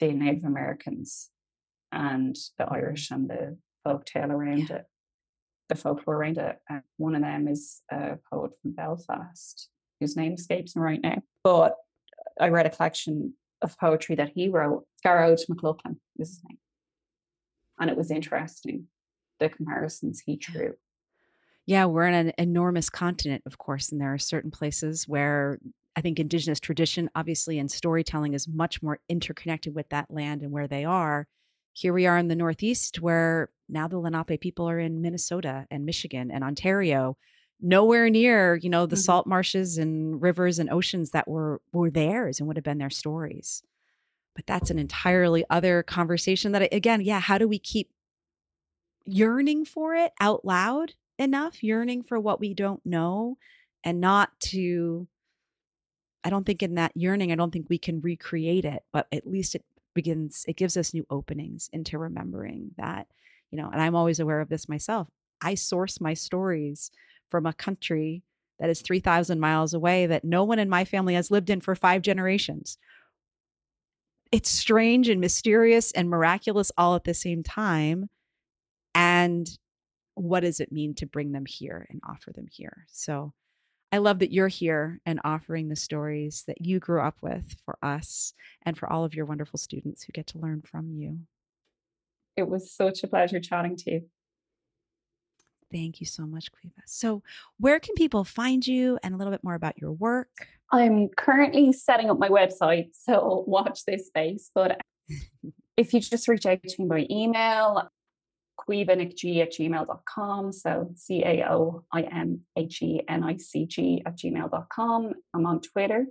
the 0.00 0.12
Native 0.12 0.44
Americans 0.44 1.30
and 1.90 2.36
the 2.58 2.66
Irish 2.66 3.10
and 3.10 3.30
the 3.30 3.56
folk 3.84 4.04
tale 4.04 4.30
around 4.30 4.68
yeah. 4.68 4.76
it, 4.76 4.86
folklore 5.74 6.16
around 6.16 6.38
it. 6.38 6.58
And 6.68 6.82
one 6.96 7.14
of 7.14 7.22
them 7.22 7.48
is 7.48 7.82
a 7.90 8.18
poet 8.30 8.52
from 8.60 8.72
Belfast, 8.72 9.68
whose 10.00 10.16
name 10.16 10.34
escapes 10.34 10.76
me 10.76 10.82
right 10.82 11.00
now. 11.02 11.22
But 11.42 11.76
I 12.40 12.48
read 12.48 12.66
a 12.66 12.70
collection 12.70 13.34
of 13.62 13.78
poetry 13.78 14.16
that 14.16 14.32
he 14.34 14.48
wrote. 14.48 14.86
Gearóid 15.04 15.48
Mac 15.48 15.58
Lochlainn 15.58 15.96
is 16.18 16.30
his 16.30 16.40
name. 16.48 16.58
And 17.78 17.90
it 17.90 17.96
was 17.96 18.10
interesting 18.10 18.86
the 19.40 19.48
comparisons 19.48 20.22
he 20.24 20.36
drew. 20.36 20.74
Yeah, 21.66 21.86
we're 21.86 22.06
in 22.06 22.14
an 22.14 22.32
enormous 22.38 22.90
continent, 22.90 23.42
of 23.46 23.58
course, 23.58 23.90
and 23.90 24.00
there 24.00 24.12
are 24.12 24.18
certain 24.18 24.50
places 24.50 25.08
where 25.08 25.58
I 25.96 26.00
think 26.02 26.18
indigenous 26.18 26.60
tradition, 26.60 27.08
obviously, 27.14 27.58
and 27.58 27.70
storytelling 27.70 28.34
is 28.34 28.46
much 28.46 28.82
more 28.82 28.98
interconnected 29.08 29.74
with 29.74 29.88
that 29.88 30.10
land 30.10 30.42
and 30.42 30.52
where 30.52 30.68
they 30.68 30.84
are. 30.84 31.26
Here 31.74 31.92
we 31.92 32.06
are 32.06 32.16
in 32.16 32.28
the 32.28 32.36
Northeast, 32.36 33.00
where 33.00 33.50
now 33.68 33.88
the 33.88 33.98
Lenape 33.98 34.40
people 34.40 34.70
are 34.70 34.78
in 34.78 35.02
Minnesota 35.02 35.66
and 35.72 35.84
Michigan 35.84 36.30
and 36.30 36.44
Ontario, 36.44 37.16
nowhere 37.60 38.08
near, 38.08 38.54
you 38.54 38.70
know, 38.70 38.86
the 38.86 38.94
mm-hmm. 38.94 39.02
salt 39.02 39.26
marshes 39.26 39.76
and 39.76 40.22
rivers 40.22 40.60
and 40.60 40.70
oceans 40.70 41.10
that 41.10 41.26
were 41.26 41.60
were 41.72 41.90
theirs 41.90 42.38
and 42.38 42.46
would 42.46 42.56
have 42.56 42.64
been 42.64 42.78
their 42.78 42.90
stories. 42.90 43.64
But 44.36 44.46
that's 44.46 44.70
an 44.70 44.78
entirely 44.78 45.44
other 45.50 45.82
conversation 45.82 46.52
that 46.52 46.72
again, 46.72 47.00
yeah, 47.00 47.18
how 47.18 47.38
do 47.38 47.48
we 47.48 47.58
keep 47.58 47.90
yearning 49.04 49.64
for 49.64 49.96
it 49.96 50.12
out 50.20 50.44
loud 50.44 50.92
enough, 51.18 51.64
yearning 51.64 52.04
for 52.04 52.20
what 52.20 52.38
we 52.38 52.54
don't 52.54 52.86
know, 52.86 53.36
and 53.82 54.00
not 54.00 54.30
to. 54.50 55.08
I 56.26 56.30
don't 56.30 56.46
think 56.46 56.62
in 56.62 56.76
that 56.76 56.92
yearning, 56.94 57.32
I 57.32 57.34
don't 57.34 57.50
think 57.50 57.66
we 57.68 57.78
can 57.78 58.00
recreate 58.00 58.64
it, 58.64 58.82
but 58.92 59.08
at 59.12 59.26
least 59.26 59.56
it 59.56 59.64
begins, 59.94 60.44
it 60.48 60.56
gives 60.56 60.76
us 60.76 60.94
new 60.94 61.06
openings 61.10 61.70
into 61.72 61.98
remembering 61.98 62.72
that, 62.76 63.06
you 63.50 63.58
know, 63.58 63.70
and 63.70 63.80
I'm 63.80 63.94
always 63.94 64.20
aware 64.20 64.40
of 64.40 64.48
this 64.48 64.68
myself. 64.68 65.08
I 65.40 65.54
source 65.54 66.00
my 66.00 66.14
stories 66.14 66.90
from 67.28 67.46
a 67.46 67.52
country 67.52 68.22
that 68.58 68.70
is 68.70 68.82
3,000 68.82 69.40
miles 69.40 69.74
away 69.74 70.06
that 70.06 70.24
no 70.24 70.44
one 70.44 70.58
in 70.58 70.68
my 70.68 70.84
family 70.84 71.14
has 71.14 71.30
lived 71.30 71.50
in 71.50 71.60
for 71.60 71.74
five 71.74 72.02
generations. 72.02 72.78
It's 74.30 74.50
strange 74.50 75.08
and 75.08 75.20
mysterious 75.20 75.92
and 75.92 76.08
miraculous 76.08 76.72
all 76.76 76.94
at 76.94 77.04
the 77.04 77.14
same 77.14 77.42
time 77.42 78.08
and 78.94 79.48
what 80.14 80.40
does 80.40 80.60
it 80.60 80.72
mean 80.72 80.94
to 80.94 81.06
bring 81.06 81.32
them 81.32 81.46
here 81.46 81.86
and 81.90 82.00
offer 82.08 82.32
them 82.32 82.46
here 82.50 82.86
so 82.90 83.32
i 83.94 83.98
love 83.98 84.18
that 84.18 84.32
you're 84.32 84.48
here 84.48 85.00
and 85.06 85.20
offering 85.24 85.68
the 85.68 85.76
stories 85.76 86.42
that 86.48 86.60
you 86.60 86.80
grew 86.80 87.00
up 87.00 87.16
with 87.20 87.56
for 87.64 87.78
us 87.82 88.32
and 88.62 88.76
for 88.76 88.92
all 88.92 89.04
of 89.04 89.14
your 89.14 89.24
wonderful 89.24 89.58
students 89.58 90.02
who 90.02 90.12
get 90.12 90.26
to 90.26 90.38
learn 90.38 90.60
from 90.62 90.90
you 90.90 91.18
it 92.36 92.48
was 92.48 92.72
such 92.72 93.04
a 93.04 93.06
pleasure 93.06 93.38
chatting 93.40 93.76
to 93.76 93.90
you 93.92 94.02
Thank 95.72 95.98
you 95.98 96.06
so 96.06 96.24
much, 96.24 96.52
Caoimhe. 96.52 96.70
So, 96.86 97.24
where 97.58 97.80
can 97.80 97.96
people 97.96 98.22
find 98.22 98.64
you 98.64 98.96
and 99.02 99.12
a 99.12 99.18
little 99.18 99.32
bit 99.32 99.42
more 99.42 99.56
about 99.56 99.76
your 99.76 99.90
work? 99.90 100.28
I'm 100.70 101.08
currently 101.16 101.72
setting 101.72 102.10
up 102.10 102.18
my 102.18 102.28
website, 102.28 102.90
so 102.92 103.42
watch 103.48 103.84
this 103.84 104.06
space. 104.06 104.52
But 104.54 104.80
if 105.76 105.92
you 105.92 105.98
just 105.98 106.28
reach 106.28 106.46
out 106.46 106.62
to 106.62 106.82
me 106.82 106.86
by 106.86 107.06
email, 107.10 107.90
caoimhenicg 108.68 109.40
at 109.40 109.52
gmail.com. 109.52 110.52
So 110.52 110.90
C 110.96 111.22
A 111.24 111.44
O 111.50 111.84
I 111.92 112.02
M 112.02 112.40
H 112.56 112.82
E 112.82 113.02
N 113.08 113.22
I 113.22 113.36
C 113.36 113.66
G 113.66 114.02
at 114.04 114.18
gmail.com. 114.18 115.12
I'm 115.34 115.46
on 115.46 115.60
Twitter 115.60 116.06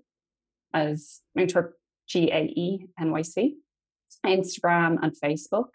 as 0.74 1.22
Moonturk 1.38 1.72
G 2.08 2.32
A 2.32 2.44
E 2.44 2.88
N 3.00 3.12
Y 3.12 3.22
C, 3.22 3.58
Instagram 4.26 4.98
and 5.02 5.16
Facebook. 5.24 5.70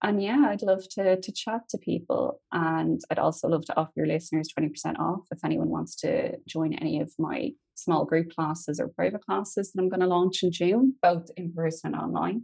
And 0.00 0.22
yeah, 0.22 0.46
I'd 0.48 0.62
love 0.62 0.88
to, 0.90 1.20
to 1.20 1.32
chat 1.32 1.68
to 1.70 1.78
people. 1.78 2.40
And 2.52 3.00
I'd 3.10 3.18
also 3.18 3.48
love 3.48 3.64
to 3.64 3.76
offer 3.76 3.92
your 3.96 4.06
listeners 4.06 4.48
20% 4.56 4.96
off 5.00 5.26
if 5.32 5.44
anyone 5.44 5.70
wants 5.70 5.96
to 5.96 6.36
join 6.46 6.72
any 6.74 7.00
of 7.00 7.12
my 7.18 7.50
small 7.74 8.04
group 8.04 8.32
classes 8.32 8.78
or 8.78 8.88
private 8.88 9.24
classes 9.24 9.72
that 9.72 9.82
I'm 9.82 9.88
going 9.88 10.00
to 10.00 10.06
launch 10.06 10.44
in 10.44 10.52
June, 10.52 10.94
both 11.02 11.30
in 11.36 11.52
person 11.52 11.94
and 11.94 12.02
online 12.02 12.42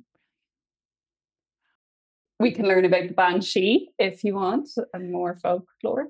we 2.41 2.51
can 2.51 2.67
learn 2.67 2.85
about 2.85 3.09
the 3.09 3.15
banshee 3.15 3.91
if 3.99 4.25
you 4.25 4.35
want 4.35 4.69
and 4.93 5.13
more 5.13 5.37
folklore. 5.37 6.09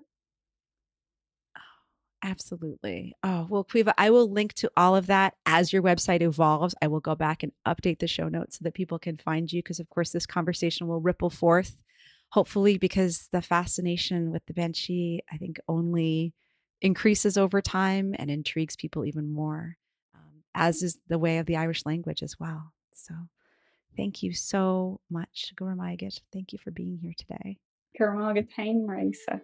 Absolutely. 2.24 3.12
Oh, 3.22 3.46
well, 3.50 3.64
Caoimhe, 3.64 3.92
I 3.98 4.08
will 4.08 4.30
link 4.30 4.54
to 4.54 4.70
all 4.78 4.96
of 4.96 5.08
that 5.08 5.34
as 5.44 5.74
your 5.74 5.82
website 5.82 6.22
evolves. 6.22 6.74
I 6.80 6.86
will 6.86 7.00
go 7.00 7.14
back 7.14 7.42
and 7.42 7.52
update 7.68 7.98
the 7.98 8.06
show 8.06 8.28
notes 8.28 8.58
so 8.58 8.62
that 8.62 8.72
people 8.72 8.98
can 8.98 9.18
find 9.18 9.52
you 9.52 9.62
because, 9.62 9.78
of 9.78 9.90
course, 9.90 10.10
this 10.10 10.24
conversation 10.24 10.86
will 10.86 11.02
ripple 11.02 11.28
forth, 11.28 11.76
hopefully, 12.30 12.78
because 12.78 13.28
the 13.30 13.42
fascination 13.42 14.30
with 14.30 14.46
the 14.46 14.54
Banshee, 14.54 15.20
I 15.30 15.36
think, 15.36 15.60
only 15.68 16.32
increases 16.80 17.36
over 17.36 17.60
time 17.60 18.14
and 18.18 18.30
intrigues 18.30 18.74
people 18.74 19.04
even 19.04 19.30
more, 19.30 19.76
um, 20.14 20.44
as 20.54 20.82
is 20.82 20.98
the 21.08 21.18
way 21.18 21.36
of 21.36 21.44
the 21.44 21.56
Irish 21.56 21.84
language 21.84 22.22
as 22.22 22.40
well. 22.40 22.72
So, 22.94 23.14
Thank 23.96 24.22
you 24.22 24.32
so 24.32 25.00
much, 25.10 25.52
Go 25.56 25.66
raibh 25.66 25.76
maith 25.76 26.00
agat. 26.00 26.20
Thank 26.32 26.52
you 26.52 26.58
for 26.58 26.70
being 26.70 26.98
here 27.00 27.14
today. 27.16 27.58
Go 27.98 28.06
raibh 28.06 28.34
maith 28.34 28.48
agat 28.58 28.86
Marisa. 28.86 29.40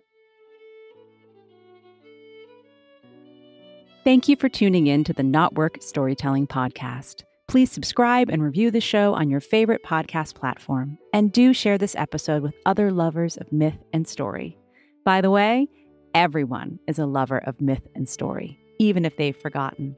Thank 4.02 4.28
you 4.28 4.36
for 4.36 4.48
tuning 4.48 4.86
in 4.86 5.04
to 5.04 5.12
the 5.12 5.22
KnotWork 5.22 5.82
Storytelling 5.82 6.46
Podcast. 6.46 7.24
Please 7.48 7.70
subscribe 7.70 8.30
and 8.30 8.42
review 8.42 8.70
the 8.70 8.80
show 8.80 9.12
on 9.14 9.28
your 9.28 9.40
favorite 9.40 9.84
podcast 9.84 10.34
platform. 10.34 10.96
And 11.12 11.32
do 11.32 11.52
share 11.52 11.76
this 11.76 11.94
episode 11.96 12.42
with 12.42 12.54
other 12.64 12.90
lovers 12.90 13.36
of 13.36 13.52
myth 13.52 13.76
and 13.92 14.08
story. 14.08 14.56
By 15.04 15.20
the 15.20 15.30
way, 15.30 15.68
everyone 16.14 16.78
is 16.86 16.98
a 16.98 17.06
lover 17.06 17.38
of 17.38 17.60
myth 17.60 17.86
and 17.94 18.08
story, 18.08 18.58
even 18.78 19.04
if 19.04 19.16
they've 19.16 19.36
forgotten. 19.36 19.96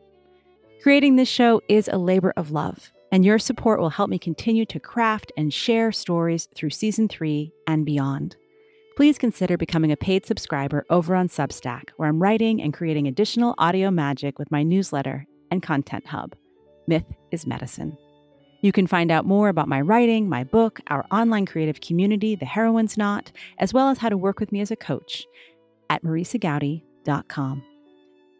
Creating 0.83 1.17
this 1.17 1.29
show 1.29 1.61
is 1.69 1.89
a 1.89 1.99
labor 1.99 2.33
of 2.37 2.51
love 2.51 2.93
and 3.13 3.25
your 3.25 3.39
support 3.39 3.79
will 3.79 3.91
help 3.91 4.11
me 4.11 4.19
continue 4.19 4.65
to 4.67 4.81
craft 4.81 5.31
and 5.37 5.53
share 5.55 5.93
stories 5.93 6.49
through 6.57 6.71
season 6.71 7.07
three 7.07 7.53
and 7.67 7.85
beyond. 7.87 8.37
please 8.97 9.17
consider 9.17 9.57
becoming 9.57 9.91
a 9.91 9.97
paid 9.97 10.27
subscriber 10.27 10.85
over 10.91 11.15
on 11.15 11.29
Substack, 11.29 11.91
where 11.97 12.09
I'm 12.09 12.21
writing 12.23 12.61
and 12.61 12.75
creating 12.75 13.07
additional 13.07 13.55
audio 13.59 13.91
magic 13.91 14.39
with 14.39 14.51
my 14.51 14.63
newsletter 14.63 15.27
and 15.51 15.63
content 15.63 16.07
hub. 16.07 16.35
Myth 16.87 17.07
is 17.31 17.47
Medicine. 17.47 17.97
You 18.61 18.71
can 18.71 18.87
find 18.87 19.11
out 19.11 19.27
more 19.27 19.49
about 19.49 19.67
my 19.67 19.81
writing, 19.81 20.29
my 20.29 20.45
book, 20.45 20.79
our 20.89 21.05
online 21.11 21.47
creative 21.47 21.81
community, 21.81 22.37
The 22.37 22.45
Heroine's 22.45 22.97
Knot, 22.97 23.33
as 23.59 23.73
well 23.73 23.89
as 23.89 23.99
how 23.99 24.09
to 24.09 24.17
work 24.17 24.39
with 24.39 24.53
me 24.53 24.61
as 24.61 24.71
a 24.71 24.77
coach 24.77 25.25
at 25.91 26.05
marisagowdy.com. 26.05 27.63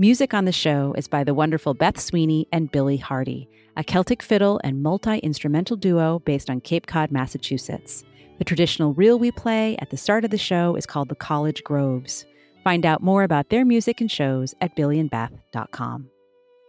Music 0.03 0.35
on 0.35 0.47
the 0.47 0.51
show 0.51 0.93
is 0.99 1.07
by 1.07 1.23
the 1.23 1.33
wonderful 1.33 1.75
Beth 1.75 2.01
Sweeney 2.01 2.49
and 2.51 2.73
Billy 2.73 2.97
Hardy, 2.97 3.49
a 3.77 3.85
Celtic 3.85 4.21
fiddle 4.21 4.61
and 4.65 4.83
multi 4.83 5.19
instrumental 5.19 5.77
duo 5.77 6.19
based 6.25 6.51
on 6.51 6.61
Cape 6.61 6.89
Cod, 6.89 7.13
Massachusetts. 7.13 8.03
The 8.39 8.45
traditional 8.45 8.95
reel 8.95 9.17
we 9.17 9.31
play 9.31 9.77
at 9.79 9.91
the 9.91 9.97
start 9.97 10.25
of 10.25 10.33
the 10.33 10.39
show 10.39 10.75
is 10.75 10.87
called 10.87 11.09
the 11.09 11.15
College 11.15 11.63
Groves. 11.63 12.27
Find 12.65 12.85
out 12.85 13.01
more 13.01 13.23
about 13.23 13.49
their 13.49 13.65
music 13.65 14.01
and 14.01 14.11
shows 14.11 14.57
at 14.61 14.75
billyandbeth.com. 14.75 16.11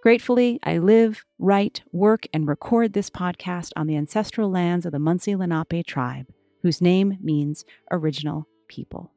Gratefully, 0.03 0.59
I 0.61 0.77
live, 0.77 1.25
write, 1.39 1.81
work, 1.91 2.27
and 2.33 2.47
record 2.47 2.93
this 2.93 3.09
podcast 3.09 3.71
on 3.75 3.87
the 3.87 3.97
ancestral 3.97 4.51
lands 4.51 4.85
of 4.85 4.91
the 4.91 4.99
Munsee 4.99 5.35
Lenape 5.35 5.87
tribe, 5.87 6.27
whose 6.61 6.81
name 6.81 7.17
means 7.19 7.65
original 7.89 8.47
people. 8.67 9.11